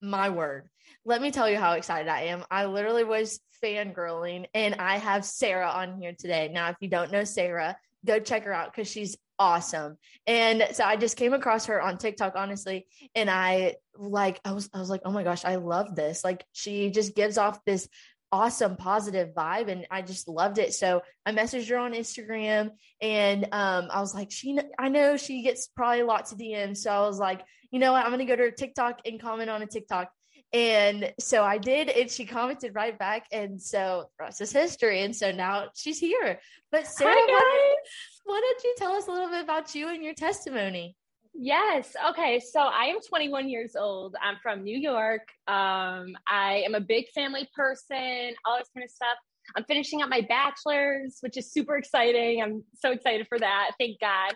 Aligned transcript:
my 0.00 0.30
word. 0.30 0.68
Let 1.04 1.20
me 1.22 1.30
tell 1.30 1.48
you 1.48 1.56
how 1.56 1.72
excited 1.72 2.08
I 2.08 2.24
am. 2.24 2.44
I 2.50 2.66
literally 2.66 3.04
was 3.04 3.40
fangirling 3.62 4.46
and 4.54 4.76
I 4.76 4.98
have 4.98 5.24
Sarah 5.24 5.68
on 5.68 6.00
here 6.00 6.14
today. 6.18 6.50
Now, 6.52 6.70
if 6.70 6.76
you 6.80 6.88
don't 6.88 7.12
know 7.12 7.24
Sarah, 7.24 7.76
go 8.04 8.18
check 8.18 8.44
her 8.44 8.52
out 8.52 8.72
because 8.72 8.90
she's 8.90 9.16
awesome. 9.38 9.96
And 10.26 10.66
so 10.72 10.84
I 10.84 10.96
just 10.96 11.16
came 11.16 11.32
across 11.32 11.66
her 11.66 11.80
on 11.80 11.98
TikTok, 11.98 12.34
honestly, 12.36 12.86
and 13.14 13.30
I 13.30 13.76
like 13.96 14.40
I 14.44 14.52
was 14.52 14.68
I 14.72 14.78
was 14.78 14.90
like, 14.90 15.02
oh 15.04 15.12
my 15.12 15.24
gosh, 15.24 15.44
I 15.44 15.56
love 15.56 15.94
this. 15.94 16.24
Like 16.24 16.44
she 16.52 16.90
just 16.90 17.14
gives 17.14 17.38
off 17.38 17.64
this 17.64 17.88
awesome 18.30 18.76
positive 18.76 19.30
vibe 19.34 19.68
and 19.68 19.86
I 19.90 20.02
just 20.02 20.28
loved 20.28 20.58
it. 20.58 20.74
So 20.74 21.02
I 21.24 21.32
messaged 21.32 21.68
her 21.70 21.78
on 21.78 21.92
Instagram 21.92 22.70
and 23.00 23.44
um, 23.52 23.88
I 23.90 24.00
was 24.00 24.14
like, 24.14 24.30
she 24.30 24.58
I 24.78 24.88
know 24.88 25.16
she 25.16 25.42
gets 25.42 25.68
probably 25.68 26.02
lots 26.02 26.32
of 26.32 26.38
DMs. 26.38 26.78
So 26.78 26.90
I 26.90 27.00
was 27.00 27.18
like, 27.18 27.42
you 27.70 27.78
know 27.78 27.92
what, 27.92 28.04
I'm 28.04 28.10
gonna 28.10 28.24
go 28.24 28.36
to 28.36 28.44
her 28.44 28.50
TikTok 28.50 29.00
and 29.04 29.20
comment 29.20 29.50
on 29.50 29.62
a 29.62 29.66
TikTok. 29.66 30.10
And 30.52 31.12
so 31.20 31.44
I 31.44 31.58
did, 31.58 31.90
and 31.90 32.10
she 32.10 32.24
commented 32.24 32.74
right 32.74 32.98
back. 32.98 33.26
And 33.32 33.60
so 33.60 34.08
the 34.18 34.24
rest 34.24 34.40
is 34.40 34.50
history. 34.50 35.02
And 35.02 35.14
so 35.14 35.30
now 35.30 35.68
she's 35.74 35.98
here. 35.98 36.40
But 36.72 36.86
Sarah, 36.86 37.14
why, 37.14 37.76
why 38.24 38.40
don't 38.40 38.64
you 38.64 38.74
tell 38.78 38.92
us 38.92 39.08
a 39.08 39.10
little 39.10 39.28
bit 39.28 39.44
about 39.44 39.74
you 39.74 39.88
and 39.88 40.02
your 40.02 40.14
testimony? 40.14 40.96
Yes. 41.34 41.94
Okay. 42.10 42.40
So 42.40 42.60
I 42.60 42.86
am 42.86 43.00
21 43.00 43.48
years 43.48 43.76
old. 43.76 44.16
I'm 44.22 44.36
from 44.42 44.64
New 44.64 44.76
York. 44.76 45.28
Um, 45.46 46.16
I 46.26 46.62
am 46.66 46.74
a 46.74 46.80
big 46.80 47.08
family 47.10 47.48
person, 47.54 48.34
all 48.46 48.58
this 48.58 48.68
kind 48.74 48.84
of 48.84 48.90
stuff. 48.90 49.18
I'm 49.54 49.64
finishing 49.64 50.02
up 50.02 50.08
my 50.08 50.22
bachelor's, 50.22 51.18
which 51.20 51.36
is 51.36 51.52
super 51.52 51.76
exciting. 51.76 52.42
I'm 52.42 52.64
so 52.80 52.90
excited 52.90 53.26
for 53.28 53.38
that. 53.38 53.72
Thank 53.78 54.00
God. 54.00 54.34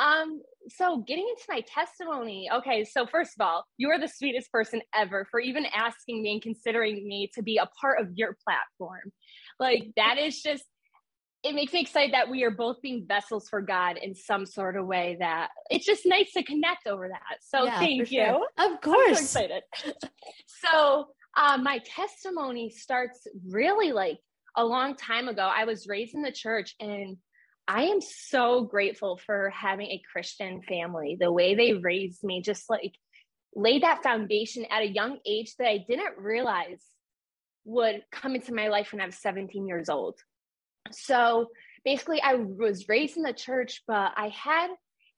Um, 0.00 0.40
so 0.68 1.04
getting 1.06 1.26
into 1.28 1.44
my 1.48 1.60
testimony. 1.60 2.48
Okay, 2.52 2.84
so 2.84 3.06
first 3.06 3.32
of 3.38 3.46
all, 3.46 3.64
you 3.76 3.90
are 3.90 3.98
the 3.98 4.08
sweetest 4.08 4.50
person 4.52 4.82
ever 4.94 5.26
for 5.30 5.40
even 5.40 5.66
asking 5.74 6.22
me 6.22 6.32
and 6.32 6.42
considering 6.42 7.06
me 7.06 7.30
to 7.34 7.42
be 7.42 7.58
a 7.58 7.68
part 7.80 8.00
of 8.00 8.08
your 8.14 8.36
platform. 8.44 9.12
Like 9.58 9.92
that 9.96 10.18
is 10.18 10.42
just 10.42 10.64
it 11.44 11.54
makes 11.54 11.72
me 11.72 11.80
excited 11.80 12.12
that 12.14 12.28
we 12.28 12.42
are 12.42 12.50
both 12.50 12.82
being 12.82 13.04
vessels 13.06 13.48
for 13.48 13.60
God 13.60 13.96
in 14.02 14.14
some 14.14 14.44
sort 14.44 14.76
of 14.76 14.86
way 14.86 15.16
that 15.20 15.50
it's 15.70 15.86
just 15.86 16.02
nice 16.04 16.32
to 16.32 16.42
connect 16.42 16.86
over 16.86 17.08
that. 17.08 17.38
So 17.40 17.64
yeah, 17.64 17.78
thank 17.78 18.10
you. 18.10 18.24
Sure. 18.24 18.46
Of 18.58 18.80
course. 18.80 19.30
So 19.30 19.40
excited. 19.40 19.62
so 20.46 21.06
uh, 21.36 21.58
my 21.58 21.78
testimony 21.84 22.70
starts 22.70 23.26
really 23.48 23.92
like 23.92 24.18
a 24.56 24.64
long 24.64 24.96
time 24.96 25.28
ago. 25.28 25.42
I 25.42 25.64
was 25.64 25.86
raised 25.86 26.14
in 26.14 26.22
the 26.22 26.32
church 26.32 26.74
and 26.80 27.16
I 27.68 27.82
am 27.82 28.00
so 28.00 28.62
grateful 28.62 29.18
for 29.18 29.50
having 29.50 29.88
a 29.88 30.02
Christian 30.10 30.62
family. 30.62 31.18
The 31.20 31.30
way 31.30 31.54
they 31.54 31.74
raised 31.74 32.24
me 32.24 32.40
just 32.40 32.70
like 32.70 32.94
laid 33.54 33.82
that 33.82 34.02
foundation 34.02 34.64
at 34.70 34.82
a 34.82 34.88
young 34.88 35.18
age 35.26 35.54
that 35.58 35.68
I 35.68 35.84
didn't 35.86 36.16
realize 36.16 36.82
would 37.66 38.02
come 38.10 38.34
into 38.34 38.54
my 38.54 38.68
life 38.68 38.92
when 38.92 39.02
I 39.02 39.06
was 39.06 39.18
17 39.18 39.66
years 39.66 39.90
old. 39.90 40.18
So 40.90 41.48
basically, 41.84 42.22
I 42.22 42.36
was 42.36 42.88
raised 42.88 43.18
in 43.18 43.22
the 43.22 43.34
church, 43.34 43.82
but 43.86 44.12
I 44.16 44.28
had 44.28 44.68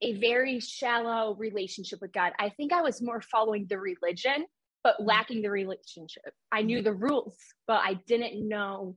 a 0.03 0.19
very 0.19 0.59
shallow 0.59 1.37
relationship 1.37 2.01
with 2.01 2.13
God. 2.13 2.33
I 2.41 2.49
think 2.49 2.73
I 2.73 2.83
was 2.83 3.01
more 3.01 3.23
following 3.31 3.67
the 3.69 3.79
religion, 3.79 4.47
but 4.83 5.01
lacking 5.01 5.43
the 5.43 5.51
relationship. 5.51 6.33
I 6.51 6.63
knew 6.63 6.83
the 6.83 6.95
rules, 6.95 7.37
but 7.69 7.81
I 7.85 7.95
didn't 8.09 8.49
know 8.49 8.97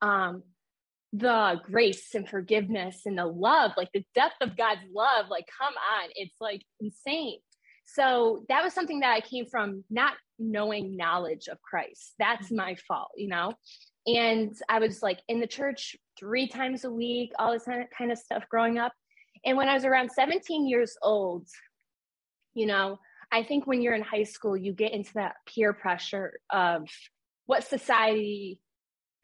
um, 0.00 0.42
the 1.16 1.60
grace 1.64 2.14
and 2.16 2.28
forgiveness 2.28 3.02
and 3.06 3.16
the 3.16 3.26
love, 3.26 3.70
like 3.76 3.90
the 3.94 4.04
depth 4.16 4.34
of 4.40 4.56
God's 4.56 4.80
love. 4.92 5.26
Like, 5.30 5.46
come 5.58 5.72
on, 5.72 6.10
it's 6.16 6.34
like 6.40 6.62
insane. 6.80 7.38
So 7.86 8.44
that 8.48 8.64
was 8.64 8.72
something 8.72 9.00
that 9.00 9.12
I 9.12 9.20
came 9.20 9.46
from 9.46 9.84
not 9.90 10.14
knowing 10.40 10.96
knowledge 10.96 11.46
of 11.46 11.62
Christ. 11.62 12.14
That's 12.18 12.50
my 12.50 12.74
fault, 12.88 13.12
you 13.16 13.28
know? 13.28 13.52
And 14.06 14.56
I 14.68 14.80
was 14.80 15.02
like 15.02 15.20
in 15.28 15.38
the 15.38 15.46
church 15.46 15.94
three 16.18 16.48
times 16.48 16.84
a 16.84 16.90
week, 16.90 17.30
all 17.38 17.52
this 17.52 17.68
kind 17.96 18.10
of 18.10 18.18
stuff 18.18 18.42
growing 18.50 18.78
up. 18.78 18.92
And 19.44 19.56
when 19.56 19.68
I 19.68 19.74
was 19.74 19.84
around 19.84 20.10
17 20.10 20.66
years 20.66 20.96
old, 21.00 21.46
you 22.54 22.66
know, 22.66 22.98
I 23.30 23.44
think 23.44 23.68
when 23.68 23.82
you're 23.82 23.94
in 23.94 24.02
high 24.02 24.24
school, 24.24 24.56
you 24.56 24.72
get 24.72 24.92
into 24.92 25.12
that 25.14 25.36
peer 25.46 25.72
pressure 25.72 26.40
of 26.50 26.88
what 27.46 27.62
society 27.62 28.58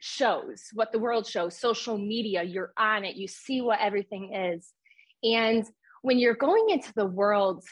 shows, 0.01 0.65
what 0.73 0.93
the 0.93 0.99
world 0.99 1.27
shows, 1.27 1.59
social 1.59 1.97
media, 1.97 2.43
you're 2.43 2.73
on 2.77 3.05
it, 3.05 3.17
you 3.17 3.29
see 3.29 3.61
what 3.61 3.79
everything 3.81 4.35
is. 4.35 4.73
And 5.23 5.65
when 6.03 6.19
you're 6.19 6.35
going 6.35 6.71
into 6.71 6.93
the 6.95 7.07
world 7.07 7.63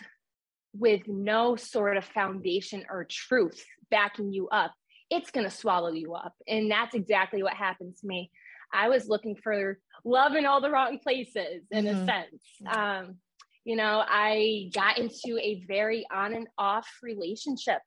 with 0.74 1.00
no 1.08 1.56
sort 1.56 1.96
of 1.96 2.04
foundation 2.04 2.84
or 2.90 3.06
truth 3.10 3.64
backing 3.90 4.32
you 4.32 4.48
up, 4.48 4.74
it's 5.10 5.30
going 5.30 5.48
to 5.48 5.54
swallow 5.54 5.90
you 5.90 6.14
up. 6.14 6.34
And 6.46 6.70
that's 6.70 6.94
exactly 6.94 7.42
what 7.42 7.54
happened 7.54 7.96
to 8.00 8.06
me. 8.06 8.30
I 8.72 8.90
was 8.90 9.08
looking 9.08 9.34
for 9.34 9.78
love 10.04 10.34
in 10.34 10.44
all 10.44 10.60
the 10.60 10.70
wrong 10.70 10.98
places, 10.98 11.64
in 11.70 11.86
mm-hmm. 11.86 12.02
a 12.02 12.06
sense. 12.06 12.42
Um, 12.70 13.16
you 13.64 13.76
know, 13.76 14.04
I 14.06 14.70
got 14.74 14.98
into 14.98 15.38
a 15.40 15.64
very 15.66 16.06
on 16.12 16.34
and 16.34 16.46
off 16.58 16.86
relationship 17.02 17.78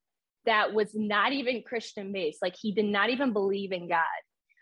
that 0.47 0.73
was 0.73 0.95
not 0.95 1.33
even 1.33 1.61
Christian 1.61 2.11
based. 2.11 2.41
Like 2.41 2.55
he 2.59 2.71
did 2.71 2.85
not 2.85 3.11
even 3.11 3.31
believe 3.31 3.71
in 3.71 3.87
God 3.87 4.01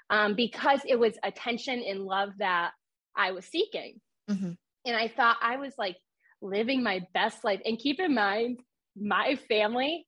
um, 0.10 0.36
because 0.36 0.82
it 0.88 0.98
was 0.98 1.14
attention 1.24 1.84
and 1.88 2.02
love 2.02 2.30
that 2.40 2.72
I 3.16 3.32
was 3.32 3.46
seeking. 3.46 4.00
Mm-hmm. 4.30 4.52
And 4.86 4.96
I 4.96 5.08
thought 5.08 5.38
I 5.42 5.58
was 5.58 5.74
like 5.78 5.98
living 6.42 6.84
my 6.84 7.02
best 7.14 7.44
life. 7.44 7.62
And 7.66 7.78
keep 7.78 8.00
in 8.00 8.14
mind, 8.14 8.60
my 9.00 9.38
family 9.48 10.06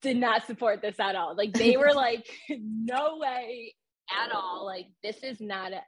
did 0.00 0.16
not 0.16 0.46
support 0.46 0.82
this 0.82 0.98
at 0.98 1.14
all. 1.14 1.36
Like 1.36 1.52
they 1.52 1.76
were 1.76 1.92
like, 1.94 2.26
no 2.50 3.18
way 3.18 3.74
at 4.10 4.32
all. 4.32 4.66
Like 4.66 4.86
this 5.02 5.22
is 5.22 5.40
not 5.40 5.72
it. 5.72 5.82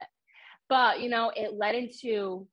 But 0.69 1.01
you 1.01 1.09
know, 1.09 1.31
it 1.35 1.53
led 1.53 1.75
into 1.75 2.47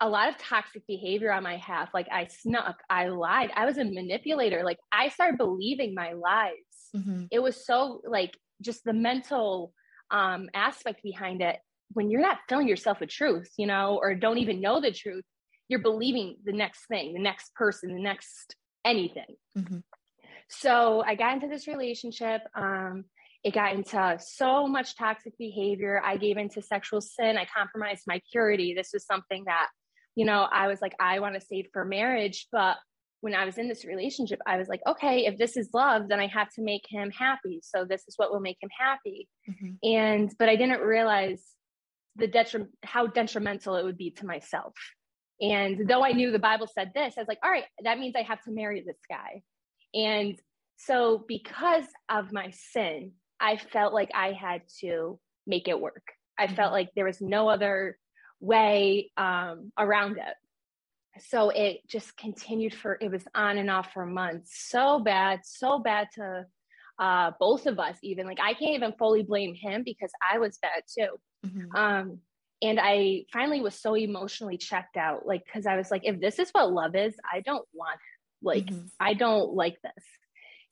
a 0.00 0.08
lot 0.08 0.28
of 0.28 0.36
toxic 0.38 0.86
behavior 0.86 1.32
on 1.32 1.42
my 1.42 1.56
half. 1.56 1.94
Like 1.94 2.08
I 2.10 2.26
snuck, 2.26 2.76
I 2.90 3.08
lied, 3.08 3.50
I 3.54 3.64
was 3.64 3.78
a 3.78 3.84
manipulator. 3.84 4.64
Like 4.64 4.78
I 4.92 5.08
started 5.08 5.38
believing 5.38 5.94
my 5.94 6.12
lies. 6.12 6.52
Mm-hmm. 6.94 7.26
It 7.30 7.38
was 7.38 7.64
so 7.64 8.00
like 8.06 8.36
just 8.60 8.84
the 8.84 8.92
mental 8.92 9.72
um 10.10 10.48
aspect 10.54 11.02
behind 11.02 11.42
it. 11.42 11.58
When 11.92 12.10
you're 12.10 12.20
not 12.20 12.38
filling 12.48 12.68
yourself 12.68 13.00
with 13.00 13.10
truth, 13.10 13.50
you 13.56 13.66
know, 13.66 13.98
or 14.00 14.14
don't 14.14 14.38
even 14.38 14.60
know 14.60 14.80
the 14.80 14.92
truth, 14.92 15.24
you're 15.68 15.80
believing 15.80 16.36
the 16.44 16.52
next 16.52 16.86
thing, 16.86 17.12
the 17.12 17.20
next 17.20 17.54
person, 17.54 17.94
the 17.94 18.02
next 18.02 18.56
anything. 18.84 19.36
Mm-hmm. 19.56 19.78
So 20.48 21.02
I 21.06 21.14
got 21.14 21.34
into 21.34 21.48
this 21.48 21.66
relationship. 21.66 22.42
Um, 22.54 23.04
it 23.42 23.54
got 23.54 23.74
into 23.74 24.18
so 24.20 24.66
much 24.66 24.96
toxic 24.96 25.36
behavior. 25.38 26.00
I 26.04 26.16
gave 26.16 26.36
into 26.36 26.62
sexual 26.62 27.00
sin. 27.00 27.36
I 27.36 27.46
compromised 27.46 28.04
my 28.06 28.20
purity. 28.32 28.74
This 28.74 28.90
was 28.92 29.04
something 29.04 29.44
that, 29.46 29.68
you 30.14 30.24
know, 30.24 30.46
I 30.50 30.68
was 30.68 30.80
like, 30.80 30.94
I 30.98 31.20
want 31.20 31.34
to 31.34 31.46
save 31.46 31.66
for 31.72 31.84
marriage. 31.84 32.48
But 32.50 32.76
when 33.24 33.34
I 33.34 33.46
was 33.46 33.56
in 33.56 33.68
this 33.68 33.86
relationship, 33.86 34.38
I 34.46 34.58
was 34.58 34.68
like, 34.68 34.82
okay, 34.86 35.24
if 35.24 35.38
this 35.38 35.56
is 35.56 35.70
love, 35.72 36.08
then 36.10 36.20
I 36.20 36.26
have 36.26 36.50
to 36.56 36.62
make 36.62 36.84
him 36.86 37.10
happy. 37.10 37.60
So 37.62 37.86
this 37.86 38.02
is 38.06 38.18
what 38.18 38.30
will 38.30 38.40
make 38.40 38.58
him 38.60 38.68
happy. 38.78 39.30
Mm-hmm. 39.48 39.70
And, 39.82 40.34
but 40.38 40.50
I 40.50 40.56
didn't 40.56 40.82
realize 40.82 41.42
the 42.16 42.28
detrim- 42.28 42.68
how 42.82 43.06
detrimental 43.06 43.76
it 43.76 43.84
would 43.86 43.96
be 43.96 44.10
to 44.10 44.26
myself. 44.26 44.74
And 45.40 45.88
though 45.88 46.04
I 46.04 46.12
knew 46.12 46.32
the 46.32 46.38
Bible 46.38 46.66
said 46.66 46.92
this, 46.94 47.14
I 47.16 47.22
was 47.22 47.26
like, 47.26 47.38
all 47.42 47.50
right, 47.50 47.64
that 47.82 47.98
means 47.98 48.14
I 48.14 48.24
have 48.24 48.42
to 48.42 48.50
marry 48.50 48.84
this 48.86 49.00
guy. 49.08 49.40
And 49.94 50.38
so, 50.76 51.24
because 51.26 51.86
of 52.10 52.30
my 52.30 52.50
sin, 52.50 53.12
I 53.40 53.56
felt 53.56 53.94
like 53.94 54.10
I 54.14 54.32
had 54.32 54.60
to 54.80 55.18
make 55.46 55.66
it 55.66 55.80
work. 55.80 56.02
I 56.38 56.46
felt 56.46 56.58
mm-hmm. 56.58 56.72
like 56.74 56.90
there 56.94 57.06
was 57.06 57.22
no 57.22 57.48
other 57.48 57.96
way 58.40 59.12
um, 59.16 59.72
around 59.78 60.18
it. 60.18 60.34
So 61.20 61.50
it 61.50 61.80
just 61.88 62.16
continued 62.16 62.74
for, 62.74 62.98
it 63.00 63.10
was 63.10 63.24
on 63.34 63.58
and 63.58 63.70
off 63.70 63.92
for 63.92 64.04
months. 64.04 64.52
So 64.68 64.98
bad, 64.98 65.40
so 65.44 65.78
bad 65.78 66.08
to 66.14 66.46
uh, 66.98 67.32
both 67.38 67.66
of 67.66 67.78
us, 67.78 67.96
even. 68.02 68.26
Like, 68.26 68.40
I 68.40 68.54
can't 68.54 68.74
even 68.74 68.94
fully 68.98 69.22
blame 69.22 69.54
him 69.54 69.82
because 69.84 70.10
I 70.32 70.38
was 70.38 70.58
bad 70.58 70.82
too. 70.92 71.16
Mm-hmm. 71.46 71.76
Um, 71.76 72.18
and 72.62 72.80
I 72.80 73.26
finally 73.32 73.60
was 73.60 73.74
so 73.74 73.94
emotionally 73.94 74.56
checked 74.56 74.96
out, 74.96 75.26
like, 75.26 75.44
because 75.44 75.66
I 75.66 75.76
was 75.76 75.90
like, 75.90 76.02
if 76.04 76.20
this 76.20 76.38
is 76.38 76.50
what 76.50 76.72
love 76.72 76.96
is, 76.96 77.14
I 77.30 77.40
don't 77.40 77.66
want 77.72 77.94
it. 77.96 78.46
Like, 78.46 78.66
mm-hmm. 78.66 78.86
I 78.98 79.14
don't 79.14 79.54
like 79.54 79.76
this. 79.82 80.04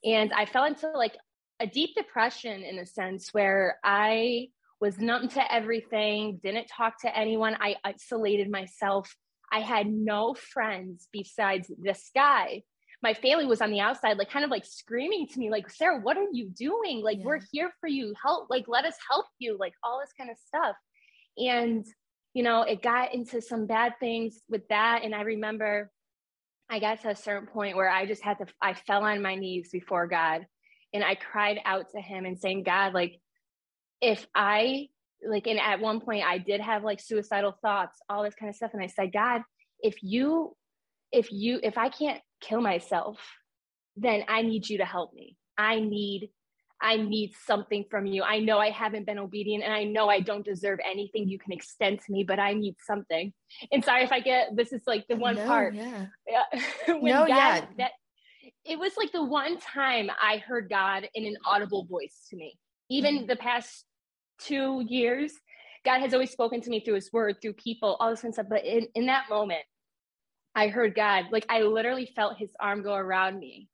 And 0.04 0.32
I 0.32 0.46
fell 0.46 0.64
into 0.64 0.88
like 0.90 1.16
a 1.60 1.66
deep 1.66 1.94
depression 1.94 2.62
in 2.62 2.78
a 2.78 2.86
sense 2.86 3.28
where 3.32 3.78
I 3.84 4.48
was 4.80 4.98
numb 4.98 5.28
to 5.28 5.52
everything, 5.52 6.40
didn't 6.42 6.66
talk 6.66 7.00
to 7.02 7.16
anyone. 7.16 7.56
I 7.60 7.76
isolated 7.84 8.50
myself. 8.50 9.14
I 9.52 9.60
had 9.60 9.86
no 9.86 10.34
friends 10.34 11.08
besides 11.12 11.70
this 11.78 12.10
guy. 12.14 12.62
My 13.02 13.14
family 13.14 13.44
was 13.44 13.60
on 13.60 13.70
the 13.70 13.80
outside, 13.80 14.16
like 14.16 14.30
kind 14.30 14.44
of 14.44 14.50
like 14.50 14.64
screaming 14.64 15.26
to 15.28 15.38
me, 15.38 15.50
like, 15.50 15.68
Sarah, 15.68 16.00
what 16.00 16.16
are 16.16 16.28
you 16.32 16.48
doing? 16.48 17.02
Like, 17.02 17.18
yeah. 17.18 17.24
we're 17.26 17.40
here 17.52 17.70
for 17.80 17.88
you. 17.88 18.14
Help, 18.22 18.48
like, 18.48 18.64
let 18.68 18.84
us 18.84 18.94
help 19.10 19.26
you, 19.38 19.56
like 19.58 19.74
all 19.84 20.00
this 20.00 20.12
kind 20.16 20.30
of 20.30 20.36
stuff. 20.46 20.76
And, 21.36 21.84
you 22.32 22.42
know, 22.42 22.62
it 22.62 22.80
got 22.80 23.12
into 23.12 23.42
some 23.42 23.66
bad 23.66 23.94
things 24.00 24.40
with 24.48 24.66
that. 24.68 25.02
And 25.04 25.14
I 25.14 25.22
remember 25.22 25.90
I 26.70 26.78
got 26.78 27.02
to 27.02 27.10
a 27.10 27.16
certain 27.16 27.48
point 27.48 27.76
where 27.76 27.90
I 27.90 28.06
just 28.06 28.22
had 28.22 28.38
to, 28.38 28.46
I 28.62 28.72
fell 28.72 29.04
on 29.04 29.20
my 29.20 29.34
knees 29.34 29.68
before 29.70 30.06
God 30.06 30.46
and 30.94 31.04
I 31.04 31.16
cried 31.16 31.58
out 31.66 31.90
to 31.94 32.00
him 32.00 32.24
and 32.24 32.38
saying, 32.38 32.62
God, 32.62 32.94
like, 32.94 33.20
if 34.00 34.26
I, 34.34 34.88
like, 35.26 35.46
and 35.46 35.58
at 35.58 35.80
one 35.80 36.00
point 36.00 36.24
I 36.24 36.38
did 36.38 36.60
have 36.60 36.84
like 36.84 37.00
suicidal 37.00 37.56
thoughts, 37.62 37.98
all 38.08 38.22
this 38.22 38.34
kind 38.34 38.50
of 38.50 38.56
stuff. 38.56 38.72
And 38.74 38.82
I 38.82 38.86
said, 38.86 39.12
God, 39.12 39.42
if 39.80 40.02
you, 40.02 40.56
if 41.10 41.32
you, 41.32 41.60
if 41.62 41.78
I 41.78 41.88
can't 41.88 42.20
kill 42.40 42.60
myself, 42.60 43.18
then 43.96 44.24
I 44.28 44.42
need 44.42 44.68
you 44.68 44.78
to 44.78 44.84
help 44.84 45.12
me. 45.14 45.36
I 45.58 45.80
need 45.80 46.30
I 46.82 46.96
need 46.96 47.32
something 47.46 47.84
from 47.88 48.06
you. 48.06 48.24
I 48.24 48.40
know 48.40 48.58
I 48.58 48.70
haven't 48.70 49.06
been 49.06 49.18
obedient 49.18 49.62
and 49.62 49.72
I 49.72 49.84
know 49.84 50.08
I 50.08 50.18
don't 50.18 50.44
deserve 50.44 50.80
anything 50.84 51.28
you 51.28 51.38
can 51.38 51.52
extend 51.52 52.00
to 52.00 52.12
me, 52.12 52.24
but 52.24 52.40
I 52.40 52.54
need 52.54 52.74
something. 52.84 53.32
And 53.70 53.84
sorry 53.84 54.02
if 54.02 54.10
I 54.10 54.18
get 54.18 54.56
this 54.56 54.72
is 54.72 54.82
like 54.84 55.06
the 55.06 55.14
one 55.14 55.36
no, 55.36 55.46
part. 55.46 55.74
Yeah. 55.74 56.06
No, 56.88 57.26
God, 57.26 57.28
yeah. 57.28 57.64
that 57.78 57.90
it 58.64 58.78
was 58.78 58.92
like 58.96 59.12
the 59.12 59.22
one 59.22 59.58
time 59.58 60.10
I 60.20 60.38
heard 60.38 60.68
God 60.68 61.08
in 61.14 61.24
an 61.24 61.36
audible 61.46 61.84
voice 61.84 62.26
to 62.30 62.36
me. 62.36 62.58
Even 62.90 63.18
mm-hmm. 63.18 63.26
the 63.26 63.36
past 63.36 63.84
two 64.38 64.84
years, 64.86 65.32
God 65.84 66.00
has 66.00 66.14
always 66.14 66.30
spoken 66.30 66.60
to 66.60 66.70
me 66.70 66.80
through 66.80 66.94
his 66.94 67.12
word, 67.12 67.36
through 67.42 67.54
people, 67.54 67.96
all 67.98 68.10
this 68.10 68.20
kind 68.20 68.30
of 68.30 68.34
stuff. 68.34 68.46
But 68.48 68.64
in, 68.64 68.86
in 68.94 69.06
that 69.06 69.24
moment, 69.28 69.62
I 70.54 70.68
heard 70.68 70.94
God, 70.94 71.26
like 71.32 71.46
I 71.48 71.62
literally 71.62 72.12
felt 72.14 72.38
his 72.38 72.50
arm 72.60 72.82
go 72.82 72.94
around 72.94 73.38
me 73.38 73.68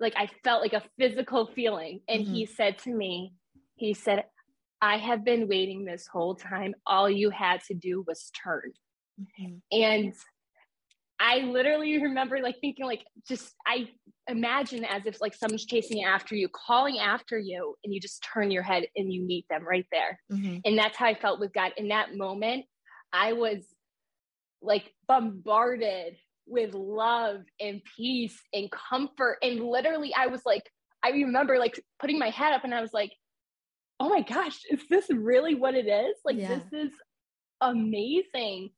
like 0.00 0.14
I 0.16 0.28
felt 0.44 0.62
like 0.62 0.72
a 0.72 0.82
physical 0.98 1.46
feeling. 1.46 2.00
And 2.08 2.24
mm-hmm. 2.24 2.34
he 2.34 2.46
said 2.46 2.78
to 2.78 2.90
me, 2.90 3.34
he 3.76 3.94
said, 3.94 4.24
I 4.80 4.96
have 4.96 5.24
been 5.24 5.48
waiting 5.48 5.84
this 5.84 6.06
whole 6.06 6.34
time. 6.34 6.74
All 6.86 7.10
you 7.10 7.30
had 7.30 7.62
to 7.64 7.74
do 7.74 8.04
was 8.06 8.30
turn. 8.42 8.72
Mm-hmm. 9.20 9.54
And 9.72 10.14
I 11.20 11.40
literally 11.40 12.00
remember 12.00 12.38
like 12.40 12.56
thinking 12.60 12.86
like 12.86 13.04
just 13.26 13.54
I 13.66 13.88
imagine 14.28 14.84
as 14.84 15.02
if 15.06 15.20
like 15.20 15.34
someone's 15.34 15.64
chasing 15.64 16.04
after 16.04 16.34
you, 16.34 16.48
calling 16.48 16.98
after 16.98 17.38
you, 17.38 17.74
and 17.82 17.92
you 17.92 18.00
just 18.00 18.24
turn 18.32 18.50
your 18.50 18.62
head 18.62 18.86
and 18.96 19.12
you 19.12 19.22
meet 19.22 19.46
them 19.50 19.66
right 19.66 19.86
there. 19.90 20.20
Mm-hmm. 20.32 20.58
And 20.64 20.78
that's 20.78 20.96
how 20.96 21.06
I 21.06 21.14
felt 21.14 21.40
with 21.40 21.52
God. 21.52 21.72
In 21.76 21.88
that 21.88 22.16
moment, 22.16 22.66
I 23.12 23.32
was 23.32 23.64
like 24.62 24.92
bombarded 25.06 26.16
with 26.46 26.74
love 26.74 27.42
and 27.60 27.82
peace 27.96 28.38
and 28.52 28.70
comfort. 28.70 29.38
And 29.42 29.60
literally, 29.60 30.14
I 30.16 30.28
was 30.28 30.42
like, 30.44 30.70
I 31.02 31.10
remember 31.10 31.58
like 31.58 31.80
putting 32.00 32.18
my 32.18 32.30
head 32.30 32.52
up 32.52 32.64
and 32.64 32.74
I 32.74 32.80
was 32.80 32.92
like, 32.92 33.12
oh 34.00 34.08
my 34.08 34.22
gosh, 34.22 34.60
is 34.70 34.80
this 34.88 35.06
really 35.10 35.54
what 35.54 35.74
it 35.74 35.86
is? 35.86 36.16
Like, 36.24 36.36
yeah. 36.36 36.60
this 36.70 36.86
is 36.86 36.92
amazing. 37.60 38.70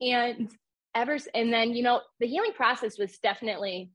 And 0.00 0.50
ever, 0.96 1.16
and 1.34 1.52
then, 1.52 1.74
you 1.74 1.82
know, 1.82 2.00
the 2.18 2.26
healing 2.26 2.52
process 2.56 2.98
was 2.98 3.16
definitely 3.18 3.90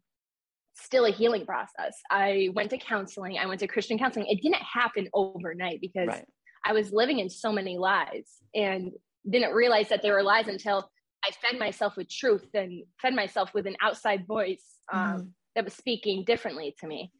still 0.74 1.06
a 1.06 1.12
healing 1.12 1.46
process. 1.46 2.00
I 2.10 2.50
went 2.54 2.70
to 2.70 2.78
counseling, 2.78 3.38
I 3.38 3.46
went 3.46 3.60
to 3.60 3.68
Christian 3.68 3.98
counseling. 3.98 4.28
It 4.28 4.42
didn't 4.42 4.64
happen 4.64 5.10
overnight 5.14 5.80
because 5.82 6.08
right. 6.08 6.26
I 6.66 6.74
was 6.74 6.94
living 6.94 7.20
in 7.20 7.30
so 7.30 7.52
many 7.52 7.78
lies 7.78 8.28
and 8.56 8.92
didn't 9.30 9.54
realize 9.54 9.90
that 9.90 10.02
they 10.02 10.12
were 10.12 10.24
lies 10.24 10.48
until 10.48 10.90
I 11.26 11.32
fed 11.32 11.60
myself 11.60 11.98
with 11.98 12.10
truth 12.10 12.48
and 12.54 12.84
fed 13.02 13.14
myself 13.14 13.54
with 13.54 13.68
an 13.68 13.76
outside 13.82 14.26
voice 14.26 14.64
um, 14.92 15.02
mm-hmm. 15.02 15.28
that 15.56 15.66
was 15.66 15.74
speaking 15.74 16.24
differently 16.26 16.76
to 16.80 16.88
me. 16.88 17.12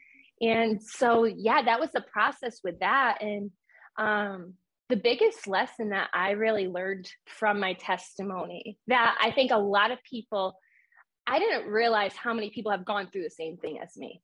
And 0.42 0.82
so, 0.82 1.26
yeah, 1.26 1.62
that 1.62 1.80
was 1.80 1.92
the 1.92 2.04
process 2.12 2.62
with 2.64 2.80
that. 2.80 3.20
And 3.22 3.52
um, 4.00 4.54
the 4.92 4.98
biggest 4.98 5.48
lesson 5.48 5.90
that 5.90 6.10
I 6.14 6.32
really 6.32 6.68
learned 6.68 7.10
from 7.26 7.60
my 7.60 7.74
testimony 7.74 8.78
that 8.88 9.18
I 9.20 9.32
think 9.32 9.52
a 9.52 9.58
lot 9.58 9.92
of 9.92 9.98
people, 10.08 10.56
I 11.26 11.40
didn't 11.40 11.68
realize 11.68 12.14
how 12.16 12.34
many 12.34 12.52
people 12.52 12.72
have 12.72 12.86
gone 12.86 13.10
through 13.12 13.24
the 13.24 13.30
same 13.30 13.58
thing 13.58 13.80
as 13.82 13.98
me. 13.98 14.22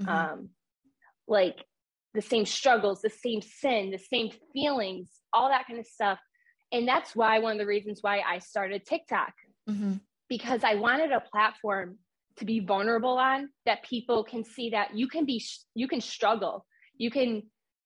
Mm-hmm. 0.00 0.08
Um, 0.08 0.48
like 1.26 1.64
the 2.14 2.22
same 2.22 2.46
struggles, 2.46 3.02
the 3.02 3.10
same 3.10 3.42
sin, 3.42 3.90
the 3.90 3.98
same 3.98 4.30
feelings, 4.52 5.10
all 5.32 5.48
that 5.48 5.66
kind 5.66 5.80
of 5.80 5.86
stuff 5.86 6.18
and 6.72 6.86
that's 6.86 7.16
why 7.16 7.38
one 7.38 7.52
of 7.52 7.58
the 7.58 7.66
reasons 7.66 7.98
why 8.02 8.20
I 8.20 8.38
started 8.38 8.86
TikTok 8.86 9.32
mm-hmm. 9.68 9.94
because 10.28 10.64
I 10.64 10.76
wanted 10.76 11.12
a 11.12 11.20
platform 11.20 11.98
to 12.36 12.44
be 12.44 12.60
vulnerable 12.60 13.18
on 13.18 13.48
that 13.66 13.84
people 13.84 14.24
can 14.24 14.44
see 14.44 14.70
that 14.70 14.96
you 14.96 15.08
can 15.08 15.24
be 15.24 15.44
you 15.74 15.88
can 15.88 16.00
struggle 16.00 16.64
you 16.96 17.10
can 17.10 17.42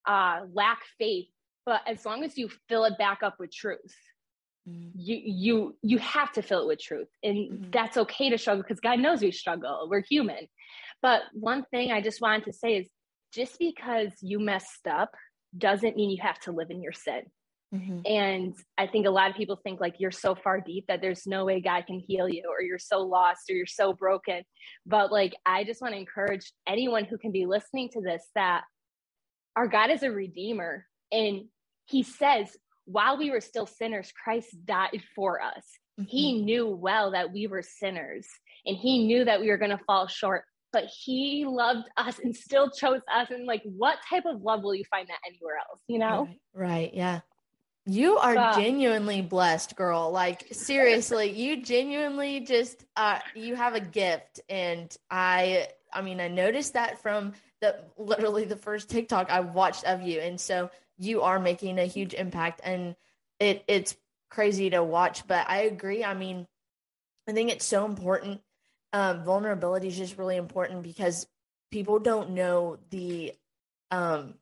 uh, 0.06 0.40
lack 0.52 0.80
faith 0.98 1.28
but 1.66 1.80
as 1.86 2.04
long 2.04 2.24
as 2.24 2.36
you 2.36 2.48
fill 2.68 2.84
it 2.84 2.96
back 2.98 3.22
up 3.22 3.36
with 3.38 3.52
truth 3.52 3.94
mm-hmm. 4.68 4.88
you 4.94 5.20
you 5.24 5.76
you 5.82 5.98
have 5.98 6.32
to 6.32 6.42
fill 6.42 6.62
it 6.62 6.68
with 6.68 6.80
truth 6.80 7.08
and 7.22 7.36
mm-hmm. 7.36 7.70
that's 7.70 7.96
okay 7.96 8.30
to 8.30 8.38
struggle 8.38 8.62
because 8.62 8.80
god 8.80 8.98
knows 8.98 9.20
we 9.20 9.30
struggle 9.30 9.86
we're 9.90 10.02
human 10.02 10.46
but 11.02 11.22
one 11.32 11.64
thing 11.70 11.92
i 11.92 12.00
just 12.00 12.20
wanted 12.20 12.44
to 12.44 12.52
say 12.52 12.76
is 12.76 12.88
just 13.32 13.58
because 13.58 14.12
you 14.20 14.38
messed 14.38 14.86
up 14.88 15.10
doesn't 15.56 15.96
mean 15.96 16.10
you 16.10 16.22
have 16.22 16.38
to 16.38 16.52
live 16.52 16.70
in 16.70 16.82
your 16.82 16.92
sin 16.92 17.22
Mm-hmm. 17.74 18.00
And 18.06 18.54
I 18.78 18.86
think 18.86 19.06
a 19.06 19.10
lot 19.10 19.30
of 19.30 19.36
people 19.36 19.56
think 19.56 19.80
like 19.80 19.96
you're 19.98 20.12
so 20.12 20.34
far 20.34 20.60
deep 20.60 20.84
that 20.86 21.00
there's 21.00 21.26
no 21.26 21.44
way 21.44 21.60
God 21.60 21.86
can 21.86 21.98
heal 21.98 22.28
you, 22.28 22.44
or 22.48 22.62
you're 22.62 22.78
so 22.78 23.00
lost, 23.00 23.50
or 23.50 23.54
you're 23.54 23.66
so 23.66 23.92
broken. 23.92 24.42
But 24.86 25.10
like, 25.10 25.34
I 25.44 25.64
just 25.64 25.82
want 25.82 25.94
to 25.94 25.98
encourage 25.98 26.52
anyone 26.68 27.04
who 27.04 27.18
can 27.18 27.32
be 27.32 27.46
listening 27.46 27.88
to 27.90 28.00
this 28.00 28.24
that 28.34 28.62
our 29.56 29.66
God 29.66 29.90
is 29.90 30.02
a 30.02 30.10
redeemer. 30.10 30.86
And 31.10 31.46
he 31.86 32.02
says, 32.02 32.56
while 32.86 33.16
we 33.16 33.30
were 33.30 33.40
still 33.40 33.66
sinners, 33.66 34.12
Christ 34.24 34.54
died 34.64 35.02
for 35.14 35.40
us. 35.40 35.64
Mm-hmm. 35.98 36.08
He 36.08 36.42
knew 36.42 36.66
well 36.66 37.12
that 37.12 37.32
we 37.32 37.46
were 37.46 37.62
sinners 37.62 38.26
and 38.66 38.76
he 38.76 39.06
knew 39.06 39.24
that 39.24 39.40
we 39.40 39.48
were 39.48 39.58
going 39.58 39.70
to 39.70 39.84
fall 39.86 40.06
short 40.06 40.44
but 40.72 40.86
he 40.86 41.44
loved 41.46 41.88
us 41.96 42.18
and 42.18 42.34
still 42.34 42.68
chose 42.68 43.00
us 43.14 43.30
and 43.30 43.46
like 43.46 43.62
what 43.64 43.96
type 44.10 44.24
of 44.26 44.42
love 44.42 44.64
will 44.64 44.74
you 44.74 44.82
find 44.90 45.06
that 45.06 45.18
anywhere 45.24 45.56
else 45.56 45.78
you 45.86 46.00
know 46.00 46.28
right, 46.52 46.68
right. 46.68 46.94
yeah 46.94 47.20
you 47.86 48.16
are 48.16 48.54
genuinely 48.54 49.20
blessed, 49.20 49.76
girl. 49.76 50.10
Like 50.10 50.48
seriously, 50.52 51.30
you 51.30 51.62
genuinely 51.62 52.40
just 52.40 52.82
uh 52.96 53.18
you 53.34 53.56
have 53.56 53.74
a 53.74 53.80
gift 53.80 54.40
and 54.48 54.94
I 55.10 55.68
I 55.92 56.00
mean, 56.00 56.18
I 56.18 56.28
noticed 56.28 56.72
that 56.72 57.02
from 57.02 57.34
the 57.60 57.76
literally 57.98 58.46
the 58.46 58.56
first 58.56 58.88
TikTok 58.88 59.30
I 59.30 59.40
watched 59.40 59.84
of 59.84 60.02
you 60.02 60.20
and 60.20 60.40
so 60.40 60.70
you 60.98 61.22
are 61.22 61.38
making 61.38 61.78
a 61.78 61.86
huge 61.86 62.14
impact 62.14 62.60
and 62.64 62.96
it 63.40 63.64
it's 63.66 63.96
crazy 64.30 64.70
to 64.70 64.82
watch, 64.82 65.26
but 65.26 65.48
I 65.48 65.62
agree. 65.62 66.04
I 66.04 66.14
mean, 66.14 66.46
I 67.28 67.32
think 67.32 67.50
it's 67.50 67.64
so 67.64 67.84
important. 67.84 68.40
Um, 68.92 69.24
vulnerability 69.24 69.88
is 69.88 69.96
just 69.96 70.18
really 70.18 70.36
important 70.36 70.82
because 70.82 71.26
people 71.70 71.98
don't 71.98 72.30
know 72.30 72.78
the 72.90 73.32
um 73.90 74.34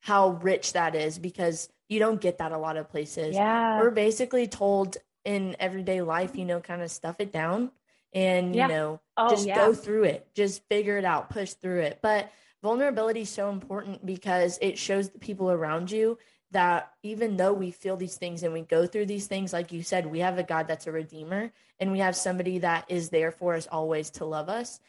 how 0.00 0.30
rich 0.42 0.72
that 0.74 0.94
is 0.94 1.18
because 1.18 1.68
you 1.88 1.98
don't 1.98 2.20
get 2.20 2.38
that 2.38 2.52
a 2.52 2.58
lot 2.58 2.76
of 2.76 2.88
places. 2.90 3.34
Yeah. 3.34 3.80
We're 3.80 3.90
basically 3.90 4.46
told 4.46 4.96
in 5.24 5.56
everyday 5.58 6.02
life, 6.02 6.36
you 6.36 6.44
know, 6.44 6.60
kind 6.60 6.82
of 6.82 6.90
stuff 6.90 7.16
it 7.18 7.32
down 7.32 7.70
and, 8.12 8.54
yeah. 8.54 8.68
you 8.68 8.74
know, 8.74 9.00
oh, 9.16 9.30
just 9.30 9.46
yeah. 9.46 9.56
go 9.56 9.74
through 9.74 10.04
it, 10.04 10.26
just 10.34 10.62
figure 10.68 10.98
it 10.98 11.04
out, 11.04 11.30
push 11.30 11.52
through 11.52 11.80
it. 11.80 11.98
But 12.02 12.30
vulnerability 12.62 13.22
is 13.22 13.30
so 13.30 13.50
important 13.50 14.04
because 14.04 14.58
it 14.60 14.78
shows 14.78 15.10
the 15.10 15.18
people 15.18 15.50
around 15.50 15.90
you 15.90 16.18
that 16.50 16.90
even 17.02 17.36
though 17.36 17.52
we 17.52 17.70
feel 17.70 17.96
these 17.96 18.16
things 18.16 18.42
and 18.42 18.52
we 18.52 18.62
go 18.62 18.86
through 18.86 19.06
these 19.06 19.26
things, 19.26 19.52
like 19.52 19.72
you 19.72 19.82
said, 19.82 20.06
we 20.06 20.20
have 20.20 20.38
a 20.38 20.42
God 20.42 20.66
that's 20.66 20.86
a 20.86 20.92
redeemer 20.92 21.52
and 21.78 21.92
we 21.92 21.98
have 21.98 22.16
somebody 22.16 22.58
that 22.60 22.86
is 22.88 23.10
there 23.10 23.30
for 23.30 23.54
us 23.54 23.66
always 23.70 24.10
to 24.10 24.24
love 24.24 24.48
us. 24.48 24.80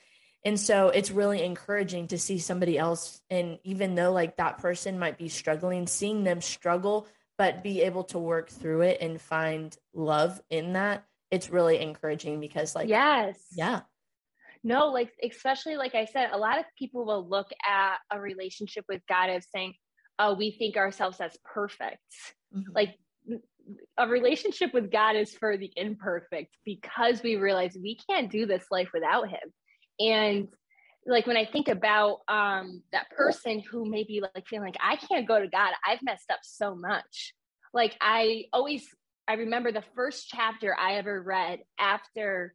And 0.45 0.57
so 0.57 0.87
it's 0.87 1.11
really 1.11 1.43
encouraging 1.43 2.07
to 2.07 2.17
see 2.17 2.39
somebody 2.39 2.77
else. 2.77 3.21
And 3.29 3.59
even 3.63 3.95
though 3.95 4.13
like 4.13 4.37
that 4.37 4.59
person 4.59 4.97
might 4.97 5.17
be 5.17 5.27
struggling, 5.27 5.85
seeing 5.85 6.23
them 6.23 6.41
struggle, 6.41 7.07
but 7.37 7.63
be 7.63 7.81
able 7.81 8.05
to 8.05 8.19
work 8.19 8.49
through 8.49 8.81
it 8.81 8.99
and 9.01 9.19
find 9.19 9.75
love 9.93 10.41
in 10.49 10.73
that, 10.73 11.03
it's 11.31 11.49
really 11.49 11.79
encouraging 11.79 12.39
because, 12.39 12.75
like, 12.75 12.89
yes. 12.89 13.37
Yeah. 13.51 13.81
No, 14.63 14.87
like, 14.87 15.11
especially 15.23 15.77
like 15.77 15.95
I 15.95 16.05
said, 16.05 16.29
a 16.31 16.37
lot 16.37 16.59
of 16.59 16.65
people 16.77 17.05
will 17.05 17.27
look 17.27 17.47
at 17.67 17.97
a 18.11 18.19
relationship 18.19 18.85
with 18.89 19.01
God 19.07 19.29
as 19.29 19.47
saying, 19.53 19.73
oh, 20.17 20.33
we 20.33 20.51
think 20.51 20.75
ourselves 20.75 21.21
as 21.21 21.37
perfect. 21.45 22.01
Mm-hmm. 22.55 22.71
Like, 22.73 22.95
a 23.97 24.07
relationship 24.07 24.73
with 24.73 24.91
God 24.91 25.15
is 25.15 25.33
for 25.33 25.55
the 25.55 25.71
imperfect 25.75 26.55
because 26.65 27.21
we 27.21 27.35
realize 27.35 27.77
we 27.79 27.99
can't 28.09 28.31
do 28.31 28.45
this 28.45 28.65
life 28.71 28.89
without 28.93 29.29
Him. 29.29 29.53
And 29.99 30.47
like 31.05 31.27
when 31.27 31.37
I 31.37 31.45
think 31.45 31.67
about 31.67 32.19
um, 32.27 32.83
that 32.91 33.09
person 33.09 33.59
who 33.59 33.89
may 33.89 34.03
be 34.03 34.21
like 34.21 34.47
feeling 34.47 34.67
like 34.67 34.77
I 34.81 34.95
can't 34.95 35.27
go 35.27 35.39
to 35.39 35.47
God, 35.47 35.73
I've 35.85 36.01
messed 36.03 36.29
up 36.31 36.39
so 36.43 36.75
much. 36.75 37.33
Like 37.73 37.95
I 38.01 38.45
always, 38.53 38.87
I 39.27 39.33
remember 39.33 39.71
the 39.71 39.83
first 39.95 40.27
chapter 40.29 40.75
I 40.75 40.95
ever 40.95 41.21
read 41.21 41.59
after 41.79 42.53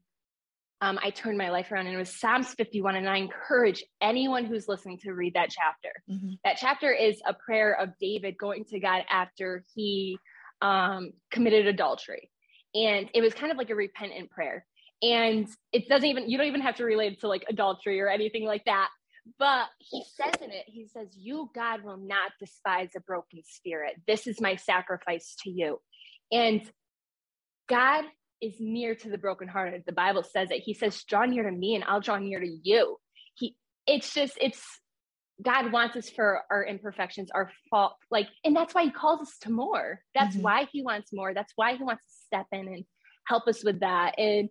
um, 0.84 0.98
I 1.02 1.08
turned 1.08 1.38
my 1.38 1.48
life 1.48 1.72
around, 1.72 1.86
and 1.86 1.94
it 1.94 1.98
was 1.98 2.10
Psalms 2.10 2.48
51. 2.48 2.96
And 2.96 3.08
I 3.08 3.16
encourage 3.16 3.82
anyone 4.02 4.44
who's 4.44 4.68
listening 4.68 4.98
to 4.98 5.12
read 5.12 5.32
that 5.32 5.48
chapter. 5.48 5.90
Mm-hmm. 6.10 6.34
That 6.44 6.58
chapter 6.60 6.92
is 6.92 7.22
a 7.26 7.32
prayer 7.32 7.72
of 7.80 7.96
David 7.98 8.36
going 8.36 8.66
to 8.66 8.78
God 8.78 9.02
after 9.08 9.64
he 9.74 10.18
um, 10.60 11.12
committed 11.30 11.66
adultery. 11.66 12.30
And 12.74 13.08
it 13.14 13.22
was 13.22 13.32
kind 13.32 13.50
of 13.50 13.56
like 13.56 13.70
a 13.70 13.74
repentant 13.74 14.30
prayer. 14.30 14.66
And 15.00 15.48
it 15.72 15.88
doesn't 15.88 16.06
even, 16.06 16.28
you 16.28 16.36
don't 16.36 16.48
even 16.48 16.60
have 16.60 16.76
to 16.76 16.84
relate 16.84 17.14
it 17.14 17.20
to 17.20 17.28
like 17.28 17.46
adultery 17.48 17.98
or 18.02 18.08
anything 18.08 18.44
like 18.44 18.66
that. 18.66 18.90
But 19.38 19.68
he 19.78 20.04
says 20.16 20.34
in 20.42 20.50
it, 20.50 20.64
he 20.66 20.86
says, 20.86 21.08
You, 21.16 21.50
God, 21.54 21.82
will 21.82 21.96
not 21.96 22.32
despise 22.38 22.90
a 22.94 23.00
broken 23.00 23.40
spirit. 23.42 23.94
This 24.06 24.26
is 24.26 24.38
my 24.38 24.56
sacrifice 24.56 25.34
to 25.44 25.50
you. 25.50 25.80
And 26.30 26.60
God 27.70 28.04
is 28.40 28.54
near 28.58 28.94
to 28.94 29.08
the 29.08 29.18
brokenhearted. 29.18 29.84
The 29.86 29.92
Bible 29.92 30.22
says 30.22 30.50
it. 30.50 30.62
He 30.62 30.74
says, 30.74 31.02
Draw 31.04 31.26
near 31.26 31.44
to 31.44 31.50
me 31.50 31.74
and 31.74 31.84
I'll 31.84 32.00
draw 32.00 32.18
near 32.18 32.40
to 32.40 32.58
you. 32.62 32.96
He 33.34 33.56
it's 33.86 34.12
just 34.14 34.38
it's 34.40 34.62
God 35.42 35.72
wants 35.72 35.96
us 35.96 36.08
for 36.10 36.42
our 36.50 36.64
imperfections, 36.64 37.30
our 37.34 37.50
fault, 37.68 37.96
like, 38.10 38.28
and 38.44 38.54
that's 38.54 38.74
why 38.74 38.84
he 38.84 38.90
calls 38.90 39.20
us 39.22 39.36
to 39.42 39.50
more. 39.50 40.00
That's 40.14 40.34
mm-hmm. 40.34 40.44
why 40.44 40.68
he 40.70 40.82
wants 40.82 41.12
more. 41.12 41.34
That's 41.34 41.52
why 41.56 41.74
he 41.76 41.82
wants 41.82 42.04
to 42.04 42.26
step 42.26 42.46
in 42.52 42.68
and 42.68 42.84
help 43.26 43.48
us 43.48 43.64
with 43.64 43.80
that. 43.80 44.18
And 44.18 44.48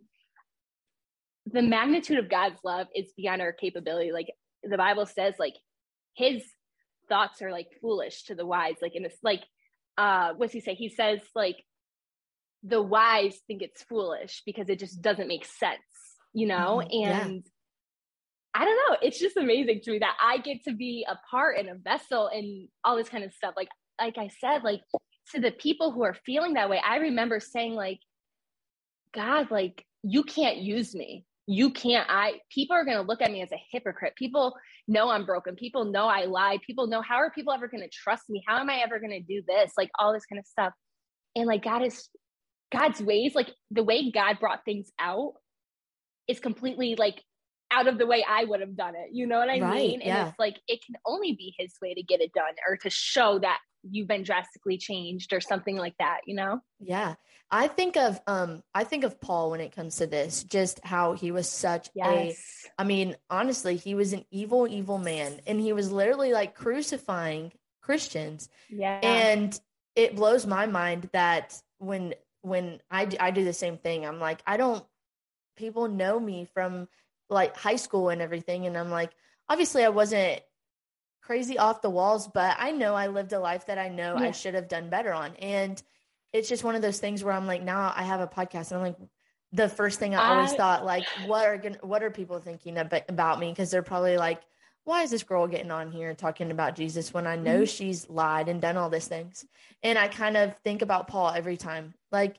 the 1.46 1.62
magnitude 1.62 2.20
of 2.20 2.30
God's 2.30 2.60
love 2.66 2.88
is 2.94 3.14
beyond 3.16 3.42
our 3.42 3.54
capability. 3.54 4.12
Like 4.12 4.28
the 4.64 4.78
Bible 4.78 5.06
says, 5.06 5.36
like 5.40 5.56
his 6.16 6.44
thoughts 7.08 7.42
are 7.42 7.52
like 7.52 7.68
foolish 7.82 8.24
to 8.24 8.36
the 8.36 8.46
wise. 8.46 8.76
Like 8.82 8.96
in 8.96 9.04
this, 9.04 9.18
like, 9.24 9.44
uh, 9.98 10.34
what's 10.36 10.54
he 10.54 10.60
say? 10.60 10.76
He 10.76 10.90
says, 10.90 11.20
like, 11.34 11.64
the 12.64 12.82
wise 12.82 13.40
think 13.48 13.62
it's 13.62 13.84
foolish 13.84 14.42
because 14.46 14.70
it 14.70 14.80
just 14.80 15.02
doesn't 15.02 15.28
make 15.28 15.46
sense, 15.46 15.80
you 16.34 16.48
know? 16.48 16.82
Mm-hmm. 16.84 17.10
And 17.10 17.34
yeah. 17.36 17.42
I 18.56 18.66
don't 18.66 18.78
know. 18.78 18.98
It's 19.02 19.20
just 19.20 19.36
amazing 19.36 19.82
to 19.84 19.92
me 19.92 20.00
that 20.00 20.16
I 20.22 20.38
get 20.38 20.64
to 20.66 20.74
be 20.74 21.06
a 21.10 21.18
part 21.30 21.58
and 21.58 21.70
a 21.70 21.76
vessel 21.76 22.28
and 22.28 22.68
all 22.84 22.96
this 22.96 23.10
kind 23.10 23.24
of 23.24 23.34
stuff. 23.34 23.54
Like, 23.58 23.70
like 24.00 24.18
I 24.18 24.30
said, 24.40 24.64
like 24.64 24.82
to 25.34 25.42
the 25.42 25.52
people 25.52 25.92
who 25.92 26.04
are 26.04 26.16
feeling 26.26 26.54
that 26.54 26.70
way, 26.70 26.80
I 26.86 26.98
remember 26.98 27.40
saying, 27.40 27.74
like, 27.74 28.00
God, 29.14 29.50
like, 29.50 29.86
you 30.04 30.24
can't 30.24 30.58
use 30.58 30.94
me. 30.94 31.26
You 31.48 31.72
can't. 31.72 32.08
I, 32.10 32.40
people 32.50 32.76
are 32.76 32.86
going 32.86 32.98
to 32.98 33.04
look 33.04 33.22
at 33.22 33.32
me 33.32 33.42
as 33.42 33.52
a 33.52 33.62
hypocrite. 33.72 34.16
People 34.16 34.54
know 34.88 35.10
I'm 35.10 35.26
broken. 35.26 35.56
People 35.56 35.86
know 35.86 36.06
I 36.06 36.26
lied. 36.26 36.62
People 36.66 36.88
know, 36.88 37.02
how 37.02 37.16
are 37.16 37.32
people 37.32 37.54
ever 37.54 37.68
going 37.68 37.84
to 37.84 37.90
trust 37.90 38.30
me? 38.30 38.44
How 38.48 38.60
am 38.60 38.70
I 38.70 38.78
ever 38.78 39.00
going 39.00 39.12
to 39.12 39.20
do 39.20 39.44
this? 39.48 39.72
Like, 39.78 39.90
all 39.98 40.14
this 40.14 40.26
kind 40.26 40.40
of 40.40 40.46
stuff. 40.46 40.74
And 41.36 41.48
like, 41.48 41.64
God 41.64 41.84
is, 41.84 42.08
God's 42.74 43.02
ways, 43.02 43.36
like 43.36 43.50
the 43.72 43.84
way 43.84 44.12
God 44.12 44.40
brought 44.40 44.66
things 44.66 44.92
out 45.00 45.34
is 46.28 46.40
completely 46.40 46.96
like 46.98 47.24
out 47.72 47.88
of 47.88 47.98
the 47.98 48.06
way 48.06 48.24
I 48.28 48.44
would 48.44 48.62
have 48.62 48.76
done 48.76 48.96
it. 48.96 49.10
You 49.12 49.28
know 49.28 49.40
what 49.40 49.50
I 49.50 49.60
right, 49.60 49.76
mean? 49.76 50.02
And 50.02 50.08
yeah. 50.08 50.28
it's 50.30 50.40
like 50.40 50.58
it 50.68 50.84
can 50.86 50.96
only 51.06 51.34
be 51.34 51.54
his 51.58 51.74
way 51.82 51.94
to 51.94 52.04
get 52.04 52.22
it 52.22 52.32
done 52.34 52.54
or 52.68 52.78
to 52.78 52.90
show 52.90 53.40
that 53.40 53.60
you've 53.84 54.08
been 54.08 54.24
drastically 54.24 54.78
changed 54.78 55.34
or 55.34 55.42
something 55.42 55.76
like 55.76 55.96
that, 56.00 56.22
you 56.26 56.36
know? 56.36 56.60
Yeah. 56.80 57.16
I 57.52 57.68
think 57.68 57.98
of 57.98 58.20
um 58.26 58.64
I 58.74 58.84
think 58.84 59.04
of 59.04 59.20
Paul 59.20 59.52
when 59.52 59.60
it 59.60 59.76
comes 59.76 59.98
to 59.98 60.08
this, 60.08 60.44
just 60.44 60.80
how 60.84 61.14
he 61.14 61.32
was 61.32 61.50
such 61.50 61.90
yes. 61.94 62.42
a 62.78 62.82
I 62.82 62.86
mean, 62.86 63.16
honestly, 63.30 63.76
he 63.76 63.96
was 63.96 64.14
an 64.14 64.26
evil, 64.32 64.68
evil 64.68 64.98
man. 64.98 65.40
And 65.46 65.60
he 65.60 65.74
was 65.74 65.92
literally 65.92 66.32
like 66.32 66.56
crucifying 66.56 67.52
Christians. 67.82 68.50
Yeah. 68.70 69.00
And 69.04 69.60
it 69.96 70.16
blows 70.16 70.48
my 70.48 70.66
mind 70.66 71.10
that 71.14 71.60
when 71.78 72.16
when 72.44 72.80
I 72.92 73.10
I 73.20 73.32
do 73.32 73.44
the 73.44 73.54
same 73.54 73.78
thing, 73.78 74.06
I'm 74.06 74.20
like, 74.20 74.44
I 74.46 74.58
don't 74.58 74.86
people 75.56 75.88
know 75.88 76.20
me 76.20 76.46
from 76.54 76.88
like 77.30 77.58
high 77.58 77.78
school 77.78 78.10
and 78.10 78.22
everything. 78.22 78.68
And 78.68 78.78
I'm 78.78 78.92
like, 78.92 79.12
obviously, 79.50 79.84
I 79.84 79.90
wasn't 79.90 80.42
crazy 81.22 81.58
off 81.58 81.82
the 81.82 81.90
walls, 81.90 82.28
but 82.28 82.56
I 82.60 82.72
know 82.72 82.96
I 82.96 83.08
lived 83.08 83.34
a 83.34 83.40
life 83.40 83.68
that 83.68 83.78
I 83.78 83.90
know 83.90 84.18
yeah. 84.18 84.28
I 84.28 84.32
should 84.32 84.54
have 84.56 84.68
done 84.68 84.90
better 84.90 85.14
on. 85.14 85.36
And 85.38 85.82
it's 86.34 86.50
just 86.50 86.64
one 86.64 86.76
of 86.76 86.82
those 86.82 87.00
things 87.00 87.24
where 87.24 87.34
I'm 87.34 87.48
like, 87.48 87.64
now 87.64 87.94
I 87.96 88.04
have 88.04 88.20
a 88.20 88.28
podcast, 88.28 88.72
and 88.72 88.78
I'm 88.78 88.82
like, 88.82 88.98
the 89.52 89.70
first 89.70 90.00
thing 90.00 90.16
I 90.16 90.36
always 90.36 90.54
I, 90.54 90.58
thought, 90.58 90.86
like, 90.86 91.06
what 91.28 91.46
are 91.46 91.58
gonna, 91.58 91.78
what 91.82 92.02
are 92.02 92.10
people 92.10 92.40
thinking 92.40 92.78
about, 92.78 93.04
about 93.08 93.40
me? 93.40 93.52
Because 93.52 93.70
they're 93.70 93.84
probably 93.84 94.18
like, 94.18 94.42
why 94.84 95.04
is 95.04 95.12
this 95.12 95.24
girl 95.24 95.48
getting 95.48 95.72
on 95.72 95.92
here 95.92 96.14
talking 96.14 96.52
about 96.52 96.76
Jesus 96.76 97.14
when 97.14 97.28
I 97.28 97.36
know 97.36 97.58
mm-hmm. 97.58 97.66
she's 97.66 98.10
lied 98.10 98.50
and 98.50 98.60
done 98.60 98.78
all 98.78 98.90
these 98.90 99.08
things? 99.08 99.46
And 99.84 99.98
I 99.98 100.08
kind 100.08 100.36
of 100.36 100.58
think 100.64 100.82
about 100.82 101.08
Paul 101.08 101.30
every 101.30 101.56
time. 101.56 101.94
Like, 102.14 102.38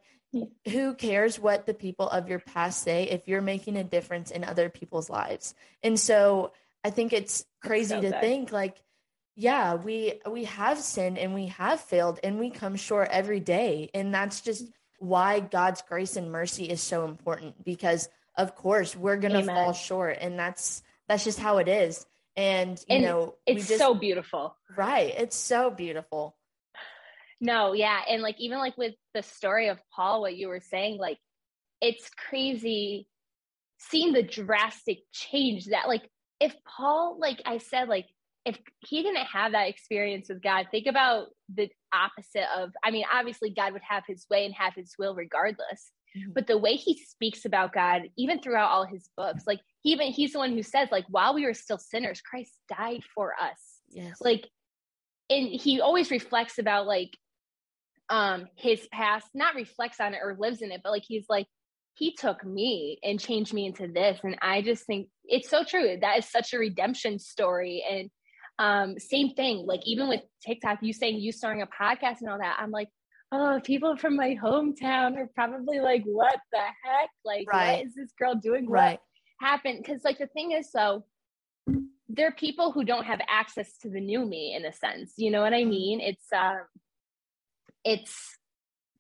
who 0.69 0.95
cares 0.95 1.39
what 1.39 1.67
the 1.67 1.75
people 1.75 2.09
of 2.09 2.29
your 2.29 2.39
past 2.39 2.83
say 2.83 3.05
if 3.05 3.29
you're 3.29 3.43
making 3.43 3.77
a 3.77 3.85
difference 3.85 4.31
in 4.31 4.45
other 4.45 4.69
people's 4.69 5.11
lives? 5.11 5.55
And 5.83 5.99
so 5.99 6.53
i 6.87 6.91
think 6.91 7.13
it's 7.13 7.47
crazy 7.63 7.95
so 7.95 8.01
to 8.03 8.21
think 8.21 8.53
like 8.53 8.77
yeah 9.37 9.75
we 9.75 10.21
we 10.31 10.45
have 10.45 10.79
sinned 10.79 11.19
and 11.19 11.35
we 11.35 11.47
have 11.47 11.81
failed 11.81 12.21
and 12.23 12.39
we 12.39 12.51
come 12.51 12.77
short 12.77 13.09
every 13.11 13.41
day. 13.41 13.91
And 13.95 14.15
that's 14.15 14.41
just 14.41 14.67
why 14.99 15.41
god's 15.41 15.83
grace 15.83 16.17
and 16.17 16.31
mercy 16.31 16.65
is 16.71 16.81
so 16.81 17.05
important 17.05 17.65
because 17.65 18.09
of 18.37 18.55
course 18.55 18.97
we're 18.97 19.17
gonna 19.17 19.41
Amen. 19.41 19.55
fall 19.55 19.73
short 19.73 20.19
and 20.21 20.39
that's 20.39 20.83
that's 21.09 21.25
just 21.25 21.39
how 21.39 21.59
it 21.59 21.69
is. 21.69 22.07
And 22.37 22.79
you 22.89 22.97
and 22.97 23.05
know 23.05 23.35
it's 23.47 23.69
just, 23.69 23.79
so 23.79 23.95
beautiful. 23.95 24.57
Right. 24.77 25.15
It's 25.17 25.37
so 25.37 25.71
beautiful 25.71 26.37
no, 27.45 27.75
yeah. 27.75 28.01
And 28.09 28.23
like 28.23 28.37
even 28.41 28.59
like 28.59 28.77
with 28.79 28.95
the 29.13 29.23
story 29.23 29.69
of 29.69 29.79
Paul, 29.95 30.23
what 30.23 30.35
you 30.35 30.49
were 30.49 30.63
saying, 30.63 30.99
like 30.99 31.19
it's 31.81 32.09
crazy 32.09 33.07
seeing 33.79 34.15
the 34.15 34.23
drastic 34.23 35.01
change 35.13 35.67
that 35.67 35.87
like 35.87 36.09
if 36.41 36.55
Paul, 36.65 37.19
like 37.21 37.43
I 37.45 37.59
said, 37.59 37.89
like 37.89 38.07
if 38.47 38.59
he 38.81 39.03
didn't 39.03 39.27
have 39.27 39.53
that 39.53 39.69
experience 39.69 40.31
with 40.31 40.43
God, 40.43 40.69
think 40.71 40.87
about 40.87 41.29
the 41.55 41.69
opposite 41.93 42.47
of, 42.57 42.73
I 42.83 42.91
mean, 42.91 43.05
obviously 43.13 43.51
God 43.51 43.75
would 43.75 43.83
have 43.87 44.05
his 44.07 44.25
way 44.31 44.47
and 44.47 44.55
have 44.55 44.75
his 44.75 44.95
will 44.99 45.15
regardless. 45.15 45.91
Mm-hmm. 46.17 46.33
But 46.35 46.47
the 46.47 46.59
way 46.59 46.77
he 46.77 46.99
speaks 46.99 47.45
about 47.45 47.75
God, 47.75 48.03
even 48.17 48.41
throughout 48.41 48.71
all 48.71 48.87
his 48.87 49.11
books, 49.19 49.45
like 49.47 49.61
he 49.83 49.93
even 49.93 50.13
he's 50.13 50.33
the 50.33 50.39
one 50.39 50.53
who 50.53 50.63
says, 50.63 50.89
like, 50.91 51.05
while 51.09 51.35
we 51.35 51.45
were 51.45 51.55
still 51.55 51.79
sinners, 51.79 52.23
Christ 52.23 52.53
died 52.75 53.03
for 53.15 53.35
us. 53.41 53.59
Yes. 53.91 54.19
Like, 54.21 54.49
and 55.29 55.49
he 55.49 55.81
always 55.81 56.11
reflects 56.11 56.59
about 56.59 56.87
like 56.87 57.17
um 58.11 58.47
his 58.57 58.87
past 58.93 59.27
not 59.35 59.55
reflects 59.55 60.01
on 60.01 60.15
it 60.15 60.21
or 60.23 60.37
lives 60.39 60.63
in 60.63 60.71
it 60.71 60.81
but 60.83 60.91
like 60.91 61.05
he's 61.07 61.25
like 61.29 61.47
he 61.95 62.13
took 62.13 62.45
me 62.45 62.99
and 63.03 63.21
changed 63.21 63.55
me 63.55 63.67
into 63.67 63.87
this 63.89 64.19
and 64.23 64.37
i 64.43 64.61
just 64.61 64.85
think 64.85 65.09
it's 65.25 65.49
so 65.49 65.65
true 65.65 65.97
that 66.01 66.19
is 66.19 66.29
such 66.29 66.53
a 66.53 66.59
redemption 66.59 67.19
story 67.19 67.85
and 67.91 68.11
um 68.59 68.99
same 68.99 69.31
thing 69.31 69.65
like 69.67 69.81
even 69.87 70.09
with 70.09 70.21
tiktok 70.45 70.79
you 70.83 70.93
saying 70.93 71.19
you 71.19 71.33
starting 71.33 71.63
a 71.63 71.67
podcast 71.67 72.21
and 72.21 72.29
all 72.29 72.39
that 72.39 72.57
i'm 72.61 72.71
like 72.71 72.89
oh 73.33 73.59
people 73.65 73.97
from 73.97 74.17
my 74.17 74.37
hometown 74.43 75.17
are 75.17 75.31
probably 75.35 75.81
like 75.81 76.03
what 76.05 76.39
the 76.53 76.59
heck 76.59 77.09
like 77.25 77.47
right. 77.51 77.79
what 77.79 77.87
is 77.87 77.95
this 77.95 78.13
girl 78.19 78.35
doing 78.35 78.69
right. 78.69 78.93
what 78.93 79.01
happened 79.41 79.79
because 79.83 80.05
like 80.05 80.19
the 80.19 80.27
thing 80.29 80.53
is 80.53 80.71
so 80.71 81.05
there 82.09 82.29
are 82.29 82.33
people 82.33 82.71
who 82.71 82.85
don't 82.85 83.07
have 83.07 83.21
access 83.29 83.77
to 83.79 83.89
the 83.89 84.01
new 84.01 84.25
me 84.25 84.55
in 84.55 84.65
a 84.67 84.73
sense 84.73 85.15
you 85.17 85.31
know 85.31 85.41
what 85.41 85.53
i 85.53 85.63
mm-hmm. 85.63 85.71
mean 85.71 86.01
it's 86.01 86.27
um 86.33 86.61
it's 87.85 88.37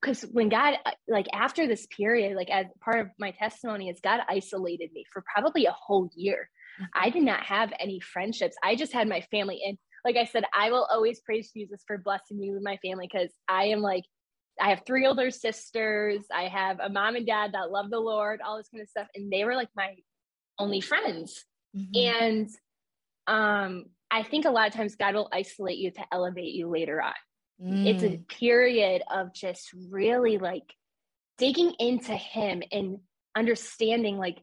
because 0.01 0.23
when 0.33 0.51
God, 0.51 0.75
like 1.09 1.27
after 1.33 1.67
this 1.67 1.87
period, 1.87 2.37
like 2.37 2.51
as 2.51 2.67
part 2.85 3.01
of 3.01 3.09
my 3.19 3.31
testimony, 3.31 3.89
is 3.89 4.01
God 4.03 4.21
isolated 4.29 4.91
me 4.93 5.05
for 5.13 5.25
probably 5.35 5.67
a 5.67 5.73
whole 5.73 6.11
year. 6.15 6.51
Mm-hmm. 6.81 7.03
I 7.03 7.11
did 7.11 7.23
not 7.23 7.45
have 7.45 7.73
any 7.81 8.01
friendships. 8.01 8.57
I 8.63 8.77
just 8.77 8.93
had 8.93 9.09
my 9.09 9.23
family. 9.31 9.63
And 9.67 9.79
like 10.05 10.17
I 10.17 10.27
said, 10.27 10.45
I 10.55 10.71
will 10.71 10.87
always 10.91 11.21
praise 11.21 11.51
Jesus 11.53 11.83
for 11.87 11.97
blessing 11.97 12.39
me 12.39 12.53
with 12.53 12.63
my 12.63 12.77
family 12.85 13.09
because 13.11 13.33
I 13.49 13.67
am 13.67 13.81
like, 13.81 14.05
I 14.61 14.71
have 14.71 14.83
three 14.87 15.07
older 15.07 15.31
sisters. 15.31 16.21
I 16.33 16.49
have 16.49 16.81
a 16.81 16.91
mom 16.91 17.17
and 17.17 17.27
dad 17.27 17.53
that 17.53 17.71
love 17.71 17.91
the 17.91 17.99
Lord, 17.99 18.41
all 18.45 18.59
this 18.59 18.69
kind 18.69 18.83
of 18.83 18.89
stuff. 18.89 19.09
And 19.15 19.33
they 19.33 19.45
were 19.45 19.57
like 19.57 19.71
my 19.75 19.95
only 20.59 20.81
friends. 20.81 21.45
Mm-hmm. 21.75 22.15
And 22.15 22.51
um, 23.27 23.87
I 24.11 24.23
think 24.23 24.45
a 24.45 24.51
lot 24.51 24.69
of 24.69 24.75
times 24.75 24.97
God 24.97 25.15
will 25.15 25.29
isolate 25.33 25.79
you 25.79 25.91
to 25.93 26.05
elevate 26.13 26.53
you 26.53 26.69
later 26.69 27.01
on. 27.03 27.15
Mm. 27.63 27.87
It's 27.87 28.03
a 28.03 28.09
mm. 28.09 28.29
period 28.29 29.03
of 29.11 29.35
just 29.35 29.71
really 29.91 30.39
like 30.39 30.75
digging 31.39 31.75
into 31.79 32.15
him 32.15 32.63
and 32.73 32.99
understanding 33.37 34.19
like 34.19 34.39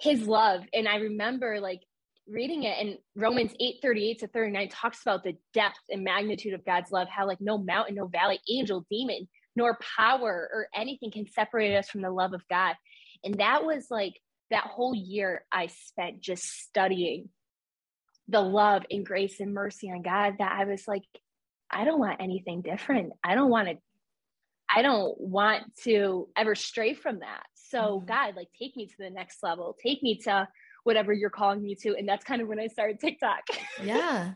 his 0.00 0.26
love. 0.26 0.62
And 0.72 0.88
I 0.88 0.96
remember 0.96 1.60
like 1.60 1.80
reading 2.26 2.64
it 2.64 2.76
and 2.78 2.98
Romans 3.16 3.52
8 3.58 3.76
38 3.80 4.18
to 4.20 4.26
39 4.28 4.68
talks 4.68 5.02
about 5.02 5.24
the 5.24 5.36
depth 5.54 5.78
and 5.90 6.04
magnitude 6.04 6.54
of 6.54 6.64
God's 6.64 6.90
love, 6.92 7.08
how 7.08 7.26
like 7.26 7.40
no 7.40 7.58
mountain, 7.58 7.94
no 7.94 8.06
valley, 8.06 8.40
angel, 8.48 8.86
demon, 8.90 9.28
nor 9.56 9.78
power 9.96 10.48
or 10.52 10.68
anything 10.74 11.10
can 11.10 11.26
separate 11.26 11.76
us 11.76 11.88
from 11.88 12.02
the 12.02 12.10
love 12.10 12.32
of 12.32 12.46
God. 12.48 12.76
And 13.24 13.40
that 13.40 13.64
was 13.64 13.86
like 13.90 14.14
that 14.50 14.64
whole 14.64 14.94
year 14.94 15.44
I 15.52 15.66
spent 15.66 16.20
just 16.20 16.44
studying 16.44 17.28
the 18.28 18.40
love 18.40 18.84
and 18.90 19.04
grace 19.04 19.40
and 19.40 19.54
mercy 19.54 19.90
on 19.90 20.02
God 20.02 20.34
that 20.38 20.52
I 20.52 20.64
was 20.64 20.86
like, 20.86 21.02
I 21.70 21.84
don't 21.84 21.98
want 21.98 22.20
anything 22.20 22.62
different. 22.62 23.12
I 23.22 23.34
don't 23.34 23.50
want 23.50 23.68
to 23.68 23.76
I 24.70 24.82
don't 24.82 25.18
want 25.18 25.64
to 25.84 26.28
ever 26.36 26.54
stray 26.54 26.92
from 26.92 27.20
that. 27.20 27.44
So 27.54 27.78
mm-hmm. 27.78 28.06
God, 28.06 28.36
like 28.36 28.48
take 28.58 28.76
me 28.76 28.86
to 28.86 28.94
the 28.98 29.10
next 29.10 29.42
level. 29.42 29.76
Take 29.82 30.02
me 30.02 30.16
to 30.24 30.46
whatever 30.84 31.12
you're 31.12 31.30
calling 31.30 31.62
me 31.62 31.74
to. 31.76 31.96
And 31.96 32.08
that's 32.08 32.24
kind 32.24 32.42
of 32.42 32.48
when 32.48 32.60
I 32.60 32.66
started 32.66 33.00
TikTok. 33.00 33.40
yeah. 33.82 34.34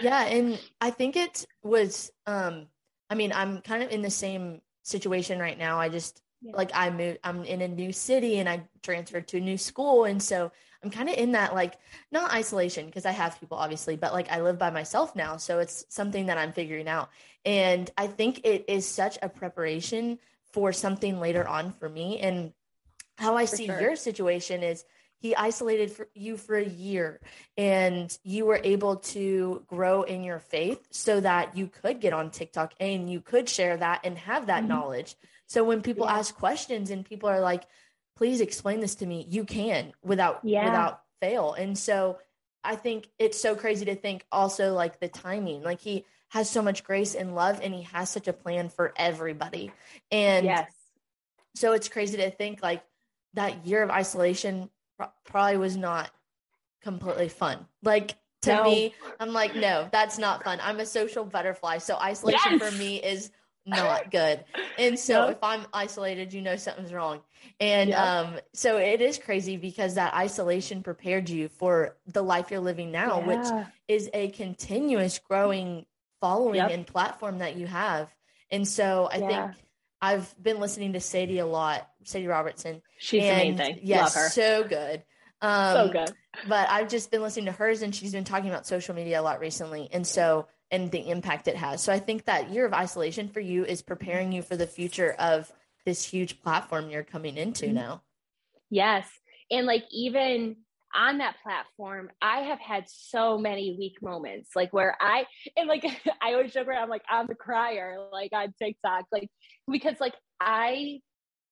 Yeah. 0.00 0.24
And 0.24 0.60
I 0.80 0.90
think 0.90 1.16
it 1.16 1.46
was 1.62 2.10
um 2.26 2.66
I 3.10 3.14
mean, 3.14 3.32
I'm 3.32 3.60
kind 3.60 3.82
of 3.82 3.90
in 3.90 4.02
the 4.02 4.10
same 4.10 4.60
situation 4.82 5.38
right 5.38 5.58
now. 5.58 5.78
I 5.78 5.88
just 5.88 6.20
yeah. 6.40 6.56
like 6.56 6.70
I 6.74 6.90
moved, 6.90 7.18
I'm 7.22 7.44
in 7.44 7.60
a 7.60 7.68
new 7.68 7.92
city 7.92 8.38
and 8.38 8.48
I 8.48 8.66
transferred 8.82 9.28
to 9.28 9.36
a 9.36 9.40
new 9.40 9.58
school. 9.58 10.04
And 10.04 10.22
so 10.22 10.50
I'm 10.84 10.90
kind 10.90 11.08
of 11.08 11.16
in 11.16 11.32
that 11.32 11.54
like 11.54 11.78
not 12.12 12.32
isolation 12.32 12.86
because 12.86 13.06
I 13.06 13.12
have 13.12 13.40
people 13.40 13.58
obviously, 13.58 13.96
but 13.96 14.12
like 14.12 14.30
I 14.30 14.42
live 14.42 14.58
by 14.58 14.70
myself 14.70 15.16
now. 15.16 15.38
So 15.38 15.58
it's 15.58 15.86
something 15.88 16.26
that 16.26 16.36
I'm 16.36 16.52
figuring 16.52 16.88
out. 16.88 17.08
And 17.44 17.90
I 17.96 18.06
think 18.06 18.42
it 18.44 18.66
is 18.68 18.86
such 18.86 19.18
a 19.22 19.28
preparation 19.28 20.18
for 20.52 20.72
something 20.72 21.20
later 21.20 21.46
on 21.46 21.72
for 21.72 21.88
me. 21.88 22.20
And 22.20 22.52
how 23.16 23.36
I 23.36 23.46
for 23.46 23.56
see 23.56 23.66
sure. 23.66 23.80
your 23.80 23.96
situation 23.96 24.62
is 24.62 24.84
he 25.18 25.34
isolated 25.34 25.90
for 25.90 26.06
you 26.14 26.36
for 26.36 26.56
a 26.56 26.64
year 26.64 27.18
and 27.56 28.16
you 28.24 28.44
were 28.44 28.60
able 28.62 28.96
to 28.96 29.64
grow 29.66 30.02
in 30.02 30.22
your 30.22 30.38
faith 30.38 30.86
so 30.90 31.18
that 31.20 31.56
you 31.56 31.66
could 31.66 31.98
get 31.98 32.12
on 32.12 32.30
TikTok 32.30 32.74
and 32.78 33.10
you 33.10 33.22
could 33.22 33.48
share 33.48 33.78
that 33.78 34.02
and 34.04 34.18
have 34.18 34.48
that 34.48 34.60
mm-hmm. 34.60 34.68
knowledge. 34.68 35.16
So 35.46 35.64
when 35.64 35.80
people 35.80 36.04
yeah. 36.06 36.18
ask 36.18 36.34
questions 36.34 36.90
and 36.90 37.06
people 37.06 37.30
are 37.30 37.40
like, 37.40 37.64
please 38.16 38.40
explain 38.40 38.80
this 38.80 38.96
to 38.96 39.06
me, 39.06 39.26
you 39.28 39.44
can 39.44 39.92
without 40.02 40.40
yeah. 40.42 40.64
without 40.64 41.00
fail. 41.20 41.54
And 41.54 41.76
so 41.76 42.18
I 42.62 42.76
think 42.76 43.08
it's 43.18 43.40
so 43.40 43.54
crazy 43.54 43.84
to 43.86 43.94
think 43.94 44.24
also 44.32 44.72
like 44.74 45.00
the 45.00 45.08
timing. 45.08 45.62
Like 45.62 45.80
he 45.80 46.04
has 46.30 46.48
so 46.50 46.62
much 46.62 46.84
grace 46.84 47.14
and 47.14 47.34
love 47.34 47.60
and 47.62 47.74
he 47.74 47.82
has 47.82 48.10
such 48.10 48.26
a 48.28 48.32
plan 48.32 48.68
for 48.68 48.92
everybody. 48.96 49.70
And 50.10 50.46
yes. 50.46 50.70
so 51.54 51.72
it's 51.72 51.88
crazy 51.88 52.16
to 52.18 52.30
think 52.30 52.62
like 52.62 52.82
that 53.34 53.66
year 53.66 53.82
of 53.82 53.90
isolation 53.90 54.70
probably 55.24 55.56
was 55.56 55.76
not 55.76 56.10
completely 56.82 57.28
fun. 57.28 57.66
Like 57.82 58.16
to 58.42 58.54
no. 58.54 58.64
me, 58.64 58.94
I'm 59.20 59.32
like, 59.32 59.54
no, 59.54 59.88
that's 59.92 60.18
not 60.18 60.44
fun. 60.44 60.58
I'm 60.62 60.80
a 60.80 60.86
social 60.86 61.24
butterfly. 61.24 61.78
So 61.78 61.96
isolation 61.96 62.58
yes. 62.58 62.70
for 62.70 62.76
me 62.76 62.96
is 62.96 63.30
not 63.66 64.10
good. 64.10 64.44
And 64.78 64.98
so 64.98 65.28
if 65.28 65.42
I'm 65.42 65.66
isolated, 65.72 66.32
you 66.32 66.42
know 66.42 66.56
something's 66.56 66.92
wrong. 66.92 67.20
And 67.60 67.92
um 67.92 68.38
so 68.52 68.78
it 68.78 69.00
is 69.00 69.18
crazy 69.18 69.56
because 69.56 69.94
that 69.94 70.14
isolation 70.14 70.82
prepared 70.82 71.28
you 71.28 71.48
for 71.48 71.96
the 72.06 72.22
life 72.22 72.50
you're 72.50 72.60
living 72.60 72.90
now, 72.90 73.20
yeah. 73.20 73.26
which 73.26 73.68
is 73.88 74.10
a 74.12 74.28
continuous 74.30 75.18
growing 75.18 75.86
following 76.20 76.56
yep. 76.56 76.70
and 76.70 76.86
platform 76.86 77.38
that 77.38 77.56
you 77.56 77.66
have. 77.66 78.08
And 78.50 78.66
so 78.66 79.08
I 79.10 79.18
yeah. 79.18 79.28
think 79.28 79.58
I've 80.00 80.42
been 80.42 80.60
listening 80.60 80.92
to 80.94 81.00
Sadie 81.00 81.38
a 81.38 81.46
lot, 81.46 81.88
Sadie 82.04 82.26
Robertson. 82.26 82.82
She's 82.98 83.22
amazing. 83.22 83.80
Yes, 83.82 84.14
Love 84.14 84.24
her. 84.24 84.30
so 84.30 84.64
good. 84.64 85.02
Um, 85.40 85.74
so 85.74 85.92
good. 85.92 86.12
But 86.48 86.68
I've 86.70 86.88
just 86.88 87.10
been 87.10 87.22
listening 87.22 87.46
to 87.46 87.52
hers, 87.52 87.82
and 87.82 87.94
she's 87.94 88.12
been 88.12 88.24
talking 88.24 88.50
about 88.50 88.66
social 88.66 88.94
media 88.94 89.20
a 89.20 89.22
lot 89.22 89.40
recently, 89.40 89.88
and 89.92 90.06
so 90.06 90.46
and 90.70 90.90
the 90.90 91.10
impact 91.10 91.48
it 91.48 91.56
has. 91.56 91.82
So 91.82 91.92
I 91.92 91.98
think 91.98 92.24
that 92.24 92.50
year 92.50 92.66
of 92.66 92.72
isolation 92.72 93.28
for 93.28 93.40
you 93.40 93.64
is 93.64 93.82
preparing 93.82 94.32
you 94.32 94.42
for 94.42 94.56
the 94.56 94.66
future 94.66 95.14
of 95.18 95.52
this 95.84 96.04
huge 96.04 96.42
platform 96.42 96.90
you're 96.90 97.04
coming 97.04 97.36
into 97.36 97.66
mm-hmm. 97.66 97.74
now. 97.74 98.02
Yes, 98.70 99.08
and 99.50 99.66
like 99.66 99.84
even 99.90 100.56
on 100.94 101.18
that 101.18 101.36
platform, 101.42 102.10
I 102.22 102.42
have 102.42 102.60
had 102.60 102.84
so 102.88 103.36
many 103.36 103.76
weak 103.78 104.00
moments, 104.00 104.50
like 104.54 104.72
where 104.72 104.96
I 105.00 105.26
and 105.56 105.68
like 105.68 105.84
I 106.22 106.32
always 106.32 106.52
joke 106.52 106.68
around, 106.68 106.84
I'm 106.84 106.88
like 106.88 107.04
I'm 107.08 107.26
the 107.26 107.34
crier, 107.34 107.98
like 108.12 108.32
on 108.32 108.54
TikTok, 108.60 109.06
like 109.12 109.28
because 109.70 110.00
like 110.00 110.14
I, 110.40 111.00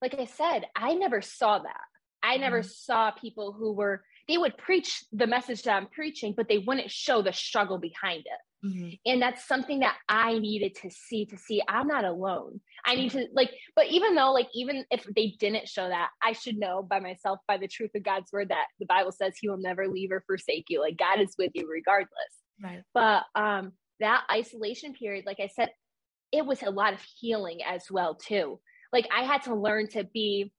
like 0.00 0.14
I 0.18 0.24
said, 0.24 0.66
I 0.74 0.94
never 0.94 1.22
saw 1.22 1.58
that. 1.58 1.80
I 2.22 2.36
never 2.36 2.60
mm-hmm. 2.60 2.68
saw 2.68 3.10
people 3.10 3.52
who 3.52 3.72
were 3.72 4.02
they 4.28 4.38
would 4.38 4.56
preach 4.56 5.04
the 5.12 5.26
message 5.26 5.62
that 5.62 5.76
I'm 5.76 5.88
preaching, 5.88 6.34
but 6.36 6.48
they 6.48 6.58
wouldn't 6.58 6.90
show 6.90 7.22
the 7.22 7.32
struggle 7.32 7.78
behind 7.78 8.20
it. 8.20 8.40
Mm-hmm. 8.64 8.90
And 9.06 9.20
that's 9.20 9.44
something 9.44 9.80
that 9.80 9.96
I 10.08 10.38
needed 10.38 10.76
to 10.76 10.90
see 10.90 11.26
to 11.26 11.36
see 11.36 11.62
I'm 11.68 11.88
not 11.88 12.04
alone. 12.04 12.60
I 12.84 12.94
need 12.94 13.10
to 13.10 13.26
like, 13.32 13.50
but 13.74 13.88
even 13.88 14.14
though, 14.14 14.32
like, 14.32 14.48
even 14.54 14.84
if 14.90 15.04
they 15.16 15.34
didn't 15.38 15.68
show 15.68 15.88
that, 15.88 16.10
I 16.22 16.32
should 16.32 16.56
know 16.56 16.82
by 16.82 17.00
myself, 17.00 17.40
by 17.48 17.56
the 17.56 17.66
truth 17.66 17.90
of 17.96 18.04
God's 18.04 18.32
word, 18.32 18.50
that 18.50 18.66
the 18.78 18.86
Bible 18.86 19.12
says 19.12 19.34
He 19.36 19.48
will 19.48 19.58
never 19.58 19.88
leave 19.88 20.12
or 20.12 20.22
forsake 20.26 20.66
you. 20.68 20.80
Like, 20.80 20.96
God 20.96 21.20
is 21.20 21.34
with 21.38 21.50
you 21.54 21.68
regardless. 21.68 22.10
Right. 22.62 22.82
But 22.94 23.24
um, 23.34 23.72
that 23.98 24.24
isolation 24.30 24.94
period, 24.94 25.26
like 25.26 25.40
I 25.40 25.48
said, 25.48 25.70
it 26.30 26.46
was 26.46 26.62
a 26.62 26.70
lot 26.70 26.92
of 26.92 27.04
healing 27.18 27.60
as 27.66 27.90
well, 27.90 28.14
too. 28.14 28.60
Like, 28.92 29.08
I 29.14 29.24
had 29.24 29.42
to 29.42 29.54
learn 29.56 29.88
to 29.88 30.04
be, 30.04 30.52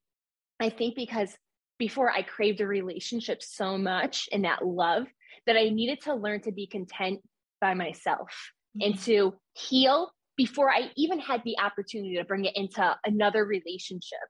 I 0.59 0.69
think, 0.69 0.95
because 0.95 1.35
before 1.79 2.11
I 2.11 2.21
craved 2.21 2.61
a 2.61 2.67
relationship 2.67 3.41
so 3.41 3.77
much 3.77 4.27
and 4.31 4.45
that 4.45 4.65
love 4.65 5.07
that 5.47 5.57
I 5.57 5.69
needed 5.69 6.01
to 6.01 6.13
learn 6.13 6.41
to 6.41 6.51
be 6.51 6.67
content 6.67 7.21
by 7.63 7.73
myself 7.73 8.27
mm-hmm. 8.77 8.91
and 8.91 8.99
to 8.99 9.33
heal 9.53 10.11
before 10.35 10.69
I 10.69 10.91
even 10.97 11.17
had 11.17 11.41
the 11.45 11.57
opportunity 11.59 12.17
to 12.17 12.25
bring 12.25 12.43
it 12.43 12.57
into 12.57 12.97
another 13.05 13.45
relationship 13.45 14.27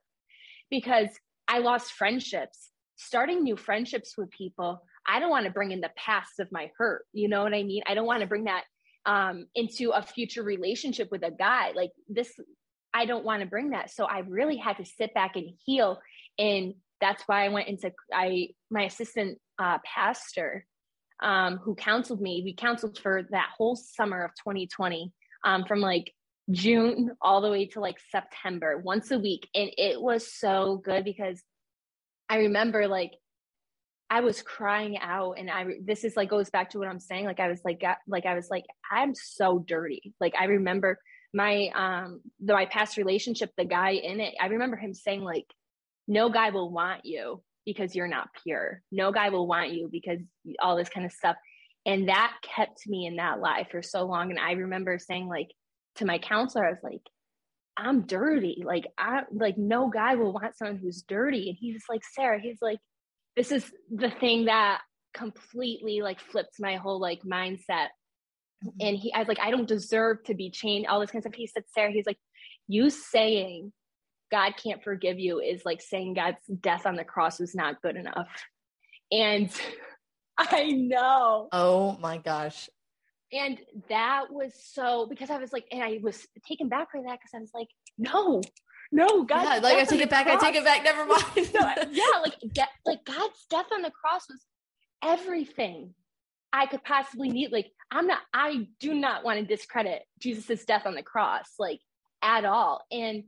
because 0.70 1.08
I 1.48 1.58
lost 1.58 1.94
friendships. 1.94 2.70
Starting 2.96 3.42
new 3.42 3.56
friendships 3.56 4.14
with 4.16 4.30
people, 4.30 4.80
I 5.04 5.18
don't 5.18 5.30
want 5.30 5.46
to 5.46 5.52
bring 5.52 5.72
in 5.72 5.80
the 5.80 5.90
past 5.96 6.38
of 6.38 6.46
my 6.52 6.70
hurt. 6.78 7.06
You 7.12 7.28
know 7.28 7.42
what 7.42 7.52
I 7.52 7.64
mean? 7.64 7.82
I 7.88 7.94
don't 7.94 8.06
want 8.06 8.20
to 8.20 8.28
bring 8.28 8.44
that 8.44 8.62
um, 9.04 9.46
into 9.56 9.90
a 9.90 10.00
future 10.00 10.44
relationship 10.44 11.08
with 11.10 11.24
a 11.24 11.32
guy. 11.32 11.72
Like 11.74 11.90
this, 12.08 12.30
I 12.94 13.04
don't 13.04 13.24
want 13.24 13.40
to 13.40 13.48
bring 13.48 13.70
that. 13.70 13.90
So 13.90 14.04
I 14.04 14.20
really 14.20 14.56
had 14.56 14.76
to 14.76 14.84
sit 14.84 15.12
back 15.12 15.34
and 15.34 15.50
heal. 15.66 15.98
And 16.38 16.74
that's 17.00 17.24
why 17.26 17.44
I 17.44 17.48
went 17.48 17.66
into 17.66 17.90
I 18.12 18.50
my 18.70 18.84
assistant 18.84 19.38
uh, 19.58 19.78
pastor 19.84 20.64
um, 21.24 21.56
who 21.56 21.74
counseled 21.74 22.20
me. 22.20 22.42
We 22.44 22.54
counseled 22.54 22.98
for 22.98 23.26
that 23.30 23.48
whole 23.56 23.74
summer 23.74 24.22
of 24.22 24.30
2020 24.32 25.10
um, 25.44 25.64
from 25.64 25.80
like 25.80 26.12
June 26.50 27.12
all 27.20 27.40
the 27.40 27.50
way 27.50 27.66
to 27.68 27.80
like 27.80 27.96
September, 28.12 28.78
once 28.78 29.10
a 29.10 29.18
week. 29.18 29.48
And 29.54 29.70
it 29.78 30.00
was 30.00 30.30
so 30.30 30.80
good 30.84 31.02
because 31.04 31.42
I 32.28 32.38
remember 32.38 32.86
like 32.86 33.12
I 34.10 34.20
was 34.20 34.42
crying 34.42 34.98
out 34.98 35.38
and 35.38 35.50
I 35.50 35.64
this 35.82 36.04
is 36.04 36.16
like 36.16 36.28
goes 36.28 36.50
back 36.50 36.70
to 36.70 36.78
what 36.78 36.88
I'm 36.88 37.00
saying 37.00 37.24
like 37.24 37.40
I 37.40 37.48
was 37.48 37.60
like 37.64 37.82
like 38.06 38.26
I 38.26 38.34
was 38.34 38.50
like 38.50 38.64
I'm 38.90 39.14
so 39.14 39.58
dirty 39.58 40.14
like 40.20 40.34
I 40.38 40.44
remember 40.44 40.98
my 41.32 41.70
um 41.74 42.20
the, 42.38 42.52
my 42.52 42.66
past 42.66 42.96
relationship 42.96 43.50
the 43.56 43.64
guy 43.64 43.90
in 43.90 44.20
it 44.20 44.34
I 44.40 44.46
remember 44.46 44.76
him 44.76 44.94
saying 44.94 45.22
like 45.22 45.46
no 46.06 46.28
guy 46.28 46.50
will 46.50 46.70
want 46.70 47.04
you 47.04 47.42
because 47.64 47.94
you're 47.94 48.08
not 48.08 48.28
pure. 48.42 48.82
No 48.92 49.12
guy 49.12 49.30
will 49.30 49.46
want 49.46 49.72
you 49.72 49.88
because 49.90 50.20
all 50.60 50.76
this 50.76 50.88
kind 50.88 51.06
of 51.06 51.12
stuff. 51.12 51.36
And 51.86 52.08
that 52.08 52.32
kept 52.42 52.86
me 52.86 53.06
in 53.06 53.16
that 53.16 53.40
lie 53.40 53.66
for 53.70 53.82
so 53.82 54.04
long. 54.04 54.30
And 54.30 54.38
I 54.38 54.52
remember 54.52 54.98
saying, 54.98 55.28
like, 55.28 55.48
to 55.96 56.06
my 56.06 56.18
counselor, 56.18 56.66
I 56.66 56.70
was 56.70 56.82
like, 56.82 57.02
I'm 57.76 58.06
dirty. 58.06 58.62
Like, 58.64 58.86
I 58.98 59.22
like 59.32 59.58
no 59.58 59.88
guy 59.88 60.14
will 60.14 60.32
want 60.32 60.56
someone 60.56 60.78
who's 60.78 61.02
dirty. 61.02 61.48
And 61.48 61.58
he's 61.58 61.84
like, 61.88 62.02
Sarah, 62.14 62.40
he's 62.40 62.58
like, 62.62 62.78
this 63.36 63.50
is 63.50 63.70
the 63.90 64.10
thing 64.10 64.46
that 64.46 64.80
completely 65.12 66.00
like 66.00 66.20
flipped 66.20 66.56
my 66.60 66.76
whole 66.76 67.00
like 67.00 67.22
mindset. 67.22 67.88
Mm-hmm. 68.64 68.68
And 68.80 68.96
he, 68.96 69.12
I 69.12 69.18
was 69.18 69.28
like, 69.28 69.40
I 69.40 69.50
don't 69.50 69.68
deserve 69.68 70.22
to 70.24 70.34
be 70.34 70.50
chained, 70.50 70.86
all 70.86 71.00
this 71.00 71.10
kind 71.10 71.24
of 71.24 71.30
stuff. 71.30 71.36
He 71.36 71.46
said, 71.46 71.64
Sarah, 71.74 71.90
he's 71.90 72.06
like, 72.06 72.18
you 72.68 72.90
saying 72.90 73.72
God 74.30 74.54
can't 74.62 74.82
forgive 74.82 75.18
you 75.18 75.40
is 75.40 75.62
like 75.64 75.80
saying 75.80 76.14
God's 76.14 76.38
death 76.60 76.86
on 76.86 76.96
the 76.96 77.04
cross 77.04 77.38
was 77.38 77.54
not 77.54 77.82
good 77.82 77.96
enough. 77.96 78.28
And 79.12 79.50
I 80.38 80.70
know. 80.70 81.48
Oh 81.52 81.96
my 82.00 82.18
gosh. 82.18 82.68
And 83.32 83.58
that 83.88 84.26
was 84.30 84.52
so 84.72 85.06
because 85.08 85.30
I 85.30 85.38
was 85.38 85.52
like, 85.52 85.64
and 85.72 85.82
I 85.82 85.98
was 86.02 86.26
taken 86.46 86.68
back 86.68 86.88
by 86.92 87.00
that 87.06 87.18
because 87.18 87.34
I 87.34 87.40
was 87.40 87.50
like, 87.54 87.68
no, 87.98 88.40
no, 88.92 89.24
God. 89.24 89.42
Yeah, 89.42 89.58
like 89.58 89.76
I 89.76 89.84
take 89.84 90.00
it 90.00 90.10
back, 90.10 90.26
cross. 90.26 90.42
I 90.42 90.46
take 90.46 90.56
it 90.56 90.64
back, 90.64 90.84
never 90.84 91.04
mind. 91.06 91.52
no, 91.54 91.90
yeah, 91.90 92.20
like 92.22 92.38
de- 92.52 92.68
like 92.86 93.04
God's 93.04 93.44
death 93.50 93.66
on 93.72 93.82
the 93.82 93.90
cross 93.90 94.22
was 94.28 94.40
everything 95.02 95.94
I 96.52 96.66
could 96.66 96.84
possibly 96.84 97.30
need. 97.30 97.50
Like, 97.50 97.70
I'm 97.90 98.06
not, 98.06 98.20
I 98.32 98.68
do 98.78 98.94
not 98.94 99.24
want 99.24 99.40
to 99.40 99.44
discredit 99.44 100.02
Jesus's 100.20 100.64
death 100.64 100.86
on 100.86 100.94
the 100.94 101.02
cross, 101.02 101.50
like 101.58 101.80
at 102.22 102.44
all. 102.44 102.84
And 102.92 103.24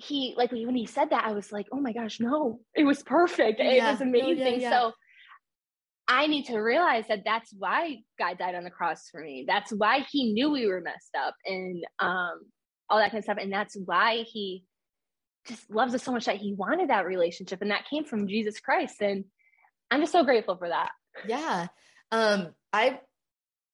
he 0.00 0.34
like 0.36 0.50
when 0.52 0.74
he 0.74 0.86
said 0.86 1.10
that, 1.10 1.24
I 1.24 1.32
was 1.32 1.52
like, 1.52 1.66
oh 1.72 1.80
my 1.80 1.92
gosh, 1.92 2.20
no, 2.20 2.60
it 2.74 2.84
was 2.84 3.02
perfect. 3.02 3.60
It 3.60 3.82
was 3.82 4.00
amazing. 4.00 4.38
yeah, 4.38 4.70
yeah. 4.70 4.70
So 4.70 4.92
I 6.08 6.26
need 6.26 6.46
to 6.46 6.58
realize 6.58 7.04
that 7.08 7.22
that's 7.24 7.52
why 7.56 7.98
God 8.18 8.38
died 8.38 8.54
on 8.54 8.64
the 8.64 8.70
cross 8.70 9.08
for 9.10 9.20
me. 9.20 9.44
That's 9.46 9.70
why 9.70 10.06
he 10.10 10.32
knew 10.32 10.50
we 10.50 10.66
were 10.66 10.80
messed 10.80 11.14
up 11.18 11.34
and 11.44 11.84
um 11.98 12.40
all 12.88 12.98
that 12.98 13.10
kind 13.10 13.18
of 13.18 13.24
stuff. 13.24 13.38
And 13.40 13.52
that's 13.52 13.76
why 13.76 14.24
he 14.26 14.64
just 15.46 15.70
loves 15.70 15.94
us 15.94 16.02
so 16.02 16.12
much 16.12 16.24
that 16.24 16.36
he 16.36 16.54
wanted 16.54 16.90
that 16.90 17.06
relationship. 17.06 17.60
And 17.62 17.70
that 17.70 17.88
came 17.88 18.04
from 18.04 18.26
Jesus 18.26 18.58
Christ. 18.58 19.00
And 19.00 19.24
I'm 19.90 20.00
just 20.00 20.12
so 20.12 20.24
grateful 20.24 20.56
for 20.56 20.68
that. 20.68 20.90
Yeah. 21.26 21.68
Um, 22.10 22.48
I 22.72 23.00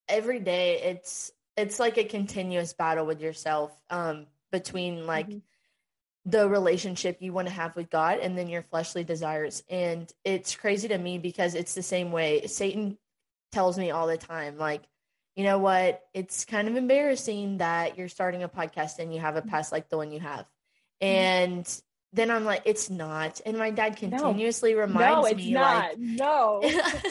every 0.08 0.40
day 0.40 0.80
it's 0.82 1.30
it's 1.56 1.78
like 1.78 1.98
a 1.98 2.04
continuous 2.04 2.72
battle 2.72 3.06
with 3.06 3.20
yourself 3.20 3.72
um 3.90 4.26
between 4.50 5.06
like 5.06 5.28
mm-hmm 5.28 5.38
the 6.26 6.48
relationship 6.48 7.18
you 7.20 7.32
want 7.32 7.46
to 7.46 7.54
have 7.54 7.76
with 7.76 7.88
God 7.88 8.18
and 8.18 8.36
then 8.36 8.48
your 8.48 8.62
fleshly 8.62 9.04
desires. 9.04 9.62
And 9.70 10.12
it's 10.24 10.56
crazy 10.56 10.88
to 10.88 10.98
me 10.98 11.18
because 11.18 11.54
it's 11.54 11.74
the 11.74 11.82
same 11.82 12.10
way. 12.10 12.48
Satan 12.48 12.98
tells 13.52 13.78
me 13.78 13.92
all 13.92 14.08
the 14.08 14.18
time, 14.18 14.58
like, 14.58 14.82
you 15.36 15.44
know 15.44 15.58
what? 15.58 16.02
It's 16.12 16.44
kind 16.44 16.66
of 16.66 16.76
embarrassing 16.76 17.58
that 17.58 17.96
you're 17.96 18.08
starting 18.08 18.42
a 18.42 18.48
podcast 18.48 18.98
and 18.98 19.14
you 19.14 19.20
have 19.20 19.36
a 19.36 19.42
past 19.42 19.70
like 19.70 19.88
the 19.88 19.96
one 19.96 20.10
you 20.10 20.18
have. 20.18 20.46
Mm-hmm. 21.00 21.06
And 21.06 21.82
then 22.12 22.30
I'm 22.30 22.44
like, 22.44 22.62
it's 22.64 22.90
not. 22.90 23.40
And 23.46 23.56
my 23.56 23.70
dad 23.70 23.96
continuously 23.96 24.74
no. 24.74 24.80
reminds 24.80 25.16
no, 25.16 25.24
it's 25.26 25.36
me 25.36 25.52
not. 25.52 25.84
like 25.84 25.98
no. 25.98 26.62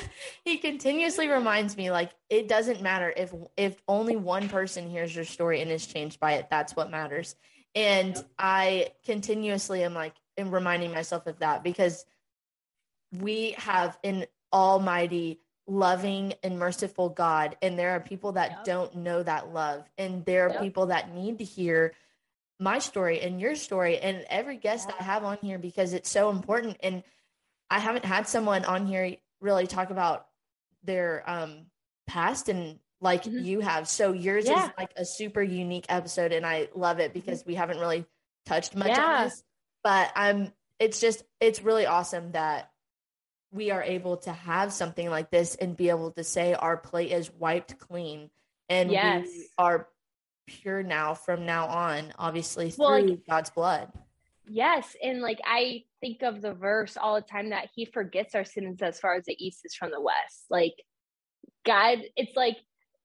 he 0.44 0.58
continuously 0.58 1.30
reminds 1.30 1.78
me 1.78 1.92
like 1.92 2.12
it 2.30 2.48
doesn't 2.50 2.82
matter 2.82 3.14
if 3.16 3.34
if 3.56 3.82
only 3.88 4.16
one 4.16 4.50
person 4.50 4.90
hears 4.90 5.16
your 5.16 5.26
story 5.26 5.62
and 5.62 5.72
is 5.72 5.86
changed 5.86 6.20
by 6.20 6.34
it. 6.34 6.48
That's 6.50 6.76
what 6.76 6.90
matters. 6.90 7.36
And 7.76 8.24
I 8.40 8.92
continuously 9.06 9.84
am 9.84 9.94
like 9.94 10.14
am 10.38 10.52
reminding 10.52 10.92
myself 10.92 11.28
of 11.28 11.40
that 11.40 11.64
because 11.64 12.06
we 13.20 13.52
have 13.58 13.98
an 14.04 14.26
almighty 14.52 15.40
loving 15.68 16.34
and 16.44 16.60
merciful 16.60 17.10
God 17.10 17.58
and 17.62 17.78
there 17.78 17.92
are 17.92 18.00
people 18.00 18.34
that 18.34 18.52
yep. 18.52 18.64
don't 18.66 18.96
know 18.98 19.24
that 19.24 19.52
love 19.52 19.84
and 19.98 20.24
there 20.26 20.48
are 20.48 20.52
yep. 20.52 20.62
people 20.62 20.88
that 20.88 21.14
need 21.14 21.40
to 21.40 21.44
hear 21.44 21.94
my 22.60 22.80
story 22.80 23.22
and 23.22 23.40
your 23.40 23.56
story 23.56 23.98
and 24.00 24.26
every 24.30 24.58
guest 24.58 24.90
yeah. 24.90 24.96
I 25.00 25.04
have 25.04 25.24
on 25.24 25.38
here 25.42 25.60
because 25.60 25.94
it's 25.94 26.10
so 26.10 26.30
important. 26.30 26.78
And 26.82 27.04
I 27.70 27.80
haven't 27.80 28.06
had 28.06 28.28
someone 28.28 28.66
on 28.66 28.86
here 28.86 29.16
really 29.42 29.68
talk 29.68 29.90
about 29.90 30.28
their 30.84 31.24
um 31.28 31.66
past 32.08 32.50
and 32.50 32.80
like 33.02 33.24
mm-hmm. 33.24 33.44
you 33.44 33.60
have. 33.60 33.88
So 33.88 34.14
yours 34.14 34.46
yeah. 34.48 34.66
is 34.66 34.72
like 34.78 34.92
a 34.96 35.06
super 35.06 35.42
unique 35.42 35.86
episode 35.90 36.32
and 36.32 36.46
I 36.46 36.70
love 36.76 37.00
it 37.00 37.14
because 37.14 37.42
mm-hmm. 37.42 37.52
we 37.52 37.56
haven't 37.56 37.80
really 37.80 38.06
touched 38.46 38.76
much 38.76 38.90
yeah. 38.90 39.04
on 39.04 39.24
this. 39.26 39.44
But 39.84 40.12
I'm 40.16 40.52
it's 40.80 41.00
just 41.00 41.24
it's 41.40 41.62
really 41.62 41.86
awesome 41.86 42.32
that 42.34 42.70
we 43.52 43.72
are 43.72 43.84
able 43.84 44.18
to 44.18 44.34
have 44.34 44.74
something 44.74 45.10
like 45.10 45.30
this 45.32 45.56
and 45.56 45.78
be 45.78 45.90
able 45.90 46.12
to 46.12 46.24
say 46.24 46.54
our 46.54 46.76
plate 46.76 47.12
is 47.12 47.32
wiped 47.32 47.80
clean 47.80 48.30
and 48.68 48.92
yes. 48.92 49.28
we 49.28 49.48
are 49.58 49.88
pure 50.48 50.84
now 50.84 51.14
from 51.14 51.46
now 51.46 51.68
on, 51.68 52.14
obviously 52.18 52.72
through 52.72 52.86
well, 52.86 53.08
like, 53.08 53.26
God's 53.28 53.50
blood. 53.50 53.92
Yes. 54.48 54.96
And 55.02 55.22
like 55.22 55.40
I 55.44 55.84
think 56.02 56.22
of 56.22 56.42
the 56.42 56.54
verse 56.54 56.98
all 56.98 57.16
the 57.16 57.22
time 57.22 57.50
that 57.50 57.70
he 57.74 57.86
forgets 57.86 58.36
our 58.36 58.46
sins 58.46 58.82
as 58.82 59.00
far 59.00 59.16
as 59.16 59.26
the 59.26 59.36
east 59.44 59.62
is 59.66 59.76
from 59.76 59.92
the 59.92 60.02
west. 60.02 60.46
Like 60.50 60.76
God, 61.66 62.00
it's 62.16 62.36
like 62.36 62.58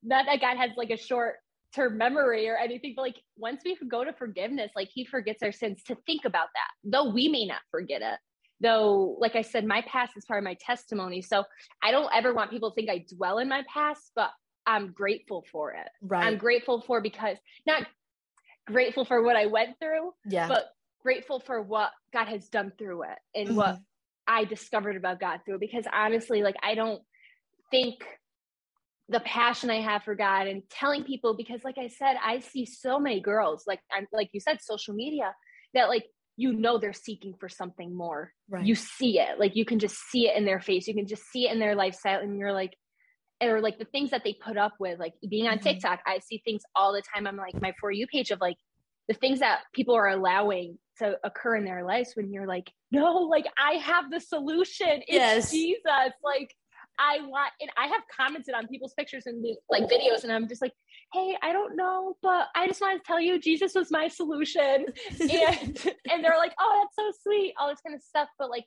not 0.03 0.27
that 0.27 0.41
God 0.41 0.57
has 0.57 0.71
like 0.77 0.91
a 0.91 0.97
short 0.97 1.37
term 1.75 1.99
memory 1.99 2.49
or 2.49 2.57
anything, 2.57 2.95
but 2.97 3.03
like 3.03 3.17
once 3.37 3.63
we 3.65 3.77
go 3.89 4.05
to 4.05 4.13
forgiveness, 4.13 4.71
like 4.75 4.89
he 4.93 5.05
forgets 5.05 5.43
our 5.43 5.53
sins 5.53 5.83
to 5.85 5.97
think 6.07 6.25
about 6.25 6.49
that, 6.55 6.91
though 6.91 7.11
we 7.11 7.29
may 7.29 7.47
not 7.47 7.61
forget 7.71 8.03
it. 8.03 8.19
Though, 8.63 9.17
like 9.19 9.37
I 9.37 9.43
said, 9.43 9.65
my 9.65 9.83
past 9.83 10.13
is 10.17 10.27
part 10.27 10.39
of 10.39 10.45
my 10.45 10.57
testimony. 10.61 11.23
So 11.23 11.45
I 11.83 11.93
don't 11.93 12.11
ever 12.15 12.35
want 12.35 12.51
people 12.51 12.71
to 12.71 12.75
think 12.75 12.91
I 12.91 13.07
dwell 13.15 13.39
in 13.39 13.49
my 13.49 13.63
past, 13.73 14.11
but 14.15 14.31
I'm 14.67 14.93
grateful 14.93 15.45
for 15.51 15.73
it. 15.73 15.89
Right. 16.03 16.27
I'm 16.27 16.37
grateful 16.37 16.83
for 16.83 17.01
because 17.01 17.39
not 17.67 17.87
grateful 18.67 19.07
for 19.07 19.23
what 19.23 19.37
I 19.37 19.47
went 19.47 19.79
through, 19.81 20.13
yeah. 20.27 20.47
but 20.47 20.67
grateful 21.03 21.41
for 21.41 21.63
what 21.63 21.91
God 22.13 22.29
has 22.29 22.49
done 22.49 22.73
through 22.79 23.05
it 23.05 23.19
and 23.35 23.49
mm-hmm. 23.49 23.57
what 23.57 23.79
I 24.27 24.45
discovered 24.45 24.97
about 24.97 25.21
God 25.21 25.41
through 25.45 25.55
it. 25.55 25.61
Because 25.61 25.87
honestly, 25.91 26.43
like 26.43 26.57
I 26.63 26.75
don't 26.75 27.01
think 27.71 28.05
the 29.11 29.21
passion 29.21 29.71
I 29.71 29.81
have 29.81 30.05
for 30.05 30.15
God 30.15 30.47
and 30.47 30.63
telling 30.71 31.05
people 31.05 31.35
because 31.37 31.65
like 31.65 31.79
I 31.79 31.89
said, 31.89 32.15
I 32.25 32.39
see 32.41 32.65
so 32.65 32.99
many 32.99 33.21
girls, 33.21 33.65
like 33.67 33.81
I'm 33.93 34.07
like 34.13 34.31
you 34.33 34.41
said, 34.41 34.59
social 34.63 34.95
media, 34.95 35.35
that 35.75 35.89
like 35.89 36.05
you 36.37 36.53
know 36.53 36.79
they're 36.79 36.93
seeking 36.93 37.35
for 37.39 37.49
something 37.49 37.95
more. 37.95 38.33
Right. 38.49 38.65
You 38.65 38.75
see 38.75 39.19
it. 39.19 39.39
Like 39.39 39.57
you 39.57 39.65
can 39.65 39.79
just 39.79 39.97
see 40.11 40.29
it 40.29 40.37
in 40.37 40.45
their 40.45 40.61
face. 40.61 40.87
You 40.87 40.95
can 40.95 41.07
just 41.07 41.25
see 41.25 41.49
it 41.49 41.53
in 41.53 41.59
their 41.59 41.75
lifestyle. 41.75 42.21
And 42.21 42.39
you're 42.39 42.53
like, 42.53 42.75
or 43.43 43.61
like 43.61 43.79
the 43.79 43.85
things 43.85 44.11
that 44.11 44.23
they 44.25 44.35
put 44.35 44.57
up 44.57 44.75
with, 44.79 44.99
like 44.99 45.15
being 45.29 45.49
on 45.49 45.59
mm-hmm. 45.59 45.65
TikTok, 45.65 46.01
I 46.07 46.21
see 46.21 46.41
things 46.45 46.63
all 46.77 46.93
the 46.93 47.03
time. 47.15 47.27
I'm 47.27 47.37
like 47.37 47.61
my 47.61 47.73
for 47.81 47.91
you 47.91 48.07
page 48.07 48.31
of 48.31 48.41
like 48.41 48.57
the 49.09 49.15
things 49.15 49.41
that 49.41 49.63
people 49.75 49.97
are 49.97 50.09
allowing 50.09 50.79
to 50.99 51.17
occur 51.25 51.57
in 51.57 51.65
their 51.65 51.85
lives 51.85 52.13
when 52.15 52.33
you're 52.33 52.47
like, 52.47 52.71
no, 52.93 53.13
like 53.31 53.47
I 53.59 53.75
have 53.75 54.11
the 54.11 54.21
solution. 54.21 55.03
It's 55.09 55.11
yes. 55.11 55.51
Jesus. 55.51 56.13
Like 56.23 56.55
I 57.01 57.21
want, 57.27 57.51
and 57.63 57.71
I 57.79 57.87
have 57.87 58.03
commented 58.15 58.55
on 58.55 58.69
people's 58.69 58.93
pictures 58.93 59.25
and 59.25 59.43
like 59.71 59.85
videos, 59.85 60.23
and 60.23 60.31
I'm 60.31 60.47
just 60.47 60.61
like, 60.61 60.75
hey, 61.15 61.35
I 61.43 61.53
don't 61.53 61.75
know, 61.75 62.17
but 62.23 62.49
I 62.55 62.67
just 62.67 62.83
want 62.83 63.03
to 63.03 63.07
tell 63.07 63.19
you, 63.19 63.41
Jesus 63.41 63.75
was 63.75 63.91
my 63.91 64.09
solution, 64.09 64.85
and 65.21 65.95
and 66.11 66.23
they're 66.23 66.37
like, 66.37 66.53
oh, 66.61 66.85
that's 66.85 66.97
so 66.97 67.23
sweet, 67.23 67.55
all 67.59 67.71
this 67.71 67.81
kind 67.81 67.97
of 67.97 68.03
stuff. 68.03 68.29
But 68.39 68.51
like, 68.51 68.67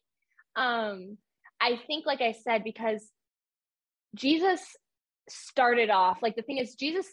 um, 0.55 1.17
I 1.61 1.79
think, 1.85 2.07
like 2.07 2.21
I 2.21 2.31
said, 2.31 2.63
because 2.63 3.07
Jesus 4.15 4.61
started 5.29 5.89
off 5.89 6.21
like 6.21 6.35
the 6.35 6.41
thing 6.41 6.57
is 6.57 6.75
Jesus 6.75 7.07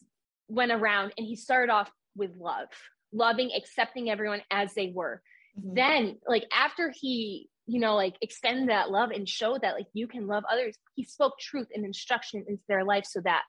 went 0.49 0.73
around 0.73 1.13
and 1.17 1.27
he 1.27 1.37
started 1.37 1.71
off 1.71 1.91
with 2.17 2.31
love, 2.39 2.69
loving, 3.13 3.51
accepting 3.57 4.11
everyone 4.11 4.41
as 4.51 4.75
they 4.75 4.91
were. 4.95 5.23
Mm-hmm. 5.59 5.75
Then 5.75 6.19
like 6.27 6.45
after 6.53 6.93
he 6.95 7.49
you 7.71 7.79
know 7.79 7.95
like 7.95 8.17
extend 8.21 8.69
that 8.69 8.91
love 8.91 9.11
and 9.11 9.29
show 9.29 9.57
that 9.63 9.75
like 9.75 9.87
you 9.93 10.09
can 10.09 10.27
love 10.27 10.43
others 10.51 10.77
he 10.97 11.05
spoke 11.05 11.39
truth 11.39 11.69
and 11.73 11.85
instruction 11.85 12.45
into 12.49 12.63
their 12.69 12.85
life 12.85 13.05
so 13.07 13.21
that 13.21 13.43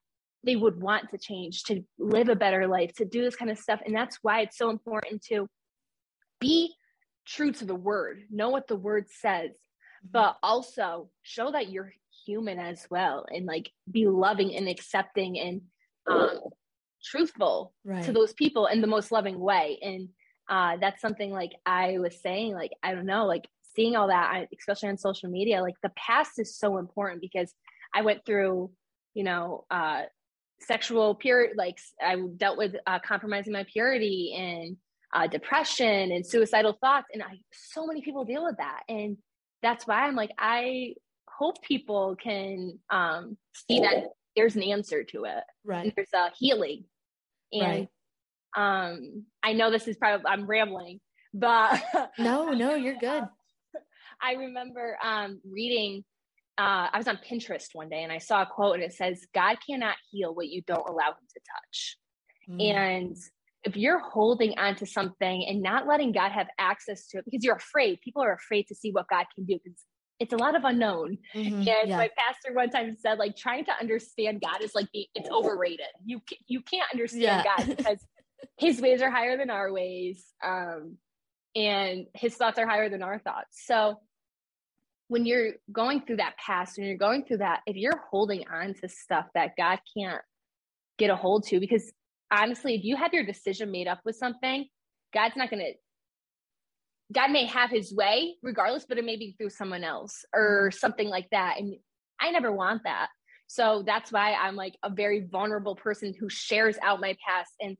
they 0.43 0.55
would 0.55 0.79
want 0.79 1.09
to 1.09 1.17
change 1.17 1.63
to 1.63 1.83
live 1.97 2.29
a 2.29 2.35
better 2.35 2.67
life 2.67 2.93
to 2.93 3.05
do 3.05 3.23
this 3.23 3.35
kind 3.35 3.49
of 3.49 3.57
stuff 3.57 3.81
and 3.83 3.95
that's 3.95 4.19
why 4.21 4.41
it's 4.41 4.57
so 4.57 4.69
important 4.69 5.23
to 5.23 5.47
be 6.39 6.71
true 7.25 7.51
to 7.51 7.65
the 7.65 7.75
word 7.75 8.21
know 8.29 8.49
what 8.49 8.67
the 8.67 8.75
word 8.75 9.05
says 9.09 9.49
mm-hmm. 9.49 10.09
but 10.11 10.37
also 10.43 11.09
show 11.23 11.51
that 11.51 11.71
you're 11.71 11.93
human 12.25 12.59
as 12.59 12.85
well 12.91 13.25
and 13.29 13.47
like 13.47 13.71
be 13.89 14.05
loving 14.05 14.55
and 14.55 14.69
accepting 14.69 15.39
and 15.39 15.61
um, 16.07 16.39
truthful 17.03 17.73
right. 17.83 18.03
to 18.03 18.11
those 18.11 18.33
people 18.33 18.67
in 18.67 18.81
the 18.81 18.87
most 18.87 19.11
loving 19.11 19.39
way 19.39 19.79
and 19.81 20.09
uh, 20.47 20.77
that's 20.79 21.01
something 21.01 21.31
like 21.31 21.53
i 21.65 21.97
was 21.97 22.21
saying 22.21 22.53
like 22.53 22.71
i 22.83 22.93
don't 22.93 23.05
know 23.05 23.25
like 23.25 23.47
seeing 23.75 23.95
all 23.95 24.07
that 24.07 24.47
especially 24.57 24.89
on 24.89 24.97
social 24.97 25.29
media 25.29 25.61
like 25.61 25.75
the 25.83 25.91
past 25.95 26.31
is 26.37 26.57
so 26.57 26.77
important 26.77 27.21
because 27.21 27.53
i 27.93 28.01
went 28.01 28.25
through 28.25 28.69
you 29.13 29.23
know 29.23 29.65
uh 29.71 30.03
sexual 30.61 31.15
pure 31.15 31.49
like 31.55 31.77
i 32.01 32.15
dealt 32.37 32.57
with 32.57 32.75
uh, 32.85 32.99
compromising 32.99 33.53
my 33.53 33.65
purity 33.71 34.35
and 34.37 34.77
uh, 35.13 35.27
depression 35.27 36.11
and 36.11 36.25
suicidal 36.25 36.77
thoughts 36.79 37.07
and 37.13 37.23
i 37.23 37.37
so 37.51 37.85
many 37.85 38.01
people 38.01 38.23
deal 38.23 38.43
with 38.43 38.57
that 38.57 38.83
and 38.87 39.17
that's 39.61 39.85
why 39.85 40.05
i'm 40.05 40.15
like 40.15 40.31
i 40.37 40.93
hope 41.41 41.61
people 41.63 42.15
can 42.21 42.77
um, 42.91 43.35
see 43.67 43.79
that 43.79 44.05
there's 44.35 44.55
an 44.55 44.63
answer 44.63 45.03
to 45.03 45.25
it. 45.25 45.43
Right. 45.65 45.91
There's 45.95 46.13
a 46.13 46.29
healing. 46.37 46.85
And 47.51 47.87
right. 48.55 48.85
um, 48.85 49.25
I 49.43 49.53
know 49.53 49.71
this 49.71 49.87
is 49.87 49.97
probably, 49.97 50.25
I'm 50.27 50.45
rambling, 50.45 50.99
but. 51.33 51.81
no, 52.19 52.51
no, 52.51 52.75
you're 52.75 52.95
good. 52.99 53.23
I 54.21 54.33
remember 54.33 54.97
um, 55.03 55.39
reading, 55.49 56.03
uh, 56.57 56.87
I 56.91 56.97
was 56.97 57.07
on 57.07 57.17
Pinterest 57.17 57.67
one 57.73 57.89
day 57.89 58.03
and 58.03 58.11
I 58.11 58.19
saw 58.19 58.43
a 58.43 58.45
quote 58.45 58.75
and 58.75 58.83
it 58.83 58.93
says, 58.93 59.25
God 59.33 59.57
cannot 59.67 59.95
heal 60.11 60.33
what 60.33 60.47
you 60.47 60.61
don't 60.65 60.87
allow 60.87 61.09
him 61.09 61.27
to 61.33 61.39
touch. 61.55 61.97
Mm. 62.49 62.75
And 62.75 63.17
if 63.63 63.77
you're 63.77 63.99
holding 63.99 64.57
on 64.57 64.75
to 64.75 64.85
something 64.85 65.45
and 65.47 65.61
not 65.61 65.87
letting 65.87 66.11
God 66.11 66.31
have 66.31 66.47
access 66.57 67.07
to 67.07 67.19
it 67.19 67.25
because 67.25 67.43
you're 67.43 67.55
afraid, 67.55 68.01
people 68.01 68.23
are 68.23 68.33
afraid 68.33 68.67
to 68.67 68.75
see 68.75 68.91
what 68.91 69.07
God 69.09 69.25
can 69.35 69.45
do 69.45 69.59
because 69.63 69.77
it's 70.19 70.33
a 70.33 70.37
lot 70.37 70.55
of 70.55 70.63
unknown. 70.63 71.17
Mm-hmm, 71.33 71.55
and 71.55 71.65
yeah. 71.65 71.97
my 71.97 72.09
pastor 72.15 72.53
one 72.53 72.69
time 72.69 72.95
said, 72.99 73.17
like, 73.17 73.35
trying 73.35 73.65
to 73.65 73.71
understand 73.79 74.39
God 74.39 74.61
is 74.61 74.75
like 74.75 74.87
it's 74.93 75.29
overrated. 75.29 75.87
You 76.05 76.21
you 76.47 76.61
can't 76.61 76.89
understand 76.91 77.23
yeah. 77.23 77.43
God 77.43 77.67
because 77.77 77.97
His 78.57 78.79
ways 78.79 79.01
are 79.01 79.09
higher 79.09 79.35
than 79.35 79.49
our 79.49 79.73
ways, 79.73 80.23
um, 80.43 80.97
and 81.55 82.05
His 82.13 82.35
thoughts 82.35 82.59
are 82.59 82.67
higher 82.67 82.87
than 82.87 83.01
our 83.01 83.17
thoughts. 83.17 83.65
So 83.65 83.99
when 85.11 85.25
you're 85.25 85.55
going 85.73 85.99
through 85.99 86.15
that 86.15 86.37
past, 86.37 86.77
when 86.77 86.87
you're 86.87 86.95
going 86.95 87.25
through 87.25 87.39
that, 87.39 87.59
if 87.65 87.75
you're 87.75 88.01
holding 88.09 88.45
on 88.47 88.73
to 88.75 88.87
stuff 88.87 89.25
that 89.35 89.57
God 89.57 89.77
can't 89.93 90.21
get 90.97 91.09
a 91.09 91.17
hold 91.17 91.45
to, 91.47 91.59
because 91.59 91.91
honestly, 92.31 92.75
if 92.75 92.85
you 92.85 92.95
have 92.95 93.13
your 93.13 93.25
decision 93.25 93.71
made 93.71 93.89
up 93.89 93.99
with 94.05 94.15
something, 94.15 94.65
God's 95.13 95.35
not 95.35 95.49
going 95.49 95.63
to 95.63 95.73
God 97.13 97.29
may 97.29 97.45
have 97.45 97.69
his 97.69 97.93
way 97.93 98.35
regardless, 98.41 98.85
but 98.87 98.97
it 98.97 99.03
may 99.03 99.17
be 99.17 99.35
through 99.37 99.49
someone 99.49 99.83
else 99.83 100.23
or 100.33 100.69
mm-hmm. 100.69 100.77
something 100.77 101.09
like 101.09 101.27
that. 101.31 101.55
And 101.59 101.75
I 102.21 102.31
never 102.31 102.53
want 102.53 102.83
that. 102.85 103.09
So 103.47 103.83
that's 103.85 104.13
why 104.13 104.31
I'm 104.31 104.55
like 104.55 104.77
a 104.81 104.89
very 104.89 105.27
vulnerable 105.29 105.75
person 105.75 106.13
who 106.17 106.29
shares 106.29 106.77
out 106.81 107.01
my 107.01 107.17
past 107.27 107.51
and 107.59 107.75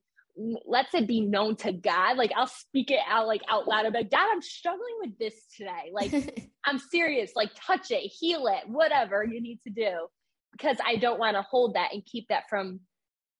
lets 0.65 0.93
it 0.93 1.07
be 1.07 1.21
known 1.21 1.55
to 1.57 1.71
God. 1.71 2.17
Like 2.17 2.31
I'll 2.35 2.47
speak 2.47 2.91
it 2.91 2.99
out 3.07 3.27
like 3.27 3.41
out 3.49 3.67
loud. 3.67 3.85
I'm 3.85 3.93
like, 3.93 4.09
Dad, 4.09 4.27
I'm 4.31 4.41
struggling 4.41 4.95
with 5.01 5.17
this 5.17 5.33
today. 5.57 5.91
Like 5.91 6.49
I'm 6.65 6.79
serious. 6.79 7.31
Like 7.35 7.51
touch 7.55 7.91
it, 7.91 7.99
heal 7.99 8.47
it, 8.47 8.69
whatever 8.69 9.23
you 9.23 9.41
need 9.41 9.59
to 9.63 9.69
do. 9.69 10.07
Because 10.51 10.77
I 10.85 10.97
don't 10.97 11.19
want 11.19 11.37
to 11.37 11.43
hold 11.43 11.75
that 11.75 11.93
and 11.93 12.05
keep 12.05 12.27
that 12.27 12.49
from 12.49 12.81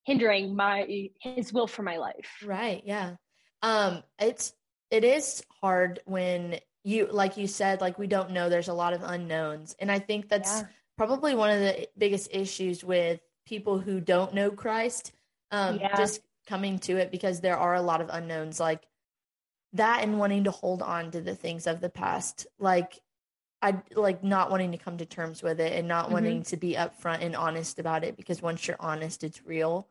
hindering 0.05 0.55
my 0.55 1.09
his 1.21 1.51
will 1.51 1.67
for 1.67 1.83
my 1.83 1.97
life. 1.97 2.29
Right. 2.45 2.81
Yeah. 2.85 3.15
Um, 3.61 4.03
it's 4.19 4.53
it 4.89 5.03
is 5.03 5.43
hard 5.61 5.99
when 6.05 6.59
you 6.83 7.07
like 7.11 7.37
you 7.37 7.47
said 7.47 7.81
like 7.81 7.97
we 7.97 8.07
don't 8.07 8.31
know 8.31 8.49
there's 8.49 8.67
a 8.67 8.73
lot 8.73 8.93
of 8.93 9.03
unknowns 9.03 9.75
and 9.79 9.91
i 9.91 9.99
think 9.99 10.27
that's 10.27 10.61
yeah. 10.61 10.67
probably 10.97 11.35
one 11.35 11.51
of 11.51 11.59
the 11.59 11.87
biggest 11.97 12.29
issues 12.31 12.83
with 12.83 13.19
people 13.45 13.79
who 13.79 13.99
don't 13.99 14.33
know 14.33 14.49
christ 14.49 15.11
um 15.51 15.79
yeah. 15.79 15.95
just 15.95 16.21
coming 16.51 16.77
to 16.79 16.97
it 16.97 17.11
because 17.11 17.39
there 17.39 17.55
are 17.55 17.75
a 17.75 17.81
lot 17.81 18.01
of 18.01 18.09
unknowns 18.11 18.59
like 18.59 18.85
that 19.71 20.03
and 20.03 20.19
wanting 20.19 20.43
to 20.43 20.51
hold 20.51 20.81
on 20.81 21.09
to 21.09 21.21
the 21.21 21.33
things 21.33 21.65
of 21.65 21.79
the 21.79 21.89
past 21.89 22.45
like 22.59 22.99
i 23.61 23.81
like 23.95 24.21
not 24.21 24.51
wanting 24.51 24.73
to 24.73 24.77
come 24.77 24.97
to 24.97 25.05
terms 25.05 25.41
with 25.41 25.61
it 25.61 25.71
and 25.71 25.87
not 25.87 26.09
Mhm. 26.09 26.11
wanting 26.11 26.43
to 26.43 26.57
be 26.57 26.73
upfront 26.75 27.21
and 27.21 27.37
honest 27.37 27.79
about 27.79 28.03
it 28.03 28.17
because 28.17 28.41
once 28.41 28.67
you're 28.67 28.75
honest 28.81 29.23
it's 29.23 29.45
real 29.45 29.87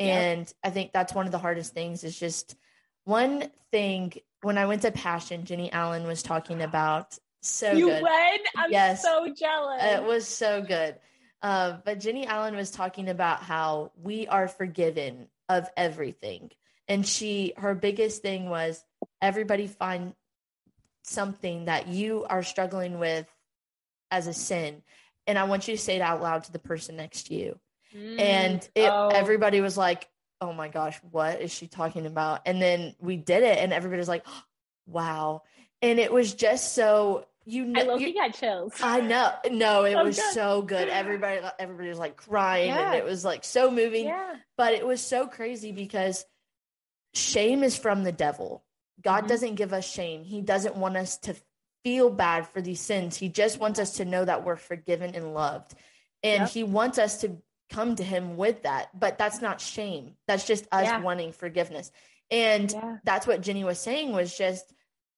and 0.00 0.52
i 0.64 0.70
think 0.70 0.92
that's 0.92 1.14
one 1.14 1.26
of 1.26 1.32
the 1.32 1.38
hardest 1.38 1.72
things 1.74 2.02
is 2.02 2.18
just 2.18 2.56
one 3.04 3.48
thing 3.70 4.12
when 4.42 4.58
i 4.58 4.66
went 4.66 4.82
to 4.82 4.90
passion 4.90 5.44
jennie 5.44 5.70
allen 5.72 6.08
was 6.08 6.24
talking 6.24 6.60
about 6.60 7.16
so 7.40 7.72
you 7.72 7.86
good 7.86 8.02
went? 8.02 8.42
I'm 8.56 8.72
Yes. 8.72 9.00
so 9.00 9.32
jealous. 9.32 9.80
it 9.84 10.02
was 10.02 10.26
so 10.26 10.60
good. 10.60 10.96
Uh, 11.40 11.78
but 11.86 11.98
Jennie 11.98 12.26
Allen 12.26 12.54
was 12.54 12.70
talking 12.70 13.08
about 13.08 13.42
how 13.42 13.92
we 14.02 14.26
are 14.28 14.46
forgiven 14.46 15.26
of 15.50 15.68
everything. 15.76 16.50
And 16.88 17.06
she, 17.06 17.52
her 17.58 17.74
biggest 17.74 18.22
thing 18.22 18.48
was 18.48 18.82
everybody 19.20 19.66
find 19.66 20.14
something 21.02 21.66
that 21.66 21.88
you 21.88 22.24
are 22.30 22.42
struggling 22.42 22.98
with 22.98 23.26
as 24.10 24.26
a 24.28 24.32
sin. 24.32 24.82
And 25.26 25.38
I 25.38 25.44
want 25.44 25.68
you 25.68 25.76
to 25.76 25.82
say 25.82 25.96
it 25.96 26.02
out 26.02 26.22
loud 26.22 26.44
to 26.44 26.52
the 26.52 26.58
person 26.58 26.96
next 26.96 27.24
to 27.24 27.34
you. 27.34 27.58
And 27.92 28.60
Mm, 28.60 28.68
it, 28.76 28.88
oh, 28.88 29.08
everybody 29.08 29.60
was 29.60 29.76
like, 29.76 30.08
oh 30.40 30.52
my 30.52 30.68
gosh, 30.68 30.98
what 31.10 31.40
is 31.40 31.52
she 31.52 31.66
talking 31.66 32.06
about? 32.06 32.42
And 32.46 32.62
then 32.62 32.94
we 33.00 33.16
did 33.16 33.42
it, 33.42 33.58
and 33.58 33.72
everybody 33.72 33.98
was 33.98 34.08
like, 34.08 34.24
wow. 34.86 35.42
And 35.82 35.98
it 35.98 36.12
was 36.12 36.34
just 36.34 36.74
so, 36.74 37.26
you 37.46 37.64
know, 37.64 37.80
I 37.80 37.84
love 37.84 38.00
you- 38.00 38.14
got 38.14 38.34
chills. 38.34 38.74
I 38.82 39.00
know. 39.00 39.32
No, 39.50 39.84
it 39.84 39.92
So 39.94 40.04
was 40.04 40.16
good. 40.16 40.34
so 40.34 40.62
good. 40.62 40.88
Everybody 40.90 41.40
everybody 41.58 41.88
was 41.88 41.98
like 41.98 42.16
crying 42.16 42.68
Yeah. 42.68 42.88
and 42.92 42.94
it 42.96 43.04
was 43.04 43.24
like 43.24 43.44
so 43.44 43.70
moving. 43.70 44.06
yeah. 44.06 44.36
But 44.56 44.74
it 44.74 44.86
was 44.86 45.00
so 45.00 45.26
crazy 45.26 45.72
because 45.72 46.24
shame 47.14 47.62
is 47.62 47.76
from 47.76 48.04
the 48.04 48.12
devil. 48.12 48.64
God 49.00 49.24
Mhm. 49.24 49.28
doesn't 49.28 49.54
give 49.54 49.72
us 49.72 49.90
shame. 49.90 50.24
He 50.24 50.40
doesn't 50.42 50.76
want 50.76 50.96
us 50.96 51.16
to 51.18 51.34
feel 51.82 52.10
bad 52.10 52.46
for 52.48 52.60
these 52.60 52.80
sins. 52.80 53.16
He 53.16 53.28
just 53.28 53.58
wants 53.58 53.78
us 53.78 53.94
to 53.96 54.04
know 54.04 54.24
that 54.24 54.44
we're 54.44 54.56
forgiven 54.56 55.14
and 55.14 55.32
loved. 55.34 55.74
And 56.22 56.42
Yep. 56.42 56.48
he 56.50 56.62
wants 56.64 56.98
us 56.98 57.22
to 57.22 57.38
come 57.70 57.96
to 57.96 58.04
him 58.04 58.36
with 58.36 58.62
that. 58.64 58.90
But 58.98 59.16
that's 59.16 59.40
not 59.40 59.60
shame. 59.60 60.16
That's 60.26 60.46
just 60.46 60.66
us 60.70 60.84
Yeah. 60.84 61.00
wanting 61.00 61.32
forgiveness. 61.32 61.90
And 62.30 62.72
that's 63.04 63.26
what 63.26 63.40
Jennie 63.40 63.64
was 63.64 63.80
saying 63.80 64.12
was 64.12 64.36
just 64.36 64.70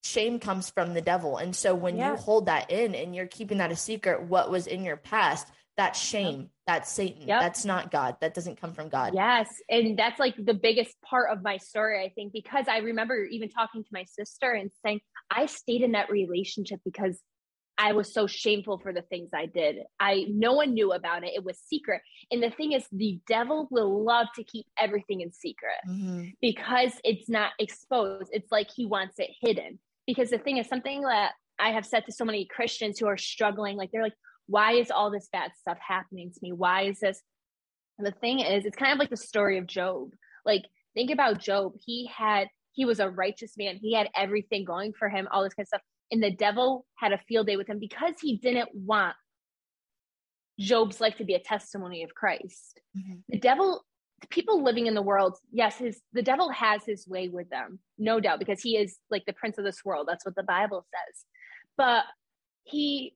shame 0.03 0.39
comes 0.39 0.69
from 0.71 0.95
the 0.95 1.01
devil. 1.01 1.37
And 1.37 1.55
so 1.55 1.75
when 1.75 1.97
Yeah. 1.97 2.11
you 2.13 2.17
hold 2.17 2.47
that 2.47 2.71
in 2.71 2.95
and 2.95 3.15
you're 3.15 3.27
keeping 3.27 3.59
that 3.59 3.71
a 3.73 3.77
secret, 3.77 4.23
what 4.23 4.51
was 4.51 4.67
in 4.67 4.85
your 4.85 4.97
past, 4.97 5.49
that's 5.77 5.99
shame. 5.99 6.51
That's 6.67 6.91
Satan. 6.91 7.27
Yep. 7.29 7.41
That's 7.41 7.65
not 7.65 7.91
God. 7.91 8.17
That 8.21 8.35
doesn't 8.35 8.61
come 8.61 8.75
from 8.75 8.89
God. 8.89 9.15
Yes. 9.15 9.49
And 9.71 9.99
that's 9.99 10.19
like 10.21 10.35
the 10.37 10.55
biggest 10.55 11.01
part 11.03 11.31
of 11.31 11.43
my 11.43 11.57
story, 11.57 12.05
I 12.05 12.11
think, 12.11 12.33
because 12.33 12.67
I 12.69 12.79
remember 12.79 13.25
even 13.25 13.49
talking 13.49 13.83
to 13.83 13.89
my 13.93 14.05
sister 14.05 14.53
and 14.53 14.71
saying, 14.85 15.01
I 15.31 15.47
stayed 15.47 15.83
in 15.83 15.93
that 15.93 16.11
relationship 16.11 16.81
because 16.85 17.21
I 17.79 17.93
was 17.93 18.13
so 18.13 18.27
shameful 18.27 18.79
for 18.79 18.93
the 18.93 19.01
things 19.03 19.31
I 19.35 19.47
did. 19.47 19.77
I 19.99 20.27
no 20.29 20.53
one 20.53 20.75
knew 20.75 20.93
about 20.93 21.25
it. 21.25 21.33
It 21.35 21.43
was 21.43 21.59
secret. 21.59 22.03
And 22.31 22.43
the 22.43 22.51
thing 22.51 22.73
is, 22.73 22.87
the 22.93 23.19
devil 23.27 23.67
will 23.71 24.05
love 24.05 24.27
to 24.37 24.45
keep 24.45 24.67
everything 24.79 25.23
in 25.23 25.33
secret 25.33 25.79
Mhm. 25.89 26.35
because 26.43 26.93
it's 27.03 27.31
not 27.31 27.53
exposed. 27.59 28.29
It's 28.33 28.53
like 28.53 28.71
he 28.71 28.85
wants 28.85 29.19
it 29.19 29.31
hidden. 29.41 29.79
Because 30.07 30.31
the 30.31 30.39
thing 30.39 30.59
is, 30.59 30.69
something 30.69 31.03
that 31.03 31.33
I 31.59 31.71
have 31.71 31.87
said 31.87 32.05
to 32.07 32.13
so 32.13 32.25
many 32.25 32.47
Christians 32.47 32.99
who 32.99 33.07
are 33.07 33.17
struggling, 33.17 33.77
like 33.77 33.91
they're 33.93 34.03
like, 34.03 34.17
why 34.47 34.73
is 34.73 34.91
all 34.91 35.11
this 35.11 35.29
bad 35.33 35.53
stuff 35.61 35.79
happening 35.87 36.31
to 36.33 36.39
me? 36.43 36.53
Why 36.53 36.83
is 36.83 37.01
this? 37.01 37.23
And 37.99 38.07
the 38.07 38.13
thing 38.13 38.41
is, 38.41 38.65
it's 38.65 38.77
kind 38.77 38.93
of 38.93 38.99
like 38.99 39.11
the 39.11 39.17
story 39.17 39.59
of 39.59 39.67
Job. 39.67 40.11
Like, 40.45 40.63
think 40.95 41.11
about 41.11 41.39
Job. 41.39 41.75
He 41.85 42.11
had, 42.15 42.49
he 42.73 42.85
was 42.85 43.01
a 43.01 43.09
righteous 43.09 43.53
man. 43.57 43.77
He 43.77 43.95
had 43.95 44.09
everything 44.17 44.65
going 44.65 44.93
for 44.93 45.09
him, 45.09 45.29
all 45.31 45.45
this 45.45 45.55
kind 45.55 45.65
of 45.65 45.69
stuff. 45.69 45.83
And 46.11 46.23
the 46.23 46.35
devil 46.35 46.85
had 46.97 47.13
a 47.13 47.19
field 47.29 47.47
day 47.47 47.57
with 47.57 47.69
him 47.69 47.79
because 47.79 48.15
he 48.21 48.37
didn't 48.37 48.71
want 48.75 49.15
Job's 50.59 51.01
life 51.01 51.17
to 51.17 51.25
be 51.25 51.35
a 51.35 51.41
testimony 51.41 52.03
of 52.03 52.15
Christ. 52.15 52.81
Mhm. 52.97 53.23
The 53.29 53.39
devil, 53.39 53.85
people 54.31 54.63
living 54.63 54.87
in 54.87 54.95
the 54.95 55.03
world, 55.03 55.37
yes, 55.51 55.79
his 55.79 56.01
the 56.13 56.23
devil 56.23 56.51
has 56.51 56.85
his 56.85 57.07
way 57.07 57.29
with 57.29 57.49
them, 57.51 57.79
no 57.99 58.21
doubt, 58.21 58.39
because 58.39 58.61
he 58.61 58.77
is 58.77 58.99
like 59.11 59.25
the 59.27 59.33
prince 59.33 59.59
of 59.59 59.65
this 59.65 59.85
world. 59.85 60.07
That's 60.09 60.25
what 60.25 60.35
the 60.35 60.43
Bible 60.43 60.85
says. 60.85 61.25
But 61.77 62.05
he 62.65 63.15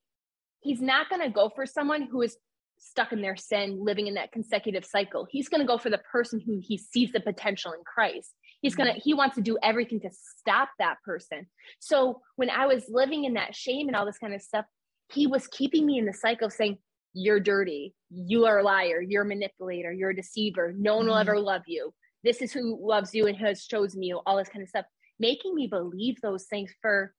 he's 0.61 0.81
not 0.81 1.09
going 1.09 1.23
to 1.23 1.31
go 1.31 1.51
for 1.55 1.67
someone 1.67 2.03
who 2.03 2.23
is 2.23 2.37
stuck 2.79 3.13
in 3.13 3.23
their 3.23 3.37
sin, 3.37 3.79
living 3.83 4.07
in 4.07 4.15
that 4.15 4.33
consecutive 4.33 4.85
cycle. 4.85 5.27
He's 5.31 5.49
going 5.49 5.61
to 5.61 5.67
go 5.67 5.79
for 5.79 5.91
the 5.91 5.99
person 5.99 6.41
who 6.45 6.61
he 6.63 6.77
sees 6.77 7.13
the 7.13 7.21
potential 7.21 7.73
in 7.73 7.81
Christ. 7.85 8.35
He's 8.61 8.75
going 8.75 8.93
to 8.93 9.01
he 9.01 9.15
wants 9.15 9.37
to 9.37 9.43
do 9.43 9.59
everything 9.63 10.01
to 10.01 10.11
stop 10.39 10.71
that 10.79 10.97
person. 11.05 11.47
So 11.79 12.21
when 12.37 12.51
I 12.51 12.67
was 12.67 12.85
living 12.89 13.25
in 13.25 13.35
that 13.35 13.55
shame 13.55 13.89
and 13.89 13.97
all 13.97 14.07
this 14.07 14.19
kind 14.19 14.35
of 14.35 14.43
stuff, 14.43 14.65
he 15.13 15.27
was 15.27 15.47
keeping 15.47 15.87
me 15.87 15.99
in 15.99 16.07
the 16.07 16.13
cycle 16.13 16.51
saying, 16.51 16.79
You're 17.19 17.41
dirty. 17.41 17.95
You 18.11 18.45
are 18.45 18.59
a 18.59 18.63
liar. 18.63 19.01
You're 19.01 19.23
a 19.23 19.27
manipulator. 19.27 19.91
You're 19.91 20.11
a 20.11 20.15
deceiver. 20.17 20.75
No 20.77 20.97
one 20.99 21.07
will 21.07 21.15
Mhm. 21.15 21.23
ever 21.23 21.41
love 21.41 21.63
you. 21.67 21.95
This 22.23 22.43
is 22.43 22.53
who 22.53 22.79
loves 22.79 23.15
you 23.15 23.27
and 23.27 23.35
has 23.39 23.65
chosen 23.67 24.03
you, 24.03 24.21
all 24.27 24.37
this 24.37 24.51
kind 24.51 24.63
of 24.63 24.69
stuff, 24.69 24.85
making 25.19 25.55
me 25.55 25.67
believe 25.67 26.21
those 26.21 26.47
things 26.47 26.75
for 26.83 27.15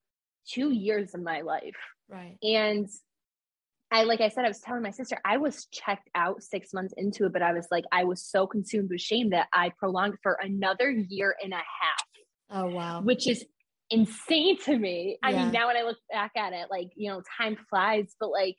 two 0.46 0.72
years 0.72 1.16
of 1.16 1.24
my 1.24 1.42
life. 1.42 1.76
Right. 2.08 2.38
And 2.44 2.88
I, 3.90 4.04
like 4.04 4.22
I 4.22 4.30
said, 4.30 4.46
I 4.46 4.50
was 4.50 4.60
telling 4.60 4.84
my 4.84 4.92
sister, 4.92 5.20
I 5.26 5.38
was 5.38 5.66
checked 5.72 6.10
out 6.14 6.44
six 6.44 6.74
months 6.76 6.94
into 6.96 7.26
it, 7.26 7.34
but 7.34 7.42
I 7.42 7.54
was 7.54 7.68
like, 7.72 7.86
I 7.92 8.04
was 8.04 8.24
so 8.24 8.46
consumed 8.46 8.92
with 8.92 9.02
shame 9.02 9.32
that 9.32 9.48
I 9.52 9.70
prolonged 9.70 10.20
for 10.22 10.34
another 10.34 10.92
year 10.92 11.36
and 11.42 11.54
a 11.54 11.56
half 11.56 12.08
Oh 12.52 12.68
wow. 12.68 13.02
which 13.02 13.28
is 13.28 13.46
insane 13.90 14.58
to 14.60 14.78
me. 14.78 15.18
I 15.24 15.32
Yeah. 15.32 15.44
mean, 15.46 15.52
now 15.54 15.68
when 15.68 15.78
I 15.78 15.82
look 15.82 15.98
back 16.12 16.34
at 16.36 16.54
it, 16.54 16.70
like, 16.70 16.92
you 16.96 17.10
know, 17.10 17.24
time 17.38 17.58
flies, 17.70 18.16
but 18.20 18.30
like, 18.30 18.58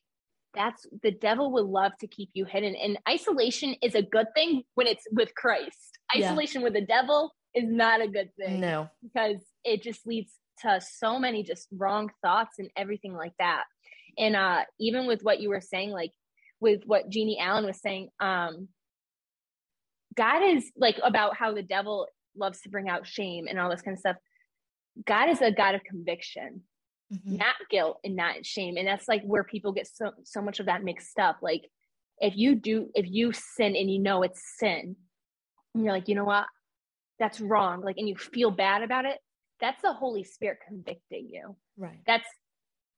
that's 0.55 0.87
the 1.03 1.11
devil 1.11 1.53
would 1.53 1.67
love 1.67 1.93
to 2.01 2.07
keep 2.07 2.31
you 2.33 2.45
hidden. 2.45 2.75
And 2.75 2.99
isolation 3.09 3.75
is 3.83 3.95
a 3.95 4.03
good 4.03 4.27
thing 4.35 4.63
when 4.75 4.87
it's 4.87 5.07
with 5.13 5.35
Christ. 5.35 5.99
Yeah. 6.15 6.27
Isolation 6.31 6.63
with 6.63 6.73
the 6.73 6.87
devil 6.87 7.33
is 7.55 7.65
not 7.67 8.01
a 8.01 8.09
good 8.09 8.31
thing 8.39 8.61
No. 8.61 8.89
because 9.03 9.43
it 9.65 9.83
just 9.83 10.07
leads 10.07 10.33
to 10.61 10.81
so 10.81 11.19
many 11.19 11.43
just 11.43 11.69
wrong 11.73 12.11
thoughts 12.23 12.59
and 12.59 12.71
everything 12.77 13.15
like 13.15 13.35
that. 13.39 13.65
And 14.17 14.35
uh 14.35 14.63
even 14.81 15.07
with 15.07 15.23
what 15.23 15.41
you 15.41 15.51
were 15.51 15.61
saying, 15.61 15.91
like 15.91 16.13
with 16.61 16.83
what 16.87 17.09
Jennie 17.09 17.39
Allen 17.39 17.67
was 17.67 17.81
saying, 17.81 18.09
um 18.21 18.69
God 20.17 20.43
is 20.43 20.71
like 20.77 20.99
about 21.05 21.37
how 21.37 21.55
the 21.55 21.63
devil 21.63 22.09
loves 22.37 22.61
to 22.63 22.69
bring 22.71 22.89
out 22.89 23.07
shame 23.07 23.47
and 23.49 23.59
all 23.59 23.71
this 23.71 23.83
kind 23.83 23.95
of 23.95 24.01
stuff. 24.01 24.17
God 25.07 25.29
is 25.29 25.41
a 25.41 25.53
God 25.53 25.77
of 25.77 25.85
conviction, 25.85 26.63
Mhm. 27.13 27.39
not 27.39 27.57
guilt 27.71 28.01
and 28.05 28.17
not 28.17 28.45
shame. 28.45 28.77
And 28.77 28.87
that's 28.87 29.09
like 29.09 29.23
where 29.23 29.45
people 29.45 29.73
get 29.73 29.87
so 29.87 30.13
so 30.25 30.43
much 30.43 30.61
of 30.61 30.67
that 30.67 30.85
mixed 30.85 31.19
up. 31.19 31.39
Like 31.43 31.63
if 32.21 32.37
you 32.37 32.55
do 32.55 32.91
if 32.95 33.07
you 33.09 33.33
sin 33.33 33.77
and 33.77 33.91
you 33.91 33.99
know 33.99 34.23
it's 34.23 34.43
sin, 34.59 34.97
and 35.75 35.85
you're 35.85 35.93
like, 35.93 36.09
you 36.09 36.15
know 36.15 36.25
what? 36.25 36.47
That's 37.19 37.41
wrong. 37.41 37.81
Like 37.83 37.97
and 37.99 38.09
you 38.09 38.17
feel 38.17 38.51
bad 38.51 38.83
about 38.83 39.05
it, 39.07 39.19
that's 39.61 39.83
the 39.83 39.93
Holy 39.93 40.25
Spirit 40.25 40.59
convicting 40.67 41.29
you. 41.29 41.57
Right. 41.77 42.01
That's 42.07 42.29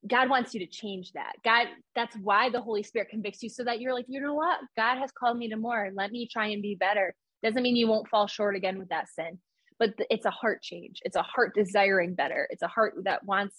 God 0.06 0.30
wants 0.30 0.54
you 0.54 0.60
to 0.60 0.66
change 0.66 1.12
that. 1.12 1.34
God, 1.44 1.66
that's 1.94 2.16
why 2.16 2.48
the 2.48 2.60
Holy 2.60 2.82
Spirit 2.82 3.10
convicts 3.10 3.42
you 3.42 3.50
so 3.50 3.64
that 3.64 3.80
you're 3.80 3.92
like, 3.92 4.06
you 4.08 4.20
know 4.20 4.34
what? 4.34 4.58
God 4.76 4.98
has 4.98 5.10
called 5.12 5.36
me 5.36 5.48
to 5.50 5.56
more. 5.56 5.90
Let 5.94 6.10
me 6.10 6.26
try 6.26 6.48
and 6.48 6.62
be 6.62 6.74
better. 6.74 7.14
Doesn't 7.42 7.62
mean 7.62 7.76
you 7.76 7.88
won't 7.88 8.08
fall 8.08 8.26
short 8.26 8.56
again 8.56 8.78
with 8.78 8.88
that 8.88 9.08
sin, 9.08 9.38
but 9.78 9.90
it's 10.08 10.24
a 10.26 10.30
heart 10.30 10.62
change. 10.62 11.00
It's 11.04 11.16
a 11.16 11.22
heart 11.22 11.54
desiring 11.54 12.14
better. 12.14 12.46
It's 12.50 12.62
a 12.62 12.68
heart 12.68 12.94
that 13.04 13.24
wants 13.24 13.56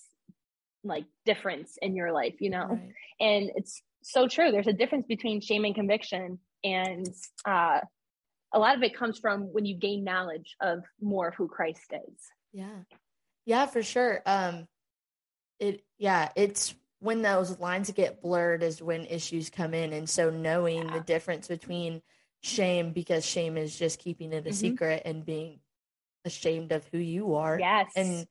like 0.84 1.06
difference 1.26 1.78
in 1.82 1.96
your 1.96 2.12
life, 2.12 2.36
you 2.40 2.50
know? 2.50 2.68
Right. 2.68 2.94
And 3.20 3.52
it's 3.56 3.82
so 4.02 4.28
true. 4.28 4.52
There's 4.52 4.68
a 4.68 4.74
difference 4.74 5.06
between 5.08 5.42
shame 5.42 5.66
and 5.66 5.76
conviction. 5.76 6.40
And 6.64 7.08
uh, 7.46 7.80
a 8.54 8.60
lot 8.60 8.76
of 8.76 8.84
it 8.84 8.96
comes 8.96 9.20
from 9.20 9.44
when 9.54 9.66
you 9.66 9.76
gain 9.76 10.04
knowledge 10.04 10.56
of 10.60 10.84
more 11.00 11.30
of 11.30 11.36
who 11.36 11.48
Christ 11.48 11.94
is. 11.94 12.16
Yeah. 12.52 12.84
Yeah, 13.46 13.66
for 13.66 13.82
sure. 13.84 14.22
Um 14.26 14.68
it 15.60 15.84
yeah, 15.98 16.30
it's 16.36 16.76
when 17.00 17.22
those 17.22 17.60
lines 17.60 17.90
get 17.92 18.22
blurred 18.22 18.62
is 18.62 18.82
when 18.82 19.06
issues 19.06 19.50
come 19.50 19.74
in 19.74 19.94
and 19.94 20.10
so 20.10 20.30
knowing 20.30 20.86
the 20.88 21.00
difference 21.00 21.48
between 21.48 22.02
shame 22.42 22.92
because 22.92 23.26
shame 23.26 23.58
is 23.58 23.76
just 23.78 24.00
keeping 24.00 24.34
it 24.34 24.46
a 24.46 24.50
Mhm. 24.50 24.54
secret 24.54 25.02
and 25.06 25.26
being 25.26 25.60
ashamed 26.26 26.72
of 26.72 26.86
who 26.88 26.98
you 26.98 27.36
are. 27.36 27.60
Yes. 27.60 27.92
And 27.96 28.28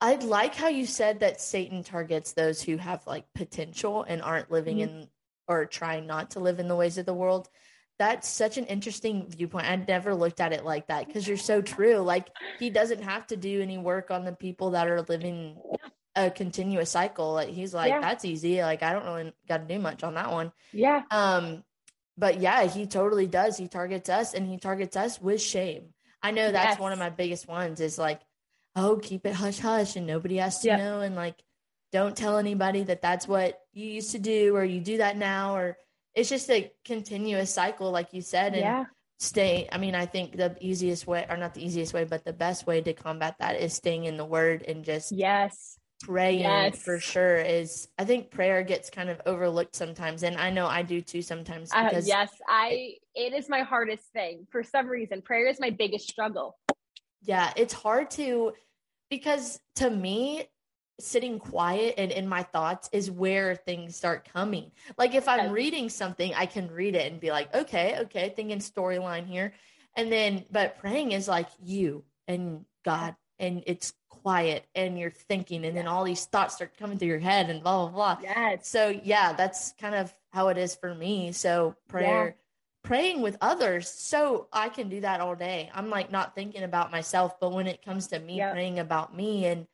I 0.00 0.16
like 0.16 0.54
how 0.54 0.68
you 0.68 0.86
said 0.86 1.20
that 1.20 1.40
Satan 1.40 1.82
targets 1.82 2.32
those 2.32 2.62
who 2.62 2.76
have 2.76 3.06
like 3.06 3.24
potential 3.34 4.02
and 4.02 4.20
aren't 4.22 4.50
living 4.50 4.78
Mhm. 4.78 4.82
in 4.82 5.08
or 5.48 5.64
trying 5.64 6.06
not 6.06 6.32
to 6.32 6.40
live 6.40 6.58
in 6.60 6.68
the 6.68 6.76
ways 6.76 6.98
of 6.98 7.06
the 7.06 7.14
world. 7.14 7.48
That's 7.98 8.28
such 8.28 8.58
an 8.58 8.66
interesting 8.66 9.26
viewpoint. 9.30 9.70
I 9.70 9.76
never 9.76 10.14
looked 10.14 10.40
at 10.40 10.52
it 10.52 10.64
like 10.64 10.88
that 10.88 11.06
because 11.06 11.26
you're 11.26 11.36
so 11.38 11.62
true. 11.62 11.96
Like 11.98 12.28
he 12.58 12.68
doesn't 12.68 13.02
have 13.02 13.26
to 13.28 13.36
do 13.36 13.62
any 13.62 13.78
work 13.78 14.10
on 14.10 14.24
the 14.24 14.32
people 14.32 14.72
that 14.72 14.86
are 14.88 15.00
living 15.02 15.58
a 16.14 16.30
continuous 16.30 16.90
cycle. 16.90 17.32
Like 17.32 17.48
he's 17.48 17.72
like, 17.72 17.88
Yeah. 17.90 18.00
that's 18.00 18.24
easy. 18.24 18.60
Like 18.62 18.82
I 18.82 18.92
don't 18.92 19.04
really 19.04 19.32
got 19.48 19.58
to 19.66 19.74
do 19.74 19.78
much 19.80 20.02
on 20.02 20.14
that 20.14 20.30
one. 20.30 20.52
yeah. 20.72 21.04
Um, 21.10 21.64
but 22.18 22.40
yeah, 22.40 22.64
he 22.64 22.86
totally 22.86 23.26
does. 23.26 23.56
He 23.56 23.68
targets 23.68 24.08
us 24.10 24.34
and 24.34 24.46
he 24.46 24.58
targets 24.58 24.96
us 24.96 25.20
with 25.20 25.40
shame. 25.40 25.94
I 26.22 26.30
know 26.32 26.50
that's 26.50 26.78
one 26.80 26.92
of 26.92 26.98
my 26.98 27.10
biggest 27.10 27.46
ones 27.46 27.80
is 27.80 27.98
like, 27.98 28.20
oh, 28.76 28.96
keep 29.02 29.26
it 29.26 29.34
hush 29.34 29.58
hush 29.58 29.96
and 29.96 30.06
nobody 30.06 30.36
has 30.36 30.60
to 30.60 30.68
Yeah. 30.68 30.76
know. 30.76 31.00
And 31.00 31.16
like, 31.16 31.42
don't 31.92 32.16
tell 32.16 32.36
anybody 32.36 32.82
that 32.84 33.02
that's 33.02 33.26
what 33.26 33.58
you 33.72 33.86
used 33.86 34.12
to 34.12 34.18
do 34.18 34.54
or 34.54 34.64
you 34.64 34.80
do 34.80 34.98
that 34.98 35.16
now. 35.16 35.56
Or 35.56 35.78
it's 36.14 36.28
just 36.28 36.50
a 36.50 36.70
continuous 36.84 37.52
cycle, 37.52 37.90
like 37.90 38.12
you 38.12 38.20
said. 38.20 38.52
And 38.52 38.62
yeah. 38.62 38.84
stay. 39.18 39.66
I 39.72 39.78
mean, 39.78 39.94
I 39.94 40.04
think 40.06 40.36
the 40.36 40.56
easiest 40.60 41.06
way, 41.06 41.26
or 41.28 41.36
not 41.38 41.54
the 41.54 41.64
easiest 41.64 41.94
way, 41.94 42.04
but 42.04 42.24
the 42.24 42.32
best 42.34 42.66
way 42.66 42.82
to 42.82 42.92
combat 42.92 43.36
that 43.40 43.56
is 43.60 43.72
staying 43.72 44.04
in 44.04 44.16
the 44.18 44.24
word 44.26 44.62
and 44.62 44.84
just 44.84 45.10
Yes. 45.12 45.78
praying 46.02 46.40
Yes. 46.40 46.76
for 46.82 46.98
sure. 47.00 47.38
Is 47.38 47.88
I 47.96 48.04
think 48.04 48.30
prayer 48.30 48.62
gets 48.62 48.90
kind 48.90 49.08
of 49.08 49.22
overlooked 49.24 49.74
sometimes. 49.74 50.22
And 50.22 50.36
I 50.36 50.50
know 50.50 50.66
I 50.66 50.82
do 50.82 51.00
too 51.00 51.22
sometimes 51.22 51.70
Uh, 51.72 52.02
yes, 52.04 52.30
I 52.46 52.96
it 53.14 53.32
is 53.32 53.48
my 53.48 53.62
hardest 53.62 54.04
thing 54.12 54.46
for 54.50 54.62
some 54.62 54.86
reason. 54.86 55.22
Prayer 55.22 55.46
is 55.46 55.58
my 55.58 55.70
biggest 55.70 56.08
struggle. 56.10 56.58
yeah 57.22 57.50
it's 57.56 57.72
hard 57.72 58.10
to 58.10 58.52
because 59.10 59.60
to 59.76 59.90
me 59.90 60.48
sitting 60.98 61.38
quiet 61.38 61.94
and 61.98 62.10
in 62.10 62.26
my 62.26 62.42
thoughts 62.42 62.88
is 62.92 63.10
where 63.10 63.54
things 63.54 63.96
start 63.96 64.28
coming. 64.32 64.70
Like 64.96 65.14
if 65.14 65.28
i'm 65.28 65.52
reading 65.52 65.90
something 65.90 66.32
i 66.34 66.46
can 66.46 66.70
read 66.70 66.94
it 66.94 67.10
and 67.10 67.20
be 67.20 67.30
like 67.30 67.54
okay 67.54 67.98
okay 68.02 68.32
thinking 68.34 68.58
storyline 68.58 69.26
here. 69.26 69.52
And 69.94 70.10
then 70.10 70.44
but 70.50 70.78
praying 70.78 71.12
is 71.12 71.28
like 71.28 71.48
you 71.62 72.04
and 72.26 72.64
god 72.84 73.14
and 73.38 73.62
it's 73.66 73.92
quiet 74.08 74.66
and 74.74 74.98
you're 74.98 75.10
thinking 75.10 75.64
and 75.66 75.76
then 75.76 75.86
all 75.86 76.04
these 76.04 76.24
thoughts 76.24 76.54
start 76.56 76.76
coming 76.78 76.98
through 76.98 77.08
your 77.08 77.18
head 77.18 77.50
and 77.50 77.62
blah 77.62 77.86
blah 77.86 78.16
blah. 78.16 78.18
Yeah 78.22 78.56
so 78.62 78.88
yeah 79.04 79.34
that's 79.34 79.74
kind 79.78 79.94
of 79.94 80.12
how 80.32 80.48
it 80.48 80.58
is 80.58 80.74
for 80.74 80.94
me. 80.94 81.32
So 81.32 81.76
prayer 81.88 82.36
praying 82.86 83.20
with 83.20 83.36
others 83.40 83.88
so 83.90 84.46
i 84.52 84.68
can 84.68 84.88
do 84.88 85.00
that 85.00 85.20
all 85.20 85.34
day 85.34 85.70
i'm 85.74 85.90
like 85.90 86.10
not 86.10 86.34
thinking 86.34 86.62
about 86.62 86.90
myself 86.90 87.38
but 87.40 87.52
when 87.52 87.66
it 87.66 87.84
comes 87.84 88.06
to 88.06 88.18
me 88.18 88.36
Yep. 88.36 88.52
praying 88.52 88.78
about 88.78 89.14
me 89.14 89.46
and 89.46 89.66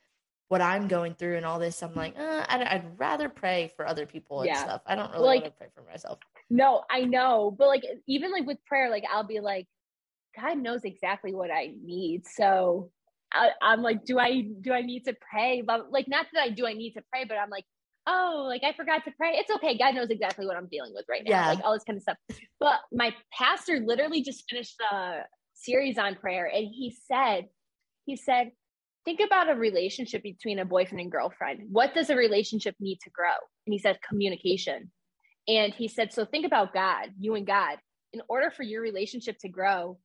what 0.49 0.61
i'm 0.63 0.89
going 0.89 1.15
through 1.15 1.37
and 1.37 1.45
all 1.47 1.59
this 1.59 1.83
i'm 1.83 1.95
like 1.95 2.19
uh, 2.19 2.45
I'd, 2.49 2.63
I'd 2.63 2.99
rather 2.99 3.29
pray 3.29 3.71
for 3.77 3.87
other 3.87 4.07
people 4.07 4.41
and 4.41 4.49
Yeah. 4.49 4.63
stuff 4.63 4.83
i 4.87 4.95
don't 4.95 5.13
really 5.13 5.25
Like- 5.27 5.43
want 5.43 5.53
to 5.55 5.59
pray 5.59 5.69
for 5.75 5.83
myself 5.91 6.19
No, 6.51 6.85
I 6.91 7.03
know, 7.05 7.55
but 7.57 7.69
like 7.69 7.85
even 8.07 8.31
like 8.31 8.47
with 8.47 8.59
prayer, 8.67 8.91
like 8.91 9.05
I'll 9.11 9.25
be 9.27 9.41
like, 9.41 9.67
God 10.39 10.59
knows 10.59 10.85
exactly 10.85 11.33
what 11.35 11.51
I 11.51 11.73
need. 11.83 12.27
So 12.27 12.91
I, 13.33 13.51
I'm 13.63 13.81
like, 13.81 14.05
do 14.05 14.19
I 14.19 14.43
do 14.61 14.73
I 14.73 14.83
need 14.83 15.05
to 15.07 15.15
pray? 15.31 15.63
But 15.63 15.91
like, 15.91 16.09
not 16.09 16.27
that 16.33 16.43
I 16.43 16.51
do 16.51 16.67
I 16.67 16.75
need 16.75 16.93
to 16.93 17.03
pray, 17.11 17.25
but 17.25 17.39
I'm 17.39 17.49
like, 17.49 17.65
oh, 18.07 18.45
like 18.49 18.63
I 18.65 18.73
forgot 18.73 19.05
to 19.05 19.13
pray. 19.13 19.33
It's 19.35 19.51
okay. 19.51 19.77
God 19.77 19.95
knows 19.95 20.11
exactly 20.11 20.47
what 20.47 20.57
I'm 20.57 20.69
dealing 20.71 20.93
with 20.95 21.05
right 21.09 21.23
now. 21.25 21.31
Yeah. 21.31 21.49
Like 21.49 21.65
all 21.65 21.73
this 21.73 21.85
kind 21.85 21.97
of 21.97 22.03
stuff. 22.03 22.17
But 22.61 22.81
my 22.93 23.15
pastor 23.33 23.81
literally 23.85 24.23
just 24.23 24.45
finished 24.49 24.81
a 24.93 25.21
series 25.55 25.99
on 25.99 26.17
prayer, 26.17 26.47
and 26.47 26.67
he 26.67 26.95
said, 27.09 27.47
he 28.05 28.17
said. 28.17 28.53
Think 29.05 29.19
about 29.19 29.51
a 29.51 29.57
relationship 29.57 30.23
between 30.23 30.61
a 30.61 30.65
boyfriend 30.65 31.01
and 31.01 31.11
girlfriend. 31.11 31.63
What 31.73 31.93
does 31.93 32.09
a 32.09 32.15
relationship 32.15 32.77
need 32.79 33.01
to 33.01 33.11
grow? 33.11 33.35
And 33.67 33.73
he 33.73 33.81
said 33.81 33.99
communication. 34.09 34.93
And 35.49 35.75
he 35.75 35.89
said, 35.89 36.13
So 36.13 36.25
think 36.25 36.47
about 36.47 36.73
God, 36.73 37.09
you 37.19 37.35
and 37.35 37.45
God. 37.45 37.79
In 38.13 38.23
order 38.29 38.53
for 38.53 38.63
your 38.63 38.81
relationship 38.81 39.39
to 39.41 39.49
grow, 39.49 39.99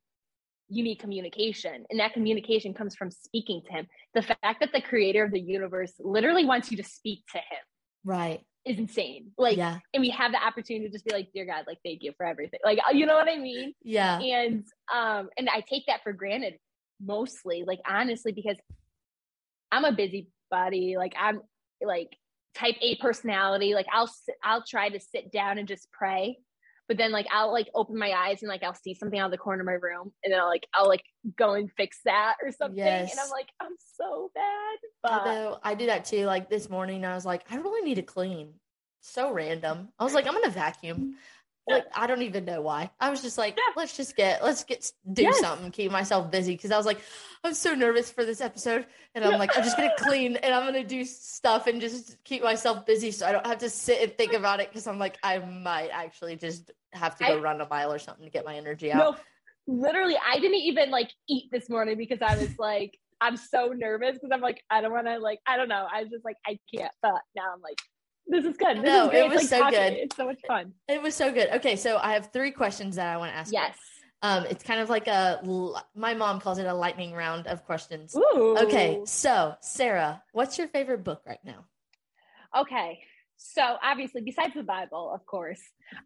you 0.70 0.84
need 0.84 0.98
communication. 0.98 1.86
And 1.92 2.00
that 2.00 2.14
communication 2.14 2.74
comes 2.74 2.96
from 2.96 3.12
speaking 3.12 3.62
to 3.68 3.72
Him. 3.72 3.88
The 4.16 4.24
fact 4.24 4.60
that 4.60 4.72
the 4.74 4.82
creator 4.82 5.24
of 5.24 5.32
the 5.32 5.40
universe 5.40 5.94
literally 6.00 6.46
wants 6.46 6.72
you 6.72 6.78
to 6.78 6.84
speak 6.84 7.20
to 7.34 7.38
Him 7.38 7.60
right 8.08 8.42
is 8.66 8.80
insane. 8.80 9.32
Like, 9.38 9.58
yeah 9.58 9.80
and 9.94 10.02
we 10.02 10.10
have 10.10 10.32
the 10.32 10.44
opportunity 10.44 10.88
to 10.88 10.92
just 10.92 11.06
be 11.06 11.14
like, 11.14 11.30
Dear 11.34 11.46
God, 11.46 11.66
like, 11.68 11.78
thank 11.86 12.04
you 12.04 12.12
for 12.18 12.26
everything. 12.26 12.60
Like, 12.66 12.80
you 12.94 13.06
know 13.06 13.16
what 13.16 13.30
I 13.30 13.38
mean? 13.38 13.74
yeah 13.84 14.20
and 14.20 14.66
um 14.94 15.30
and 15.38 15.50
i 15.50 15.62
take 15.70 15.84
that 15.88 16.02
for 16.04 16.14
granted 16.14 16.56
mostly 17.04 17.64
like 17.68 17.80
honestly 17.88 18.32
because 18.32 18.58
i'm 19.72 19.86
a 19.86 19.92
busybody 19.92 20.96
like 20.98 21.14
i'm 21.20 21.42
like 21.82 22.10
type 22.56 22.76
a 22.82 22.96
personality 22.96 23.76
like 23.76 23.86
i'll 23.94 24.10
i'll 24.44 24.64
try 24.68 24.90
to 24.90 25.00
sit 25.00 25.32
down 25.32 25.60
and 25.60 25.68
just 25.68 25.88
pray 25.92 26.38
but 26.88 26.98
then 26.98 27.12
like 27.12 27.28
i'll 27.32 27.52
like 27.52 27.68
open 27.76 27.98
my 27.98 28.12
eyes 28.12 28.42
and 28.42 28.50
like 28.50 28.64
i'll 28.64 28.74
see 28.74 28.94
something 28.94 29.20
out 29.20 29.26
of 29.26 29.32
the 29.32 29.38
corner 29.38 29.62
of 29.62 29.66
my 29.66 29.74
room 29.74 30.12
and 30.24 30.34
then 30.34 30.40
i'll 30.40 30.48
like 30.48 30.68
i'll 30.74 30.88
like 30.88 31.04
go 31.38 31.54
and 31.54 31.70
fix 31.78 32.00
that 32.06 32.36
or 32.44 32.52
something 32.52 32.80
and 32.80 33.20
i'm 33.20 33.30
like 33.30 33.48
i'm 33.60 33.76
so 33.96 34.32
bad 34.34 34.78
but 35.04 35.12
Although 35.12 35.60
I 35.64 35.76
do 35.76 35.86
that 35.88 36.06
too. 36.06 36.26
Like 36.26 36.50
this 36.50 36.70
morning, 36.70 37.06
I 37.06 37.14
was 37.14 37.26
like, 37.26 37.44
I 37.52 37.58
really 37.58 37.82
need 37.88 37.96
to 37.96 38.02
clean. 38.02 38.54
So 39.02 39.32
random. 39.32 39.90
I 40.00 40.04
was 40.04 40.14
like, 40.14 40.28
I'm 40.28 40.34
gonna 40.34 40.50
vacuum. 40.50 41.16
Like 41.68 41.86
I 41.94 42.08
don't 42.08 42.22
even 42.22 42.46
know 42.46 42.62
why. 42.62 42.90
I 43.00 43.10
was 43.10 43.22
just 43.22 43.38
like, 43.38 43.58
Yeah. 43.58 43.74
let's 43.76 43.96
just 43.98 44.16
get, 44.16 44.44
let's 44.44 44.64
get 44.64 44.92
do 45.12 45.24
Yes. 45.24 45.40
something, 45.40 45.70
keep 45.72 45.92
myself 45.92 46.32
busy 46.32 46.54
because 46.54 46.72
I 46.72 46.78
was 46.78 46.86
like, 46.86 47.00
I'm 47.44 47.54
so 47.54 47.74
nervous 47.76 48.10
for 48.12 48.24
this 48.26 48.42
episode, 48.42 48.86
and 49.14 49.24
I'm 49.26 49.38
like, 49.38 49.56
I'm 49.58 49.64
just 49.64 49.78
gonna 49.78 49.92
clean 49.98 50.38
and 50.38 50.54
I'm 50.54 50.66
gonna 50.66 50.84
do 50.84 51.04
stuff 51.04 51.68
and 51.68 51.80
just 51.82 52.24
keep 52.24 52.42
myself 52.44 52.86
busy 52.86 53.12
so 53.12 53.26
I 53.28 53.32
don't 53.32 53.46
have 53.46 53.60
to 53.60 53.70
sit 53.70 54.02
and 54.02 54.18
think 54.18 54.34
about 54.34 54.60
it 54.60 54.70
because 54.70 54.88
I'm 54.88 54.98
like, 55.00 55.18
I 55.24 55.40
might 55.40 55.90
actually 55.92 56.36
just 56.38 56.72
have 56.94 57.16
to 57.18 57.26
go 57.26 57.38
I- 57.38 57.42
run 57.42 57.60
a 57.62 57.68
mile 57.68 57.92
or 57.94 58.00
something 58.00 58.26
to 58.26 58.32
get 58.32 58.46
my 58.46 58.56
energy 58.56 58.92
out. 58.92 58.98
no 58.98 59.16
literally 59.70 60.16
i 60.26 60.40
didn't 60.40 60.56
even 60.60 60.90
like 60.90 61.12
eat 61.28 61.50
this 61.52 61.70
morning 61.70 61.98
because 61.98 62.20
i 62.22 62.38
was 62.38 62.58
like 62.58 62.98
i'm 63.20 63.36
so 63.36 63.74
nervous 63.76 64.14
because 64.14 64.30
i'm 64.32 64.40
like 64.40 64.64
i 64.70 64.80
don't 64.80 64.94
want 64.94 65.06
to 65.08 65.18
like 65.20 65.40
i 65.46 65.58
don't 65.58 65.68
know 65.68 65.86
i 65.94 66.02
was 66.04 66.10
just 66.10 66.24
like 66.24 66.38
i 66.48 66.58
can't 66.74 66.94
but 67.02 67.20
now 67.36 67.44
i'm 67.54 67.62
like 67.62 67.78
this 68.30 68.46
is 68.46 68.58
good 68.58 68.78
this 68.78 68.84
No, 68.86 69.06
is 69.06 69.10
great. 69.10 69.20
it 69.26 69.30
was 69.30 69.36
like, 69.42 69.48
so 69.50 69.60
talking. 69.60 69.80
good. 69.80 69.94
it's 69.94 70.16
so 70.16 70.26
much 70.26 70.40
fun 70.48 70.74
It 70.88 71.02
was 71.02 71.16
so 71.16 71.32
good. 71.32 71.50
Okay, 71.56 71.76
so 71.76 71.98
I 71.98 72.14
have 72.14 72.32
three 72.32 72.52
questions 72.52 72.96
that 72.98 73.08
I 73.14 73.18
want 73.18 73.32
to 73.32 73.38
ask. 73.38 73.52
you. 73.54 73.60
yes 73.60 73.78
Um, 74.22 74.46
it's 74.50 74.64
kind 74.64 74.80
of 74.82 74.90
like 74.90 75.08
a 75.08 75.40
my 75.96 76.14
mom 76.14 76.40
calls 76.40 76.58
it 76.58 76.66
a 76.66 76.74
lightning 76.74 77.14
round 77.14 77.46
of 77.48 77.64
questions. 77.66 78.16
Ooh. 78.16 78.56
Okay, 78.60 79.02
so 79.06 79.56
Sarah, 79.62 80.24
what's 80.34 80.58
your 80.58 80.68
favorite 80.68 81.04
book 81.04 81.22
right 81.26 81.44
now? 81.44 81.66
Okay. 82.58 83.00
So 83.40 83.62
obviously, 83.84 84.22
besides 84.22 84.56
the 84.56 84.64
Bible, 84.64 85.12
of 85.14 85.24
course. 85.28 85.62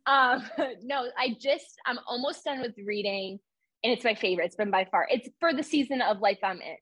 Um, 0.05 0.43
no, 0.83 1.07
I 1.17 1.37
just 1.39 1.79
I'm 1.85 1.99
almost 2.05 2.43
done 2.43 2.59
with 2.61 2.75
reading, 2.85 3.39
and 3.83 3.93
it's 3.93 4.03
my 4.03 4.15
favorite. 4.15 4.45
It's 4.47 4.55
been 4.57 4.71
by 4.71 4.85
far. 4.91 5.07
It's 5.09 5.29
for 5.39 5.53
the 5.53 5.63
season 5.63 6.01
of 6.01 6.19
life 6.19 6.39
I'm 6.43 6.59
in. 6.61 6.77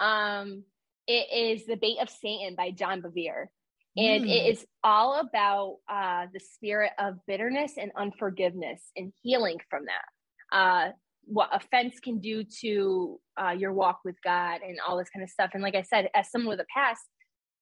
Um, 0.00 0.64
it 1.06 1.26
is 1.58 1.66
The 1.66 1.76
Bait 1.76 1.98
of 2.00 2.08
Satan 2.08 2.54
by 2.56 2.70
John 2.70 3.02
Bevere. 3.02 3.48
And 3.96 4.24
Mm. 4.24 4.28
it 4.30 4.46
is 4.54 4.66
all 4.82 5.20
about 5.20 5.78
uh, 5.88 6.26
the 6.32 6.40
spirit 6.40 6.92
of 6.98 7.16
bitterness 7.26 7.74
and 7.76 7.92
unforgiveness 7.96 8.90
and 8.96 9.12
healing 9.22 9.58
from 9.68 9.84
that. 9.86 10.56
Uh, 10.56 10.92
what 11.24 11.50
offense 11.52 12.00
can 12.00 12.18
do 12.18 12.42
to 12.60 13.20
uh, 13.40 13.50
your 13.50 13.72
walk 13.72 14.00
with 14.04 14.16
God 14.22 14.60
and 14.62 14.78
all 14.80 14.96
this 14.98 15.10
kind 15.10 15.22
of 15.22 15.30
stuff. 15.30 15.50
And 15.54 15.62
like 15.62 15.74
I 15.74 15.82
said, 15.82 16.08
as 16.14 16.30
someone 16.30 16.56
with 16.56 16.60
a 16.60 16.66
past, 16.74 17.02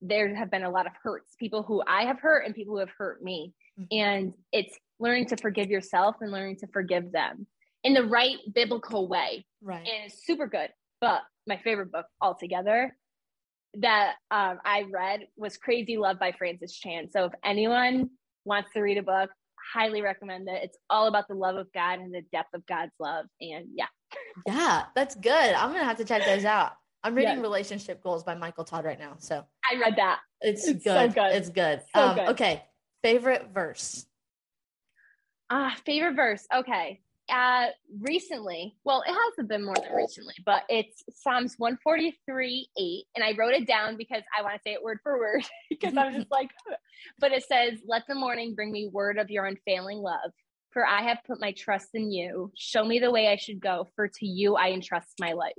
there 0.01 0.35
have 0.35 0.51
been 0.51 0.63
a 0.63 0.71
lot 0.71 0.87
of 0.87 0.93
hurts, 1.03 1.35
people 1.39 1.63
who 1.63 1.83
I 1.87 2.05
have 2.05 2.21
hurt 2.21 2.47
and 2.47 2.55
people 2.55 2.75
who 2.75 2.81
have 2.81 2.91
hurt 2.97 3.23
me. 3.23 3.53
Mhm. 3.79 3.87
And 3.91 4.35
it's 4.53 4.79
learning 4.99 5.27
to 5.27 5.37
forgive 5.37 5.69
yourself 5.69 6.17
and 6.21 6.31
learning 6.33 6.57
to 6.59 6.67
forgive 6.69 7.13
them 7.13 7.47
in 7.85 7.93
the 7.93 8.05
right 8.05 8.39
biblical 8.55 9.09
way. 9.09 9.47
Right. 9.61 9.87
And 9.87 10.07
it's 10.07 10.25
super 10.25 10.47
good. 10.47 10.73
But 11.01 11.23
my 11.47 11.59
favorite 11.59 11.91
book 11.93 12.07
altogether 12.21 12.97
that 13.75 14.15
um, 14.31 14.59
I 14.65 14.85
read 14.91 15.21
was 15.37 15.57
Crazy 15.57 15.97
Love 15.97 16.19
by 16.19 16.33
Francis 16.33 16.77
Chan. 16.77 17.11
So 17.11 17.27
if 17.27 17.33
anyone 17.45 18.11
wants 18.45 18.71
to 18.75 18.81
read 18.81 18.99
a 18.99 19.03
book, 19.03 19.31
highly 19.73 20.03
recommend 20.03 20.49
it. 20.49 20.61
It's 20.65 20.79
all 20.89 21.07
about 21.07 21.29
the 21.29 21.35
love 21.35 21.57
of 21.57 21.69
God 21.73 22.01
and 22.01 22.13
the 22.13 22.23
depth 22.33 22.55
of 22.55 22.67
God's 22.67 22.93
love. 22.99 23.27
And 23.41 23.67
yeah, 23.75 23.87
yeah, 24.47 24.85
that's 24.95 25.15
good. 25.15 25.33
I'm 25.33 25.73
gonna 25.73 25.85
have 25.85 25.99
to 25.99 26.05
check 26.05 26.25
those 26.25 26.45
out. 26.45 26.73
I'm 27.03 27.15
reading 27.15 27.37
Yes. 27.37 27.43
Relationship 27.43 28.03
Goals 28.03 28.25
by 28.25 28.35
Michael 28.35 28.65
Todd 28.65 28.85
right 28.85 28.99
now, 28.99 29.15
so 29.19 29.45
I 29.71 29.79
read 29.81 29.97
that. 29.97 30.19
it's, 30.41 30.67
It's 30.67 30.85
good. 30.85 31.13
so 31.13 31.23
good. 31.23 31.33
It's 31.37 31.49
good. 31.49 31.83
So 31.95 32.03
um, 32.03 32.17
good. 32.17 32.29
Okay, 32.31 32.65
favorite 33.03 33.49
verse. 33.55 34.05
Ah, 35.49 35.77
favorite 35.87 36.15
verse. 36.15 36.47
Okay. 36.55 37.01
Uh 37.31 37.67
recently, 38.01 38.77
well, 38.85 39.03
it 39.07 39.13
hasn't 39.13 39.49
been 39.49 39.65
more 39.65 39.75
than 39.75 39.95
recently, 39.95 40.35
but 40.45 40.63
it's 40.69 41.03
Psalms 41.15 41.55
143, 41.59 42.69
8. 42.77 43.05
And 43.15 43.25
I 43.25 43.35
wrote 43.37 43.55
it 43.55 43.67
down 43.67 43.97
because 43.97 44.23
I 44.37 44.43
want 44.43 44.55
to 44.55 44.61
say 44.65 44.73
it 44.73 44.83
word 44.83 44.99
for 45.03 45.19
word 45.19 45.43
because 45.71 45.97
I'm 45.97 46.15
just 46.15 46.31
like, 46.31 46.51
but 47.19 47.33
it 47.33 47.45
says, 47.45 47.81
Let 47.87 48.03
the 48.09 48.15
morning 48.15 48.55
bring 48.55 48.73
me 48.73 48.89
word 48.93 49.19
of 49.19 49.31
your 49.31 49.47
unfailing 49.47 49.99
love. 49.99 50.33
For 50.73 50.87
I 50.87 51.03
have 51.03 51.19
put 51.27 51.41
my 51.41 51.53
trust 51.53 51.89
in 51.95 52.13
you. 52.13 52.53
Show 52.57 52.85
me 52.85 53.01
the 53.01 53.11
way 53.11 53.27
I 53.29 53.37
should 53.37 53.61
go, 53.61 53.89
for 53.97 54.07
to 54.07 54.27
you 54.27 54.55
I 54.55 54.71
entrust 54.71 55.09
my 55.19 55.33
life. 55.33 55.55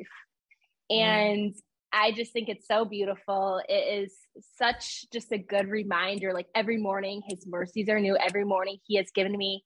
And 0.89 1.53
I 1.93 2.11
just 2.11 2.31
think 2.31 2.47
it's 2.47 2.67
so 2.67 2.85
beautiful. 2.85 3.61
It 3.67 4.03
is 4.03 4.13
such 4.57 5.09
just 5.11 5.31
a 5.31 5.37
good 5.37 5.67
reminder. 5.67 6.33
Like 6.33 6.47
every 6.55 6.77
morning, 6.77 7.21
his 7.27 7.45
mercies 7.45 7.89
are 7.89 7.99
new. 7.99 8.15
Every 8.17 8.45
morning, 8.45 8.77
he 8.83 8.95
has 8.95 9.07
given 9.13 9.37
me 9.37 9.63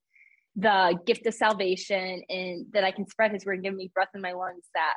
the 0.56 0.98
gift 1.06 1.26
of 1.26 1.34
salvation 1.34 2.24
and 2.30 2.66
that 2.74 2.84
I 2.84 2.92
can 2.92 3.08
spread 3.08 3.32
his 3.32 3.46
word 3.46 3.56
and 3.56 3.64
give 3.64 3.76
me 3.76 3.92
breath 3.94 4.10
in 4.14 4.22
my 4.22 4.32
lungs 4.34 4.64
that 4.74 4.94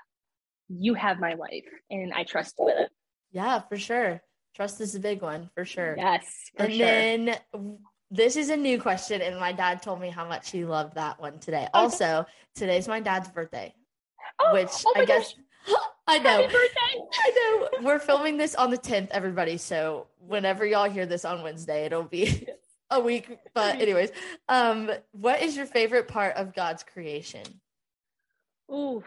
you 0.68 0.94
have 0.94 1.18
my 1.18 1.34
life 1.34 1.64
and 1.90 2.12
I 2.12 2.24
trust 2.24 2.54
you 2.58 2.66
with 2.66 2.78
it. 2.78 2.90
Yeah, 3.32 3.60
for 3.60 3.76
sure. 3.76 4.22
Trust 4.54 4.80
is 4.80 4.94
a 4.94 5.00
big 5.00 5.22
one 5.22 5.50
for 5.54 5.64
sure. 5.64 5.94
Yes, 5.96 6.50
for 6.56 6.64
and 6.64 6.72
sure. 6.72 6.86
then 6.86 7.36
this 8.10 8.36
is 8.36 8.48
a 8.48 8.56
new 8.56 8.80
question, 8.80 9.20
and 9.20 9.38
my 9.38 9.52
dad 9.52 9.82
told 9.82 10.00
me 10.00 10.08
how 10.08 10.26
much 10.26 10.50
he 10.50 10.64
loved 10.64 10.94
that 10.94 11.20
one 11.20 11.38
today. 11.38 11.68
Also, 11.74 12.26
today's 12.54 12.88
my 12.88 13.00
dad's 13.00 13.28
birthday, 13.28 13.74
Oh, 14.40 14.54
which 14.54 14.70
oh 14.86 14.92
I 14.96 15.04
guess 15.04 15.34
I 16.06 16.18
know. 16.18 16.30
Happy 16.30 16.46
birthday. 16.46 17.06
I 17.22 17.68
know. 17.80 17.86
We're 17.86 17.98
filming 17.98 18.38
this 18.38 18.54
on 18.54 18.70
the 18.70 18.78
10th, 18.78 19.08
everybody. 19.10 19.58
So 19.58 20.06
whenever 20.26 20.64
y'all 20.64 20.88
hear 20.88 21.04
this 21.04 21.24
on 21.24 21.42
Wednesday, 21.42 21.84
it'll 21.84 22.02
be 22.02 22.48
a 22.90 23.00
week. 23.00 23.38
But 23.54 23.80
anyways, 23.80 24.10
um, 24.48 24.90
what 25.12 25.42
is 25.42 25.56
your 25.56 25.66
favorite 25.66 26.08
part 26.08 26.36
of 26.36 26.54
God's 26.54 26.82
creation? 26.82 27.42
Ooh. 28.70 29.02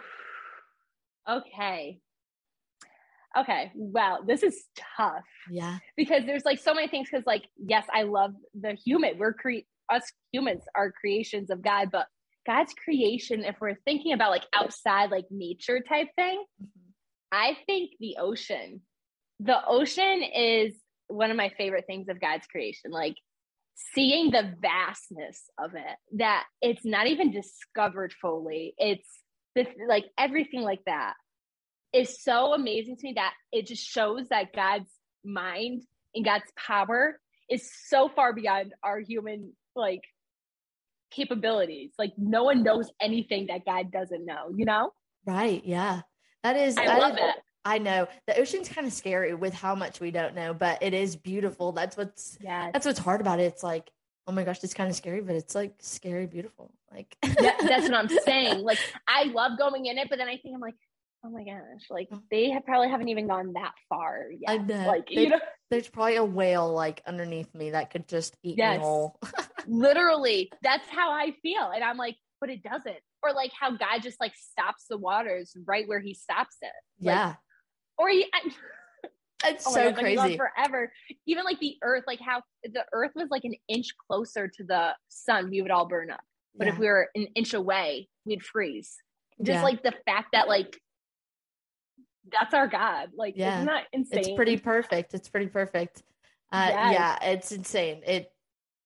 Okay. 1.30 2.00
Okay. 3.38 3.72
Wow. 3.76 4.20
This 4.26 4.44
is 4.44 4.66
tough 4.98 5.24
Yeah. 5.50 5.78
because 5.96 6.26
there's 6.26 6.44
like 6.46 6.60
so 6.60 6.74
many 6.74 6.88
things. 6.88 7.10
Because 7.10 7.26
like, 7.26 7.46
yes, 7.58 7.86
I 7.94 8.04
love 8.04 8.34
the 8.60 8.74
human. 8.74 9.18
We're 9.18 9.34
cre- 9.34 9.66
us 9.90 10.12
humans 10.32 10.64
are 10.76 10.92
creations 10.92 11.50
of 11.50 11.62
God, 11.62 11.90
but 11.92 12.08
God's 12.46 12.74
creation, 12.74 13.44
if 13.46 13.56
we're 13.62 13.76
thinking 13.86 14.14
about 14.14 14.32
like 14.32 14.46
outside, 14.54 15.12
like 15.12 15.26
nature 15.30 15.80
type 15.80 16.08
thing, 16.16 16.44
I 17.32 17.58
think 17.68 17.92
the 18.00 18.18
ocean. 18.20 18.82
The 19.40 19.58
ocean 19.66 20.24
is 20.24 20.74
one 21.08 21.32
of 21.32 21.38
my 21.38 21.50
favorite 21.58 21.86
things 21.88 22.10
of 22.10 22.20
God's 22.20 22.48
creation. 22.48 22.92
Like 22.92 23.16
seeing 23.93 24.32
the 24.32 24.53
vastness 24.61 25.49
of 25.57 25.76
it, 25.76 26.17
that 26.17 26.43
it's 26.61 26.86
not 26.86 27.07
even 27.07 27.32
discovered 27.32 28.13
fully. 28.22 28.74
It's 28.78 29.07
this 29.55 29.67
like 29.88 30.05
everything 30.17 30.61
like 30.61 30.82
that 30.86 31.13
is 31.93 32.22
so 32.24 32.53
amazing 32.53 32.95
to 32.97 33.07
me 33.07 33.13
that 33.15 33.34
it 33.51 33.67
just 33.67 33.84
shows 33.84 34.28
that 34.30 34.53
God's 34.55 34.89
mind 35.26 35.84
and 36.15 36.24
God's 36.24 36.51
power 36.55 37.19
is 37.49 37.69
so 37.88 38.09
far 38.09 38.34
beyond 38.34 38.74
our 38.84 38.99
human 38.99 39.53
like 39.76 40.01
capabilities. 41.11 41.91
Like 41.99 42.13
no 42.17 42.43
one 42.43 42.63
knows 42.63 42.89
anything 43.01 43.47
that 43.47 43.65
God 43.65 43.91
doesn't 43.91 44.26
know, 44.26 44.51
you 44.55 44.65
know? 44.65 44.91
Right. 45.26 45.61
Yeah. 45.65 46.01
That 46.43 46.55
is, 46.55 46.78
I 46.78 46.86
that 46.86 46.99
love 46.99 47.13
is- 47.13 47.19
it. 47.19 47.36
I 47.64 47.78
know 47.78 48.07
the 48.28 48.39
ocean's 48.39 48.70
kind 48.70 48.88
of 48.88 48.93
scary 48.93 49.34
with 49.34 49.53
how 49.53 49.76
much 49.76 49.99
we 49.99 50.12
don't 50.12 50.36
know, 50.36 50.53
but 50.53 50.82
it 50.82 50.93
is 50.93 51.16
beautiful. 51.16 51.72
That's 51.72 51.95
what's 51.95 52.38
Yeah. 52.41 52.72
that's 52.72 52.86
what's 52.86 52.99
hard 52.99 53.22
about 53.22 53.39
it. 53.39 53.43
It's 53.43 53.64
like, 53.64 53.89
oh 54.28 54.32
my 54.32 54.43
gosh, 54.43 54.64
it's 54.64 54.74
kind 54.74 54.89
of 54.89 54.95
scary, 54.95 55.22
but 55.22 55.36
it's 55.36 55.55
like 55.55 55.76
scary 55.80 56.26
beautiful. 56.26 56.74
Like 56.91 57.16
that's 57.22 57.89
what 57.89 57.93
I'm 57.93 58.09
saying. 58.09 58.64
Like 58.64 58.80
I 59.07 59.26
love 59.26 59.57
going 59.57 59.86
in 59.86 59.97
it, 59.97 60.09
but 60.09 60.18
then 60.18 60.28
I 60.28 60.38
think 60.38 60.55
I'm 60.55 60.62
like, 60.62 60.76
oh 61.24 61.30
my 61.30 61.43
gosh, 61.43 61.86
like 61.89 62.09
mm. 62.09 62.22
they 62.32 62.49
have 62.49 62.66
probably 62.66 62.89
haven't 62.89 63.09
even 63.09 63.28
gone 63.28 63.53
that 63.53 63.74
far 63.89 64.26
yet. 64.32 64.68
Like 64.68 65.12
you 65.12 65.30
know, 65.30 65.39
There's 65.70 65.88
probably 65.88 66.16
a 66.16 66.26
whale 66.26 66.72
like 66.72 67.01
underneath 67.05 67.53
me 67.53 67.72
that 67.72 67.91
could 67.91 68.07
just 68.07 68.36
eat 68.43 68.57
me 68.57 68.64
Yes. 68.64 68.82
whole. 68.82 69.20
literally, 69.68 70.51
that's 70.62 70.88
how 70.89 71.12
I 71.12 71.36
feel, 71.41 71.72
and 71.74 71.84
I'm 71.84 71.97
like, 71.97 72.18
but 72.39 72.49
it 72.49 72.64
doesn't. 72.64 72.97
Or 73.24 73.34
like 73.34 73.51
how 73.57 73.72
God 73.72 74.01
just 74.01 74.20
like 74.20 74.34
stops 74.36 74.86
the 74.89 74.97
waters 74.97 75.55
right 75.66 75.88
where 75.88 75.99
He 75.99 76.14
stops 76.14 76.57
it. 76.62 76.72
Like, 76.99 77.16
yeah. 77.16 77.36
Or 78.02 78.10
he, 78.10 78.26
I, 78.34 78.39
It's 79.47 79.66
oh 79.68 79.72
so 79.74 79.91
God, 79.91 79.99
crazy. 79.99 80.38
forever. 80.38 80.91
Even 81.26 81.45
like 81.45 81.60
the 81.60 81.76
Earth, 81.84 82.04
like 82.06 82.20
how 82.20 82.41
the 82.64 82.84
Earth 82.93 83.12
was 83.16 83.30
like 83.32 83.43
an 83.43 83.56
inch 83.68 83.88
closer 84.08 84.47
to 84.47 84.64
the 84.64 84.89
sun, 85.10 85.49
we 85.49 85.62
would 85.64 85.72
all 85.72 85.88
burn 85.88 86.12
up. 86.12 86.20
But 86.56 86.68
if 86.68 86.78
we 86.78 86.86
were 86.86 87.10
an 87.16 87.28
inch 87.34 87.54
away, 87.56 88.08
we'd 88.26 88.43
freeze. 88.43 88.97
Just 89.41 89.58
Yeah. 89.58 89.64
like 89.64 89.82
the 89.84 89.93
fact 90.06 90.34
that 90.34 90.47
like 90.47 90.78
that's 92.32 92.54
our 92.54 92.68
God. 92.68 93.10
Like 93.16 93.34
Yeah. 93.36 93.56
isn't 93.56 93.66
that 93.66 93.88
insane? 93.93 94.20
it's 94.20 94.30
pretty 94.36 94.58
perfect. 94.58 95.14
It's 95.16 95.28
pretty 95.30 95.47
perfect. 95.47 96.04
Uh, 96.52 96.68
Yes. 96.70 96.93
Yeah, 96.93 97.30
it's 97.32 97.52
insane. 97.52 98.04
It 98.06 98.32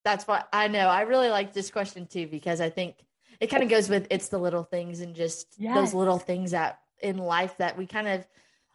that's 0.05 0.25
what 0.27 0.47
I 0.53 0.67
know. 0.69 0.87
I 0.87 1.01
really 1.01 1.29
like 1.29 1.51
this 1.51 1.69
question 1.71 2.05
too 2.07 2.27
because 2.27 2.61
I 2.61 2.69
think 2.69 2.95
it 3.41 3.47
kind 3.47 3.63
of 3.63 3.69
goes 3.69 3.89
with 3.89 4.07
it's 4.09 4.29
the 4.29 4.37
little 4.37 4.63
things 4.63 5.01
and 5.01 5.15
just 5.15 5.47
Yes. 5.57 5.75
those 5.75 5.93
little 5.93 6.19
things 6.19 6.51
that 6.51 6.79
in 7.01 7.17
life 7.17 7.57
that 7.57 7.77
we 7.77 7.87
kind 7.87 8.07
of 8.07 8.25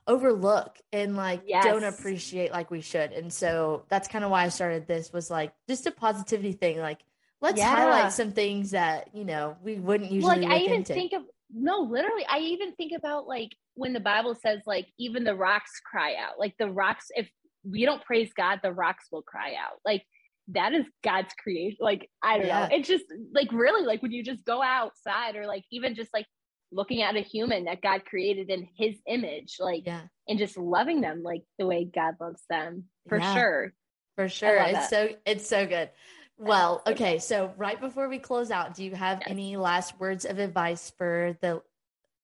overlook 0.07 0.79
and 0.93 1.17
like 1.17 1.43
don't 1.63 1.85
appreciate 1.85 2.53
like 2.53 2.71
we 2.71 2.81
should. 2.81 3.13
And 3.13 3.33
so 3.33 3.85
that's 3.89 4.09
kind 4.09 4.25
of 4.25 4.31
why 4.31 4.45
I 4.45 4.49
started 4.49 4.87
this 4.87 5.13
was 5.13 5.31
like 5.31 5.53
just 5.69 5.87
a 5.87 5.91
positivity 5.91 6.53
thing. 6.53 6.79
Like 6.79 7.01
let's 7.41 7.61
Yeah. 7.61 7.75
highlight 7.75 8.13
some 8.13 8.33
things 8.33 8.73
that 8.73 9.15
you 9.15 9.25
know 9.25 9.57
we 9.63 9.77
wouldn't 9.77 10.11
usually 10.11 10.41
like 10.41 10.51
I 10.51 10.59
even 10.63 10.79
into. 10.79 10.95
think 10.95 11.13
of 11.13 11.23
no, 11.53 11.81
literally, 11.81 12.25
I 12.29 12.39
even 12.39 12.75
think 12.75 12.93
about 12.97 13.27
like 13.27 13.51
when 13.75 13.93
the 13.93 14.01
Bible 14.01 14.35
says 14.35 14.61
like 14.67 14.87
even 14.99 15.25
the 15.25 15.35
rocks 15.35 15.81
cry 15.85 16.15
out. 16.15 16.39
Like 16.39 16.55
the 16.59 16.71
rocks, 16.71 17.07
if 17.15 17.29
we 17.65 17.85
don't 17.85 18.05
praise 18.05 18.31
God, 18.37 18.61
the 18.63 18.73
rocks 18.73 19.07
will 19.11 19.23
cry 19.23 19.55
out. 19.55 19.79
Like 19.85 20.05
that 20.49 20.73
is 20.73 20.87
God's 21.03 21.33
creation. 21.35 21.79
Like 21.81 22.09
I 22.23 22.39
don't 22.39 22.47
Yeah. 22.49 22.69
know. 22.69 22.77
It's 22.77 22.89
just 22.89 23.05
like 23.35 23.51
really 23.53 23.85
like 23.85 24.03
when 24.03 24.13
you 24.13 24.23
just 24.23 24.45
go 24.45 24.63
outside 24.63 25.37
or 25.37 25.47
like 25.47 25.65
even 25.71 25.95
just 25.95 26.11
like 26.15 26.27
looking 26.73 27.03
at 27.03 27.17
a 27.17 27.21
human 27.21 27.65
that 27.65 27.83
God 27.83 28.05
created 28.05 28.51
in 28.51 28.69
His 28.77 28.97
image, 29.07 29.57
like 29.59 29.83
yeah. 29.87 30.03
and 30.29 30.39
just 30.39 30.57
loving 30.57 31.01
them 31.01 31.23
like 31.23 31.43
the 31.59 31.67
way 31.67 31.85
God 31.85 32.15
loves 32.21 32.43
them 32.49 32.85
for 33.09 33.19
Yeah. 33.19 33.35
sure. 33.35 33.73
For 34.17 34.29
sure. 34.29 34.57
It's 34.59 34.89
so 34.89 35.09
it's 35.25 35.47
so 35.47 35.67
good. 35.67 35.91
Well, 36.37 36.83
okay, 36.87 37.19
so 37.19 37.53
right 37.59 37.79
before 37.79 38.09
we 38.09 38.19
close 38.19 38.51
out, 38.51 38.75
do 38.75 38.83
you 38.83 38.95
have 38.95 39.19
Yes. 39.21 39.29
any 39.29 39.57
last 39.57 39.99
words 40.01 40.25
of 40.25 40.39
advice 40.39 40.91
for 40.97 41.37
the 41.43 41.63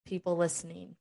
people 0.07 0.37
listening? 0.37 0.97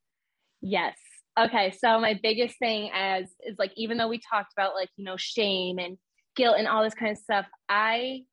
Yes. 0.62 0.98
Okay. 1.40 1.72
So 1.72 2.00
my 2.00 2.20
biggest 2.22 2.60
thing 2.60 2.92
as 2.94 3.26
is 3.46 3.56
like 3.58 3.72
even 3.78 3.98
though 3.98 4.08
we 4.08 4.20
talked 4.20 4.54
about 4.58 4.74
like, 4.74 4.90
you 4.98 5.06
know, 5.06 5.16
shame 5.18 5.80
and 5.80 5.98
guilt 6.36 6.56
and 6.58 6.68
all 6.68 6.84
this 6.84 6.94
kind 6.94 7.12
of 7.12 7.18
stuff, 7.18 7.46
I 7.70 8.24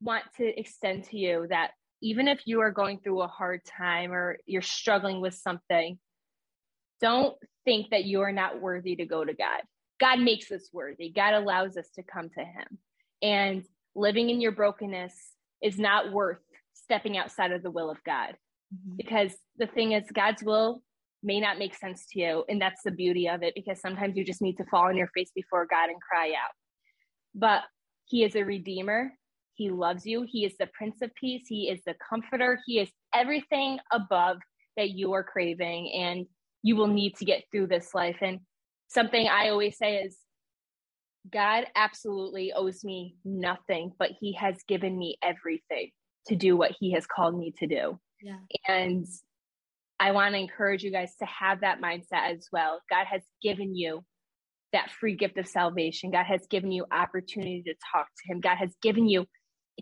want 0.00 0.24
to 0.36 0.58
extend 0.58 1.04
to 1.04 1.18
you 1.18 1.46
that 1.50 1.72
even 2.02 2.28
if 2.28 2.42
you 2.46 2.60
are 2.60 2.70
going 2.70 3.00
through 3.00 3.22
a 3.22 3.28
hard 3.28 3.60
time 3.64 4.12
or 4.12 4.38
you're 4.46 4.62
struggling 4.62 5.20
with 5.20 5.34
something, 5.34 5.98
don't 7.00 7.36
think 7.64 7.90
that 7.90 8.04
you 8.04 8.22
are 8.22 8.32
not 8.32 8.60
worthy 8.60 8.96
to 8.96 9.06
go 9.06 9.24
to 9.24 9.34
God. 9.34 9.62
God 9.98 10.20
makes 10.20 10.50
us 10.50 10.68
worthy. 10.72 11.10
God 11.10 11.34
allows 11.34 11.76
us 11.76 11.88
to 11.94 12.02
come 12.02 12.28
to 12.30 12.40
him. 12.40 12.78
And 13.22 13.64
living 13.94 14.30
in 14.30 14.40
your 14.40 14.52
brokenness 14.52 15.14
is 15.62 15.78
not 15.78 16.12
worth 16.12 16.38
stepping 16.74 17.16
outside 17.16 17.52
of 17.52 17.62
the 17.62 17.70
will 17.70 17.90
of 17.90 18.02
God 18.04 18.36
mm-hmm. 18.74 18.96
because 18.96 19.32
the 19.56 19.66
thing 19.66 19.92
is 19.92 20.04
god's 20.12 20.42
will 20.42 20.82
may 21.22 21.40
not 21.40 21.58
make 21.58 21.74
sense 21.74 22.06
to 22.12 22.20
you 22.20 22.44
and 22.48 22.60
that's 22.60 22.82
the 22.84 22.90
beauty 22.90 23.28
of 23.28 23.42
it 23.42 23.54
because 23.54 23.80
sometimes 23.80 24.16
you 24.16 24.24
just 24.24 24.42
need 24.42 24.56
to 24.56 24.64
fall 24.70 24.84
on 24.84 24.96
your 24.96 25.08
face 25.08 25.30
before 25.34 25.66
god 25.66 25.88
and 25.88 26.00
cry 26.00 26.28
out 26.28 26.52
but 27.34 27.62
he 28.04 28.24
is 28.24 28.36
a 28.36 28.44
redeemer 28.44 29.12
he 29.56 29.70
loves 29.70 30.06
you 30.06 30.24
he 30.28 30.44
is 30.44 30.54
the 30.58 30.68
prince 30.76 30.96
of 31.02 31.10
peace 31.14 31.44
he 31.48 31.68
is 31.68 31.80
the 31.86 31.94
comforter 32.08 32.58
he 32.66 32.78
is 32.78 32.88
everything 33.14 33.78
above 33.92 34.38
that 34.76 34.90
you 34.90 35.12
are 35.12 35.24
craving 35.24 35.92
and 35.94 36.26
you 36.62 36.76
will 36.76 36.86
need 36.88 37.14
to 37.16 37.24
get 37.24 37.44
through 37.50 37.66
this 37.66 37.94
life 37.94 38.16
and 38.20 38.40
something 38.88 39.26
i 39.28 39.48
always 39.48 39.76
say 39.76 39.96
is 39.96 40.16
god 41.32 41.64
absolutely 41.74 42.52
owes 42.52 42.84
me 42.84 43.16
nothing 43.24 43.92
but 43.98 44.10
he 44.20 44.32
has 44.34 44.56
given 44.68 44.96
me 44.96 45.16
everything 45.22 45.90
to 46.26 46.36
do 46.36 46.56
what 46.56 46.72
he 46.78 46.92
has 46.92 47.06
called 47.06 47.36
me 47.38 47.52
to 47.58 47.66
do 47.66 47.98
Yeah. 48.22 48.38
and 48.68 49.06
I 49.98 50.12
want 50.12 50.34
to 50.34 50.38
encourage 50.38 50.82
you 50.82 50.92
guys 50.92 51.14
to 51.20 51.24
have 51.24 51.62
that 51.62 51.80
mindset 51.80 52.30
as 52.34 52.48
well. 52.52 52.80
God 52.90 53.06
has 53.10 53.22
given 53.42 53.74
you 53.74 54.04
that 54.74 54.90
free 54.90 55.16
gift 55.16 55.38
of 55.38 55.46
salvation. 55.48 56.10
God 56.10 56.26
has 56.26 56.46
given 56.48 56.70
you 56.70 56.84
opportunity 56.92 57.62
to 57.66 57.72
talk 57.94 58.06
to 58.06 58.30
him. 58.32 58.40
God 58.42 58.56
has 58.58 58.74
given 58.82 59.08
you 59.08 59.24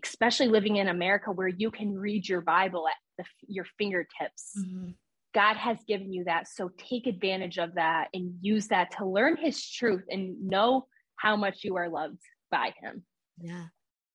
especially 0.03 0.47
living 0.47 0.77
in 0.77 0.87
America 0.87 1.31
where 1.31 1.47
you 1.47 1.71
can 1.71 1.93
read 1.93 2.27
your 2.27 2.41
Bible 2.41 2.87
at 2.87 2.95
the, 3.17 3.25
your 3.47 3.65
fingertips. 3.77 4.53
Mhm. 4.57 4.95
God 5.33 5.57
has 5.57 5.77
given 5.85 6.13
you 6.13 6.23
that. 6.25 6.47
So 6.47 6.69
take 6.77 7.07
advantage 7.07 7.57
of 7.57 7.75
that 7.75 8.07
and 8.13 8.35
use 8.41 8.69
that 8.69 8.91
to 8.97 9.05
learn 9.05 9.35
his 9.35 9.69
truth 9.69 10.05
and 10.09 10.47
know 10.47 10.87
how 11.17 11.35
much 11.35 11.63
you 11.63 11.75
are 11.75 11.89
loved 11.89 12.19
by 12.49 12.73
him. 12.81 13.05
Yeah. 13.41 13.65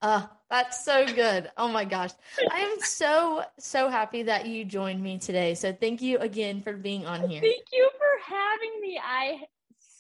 Oh, 0.03 0.31
that's 0.49 0.83
so 0.83 1.07
good. 1.07 1.51
Oh 1.59 1.69
my 1.69 1.85
gosh. 1.85 2.13
I 2.51 2.61
am 2.61 2.81
so, 2.81 3.45
so 3.59 3.91
happy 3.91 4.23
that 4.23 4.47
you 4.47 4.65
joined 4.65 5.03
me 5.03 5.19
today. 5.19 5.55
So 5.55 5.75
thank 5.75 6.01
you 6.01 6.17
again 6.19 6.63
for 6.63 6.73
being 6.73 7.07
on 7.07 7.29
here. 7.29 7.43
Thank 7.43 7.65
you 7.71 7.91
for 7.99 8.35
having 8.35 8.81
me. 8.81 8.99
I 9.03 9.43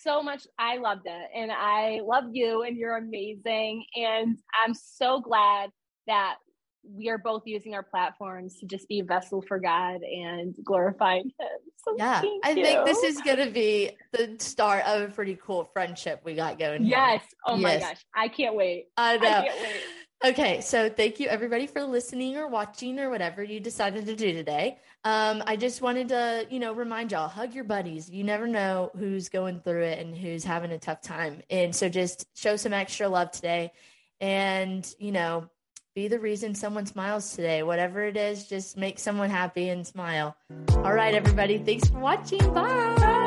so 0.02 0.22
much 0.22 0.46
I 0.58 0.78
loved 0.78 1.06
it 1.06 1.30
and 1.34 1.50
I 1.52 2.00
love 2.02 2.24
you 2.32 2.62
and 2.62 2.76
you're 2.76 2.96
amazing 2.96 3.84
and 3.96 4.38
I'm 4.64 4.74
so 4.74 5.20
glad 5.20 5.70
that 6.06 6.36
we 6.82 7.10
are 7.10 7.18
both 7.18 7.42
using 7.44 7.74
our 7.74 7.82
platforms 7.82 8.56
to 8.58 8.66
just 8.66 8.88
be 8.88 9.00
a 9.00 9.04
vessel 9.04 9.42
for 9.46 9.58
God 9.58 10.00
and 10.02 10.54
glorifying 10.64 11.24
him. 11.38 11.48
So 11.84 11.94
Yeah. 11.96 12.22
I 12.42 12.54
think 12.54 12.86
this 12.86 13.02
is 13.02 13.20
going 13.20 13.38
to 13.38 13.50
be 13.50 13.90
the 14.12 14.36
start 14.38 14.86
of 14.86 15.02
a 15.02 15.12
pretty 15.12 15.38
cool 15.44 15.64
friendship 15.74 16.22
we 16.24 16.34
got 16.34 16.58
going. 16.58 16.84
here. 16.84 16.96
Yes. 16.96 17.22
Oh 17.46 17.56
my 17.56 17.72
Yes. 17.74 17.82
gosh. 17.82 18.04
I 18.14 18.28
can't 18.28 18.54
wait. 18.54 18.86
I 18.96 19.14
I 19.14 19.16
know. 19.18 19.22
can't 19.42 19.60
wait. 19.62 19.82
Okay, 20.22 20.60
so 20.60 20.90
thank 20.90 21.18
you 21.18 21.28
everybody 21.28 21.66
for 21.66 21.82
listening 21.82 22.36
or 22.36 22.46
watching 22.46 22.98
or 22.98 23.08
whatever 23.08 23.42
you 23.42 23.58
decided 23.58 24.04
to 24.04 24.14
do 24.14 24.32
today. 24.34 24.78
Um, 25.02 25.42
I 25.46 25.56
just 25.56 25.80
wanted 25.80 26.08
to, 26.08 26.46
you 26.50 26.58
know, 26.58 26.74
remind 26.74 27.12
y'all, 27.12 27.26
hug 27.26 27.54
your 27.54 27.64
buddies. 27.64 28.10
You 28.10 28.22
never 28.22 28.46
know 28.46 28.90
who's 28.98 29.30
going 29.30 29.60
through 29.60 29.84
it 29.84 29.98
and 29.98 30.14
who's 30.14 30.44
having 30.44 30.72
a 30.72 30.78
tough 30.78 31.00
time. 31.00 31.40
And 31.48 31.74
so 31.74 31.88
just 31.88 32.26
show 32.34 32.56
some 32.56 32.74
extra 32.74 33.08
love 33.08 33.30
today. 33.30 33.72
And, 34.20 34.86
you 34.98 35.12
know, 35.12 35.48
be 35.94 36.08
the 36.08 36.20
reason 36.20 36.54
someone 36.54 36.84
smiles 36.84 37.34
today. 37.34 37.62
Whatever 37.62 38.02
it 38.04 38.18
is, 38.18 38.46
just 38.46 38.76
make 38.76 38.98
someone 38.98 39.30
happy 39.30 39.70
and 39.70 39.86
smile. 39.86 40.36
All 40.74 40.92
right, 40.92 41.14
everybody. 41.14 41.56
Thanks 41.56 41.88
for 41.88 41.98
watching. 41.98 42.40
Bye. 42.52 43.19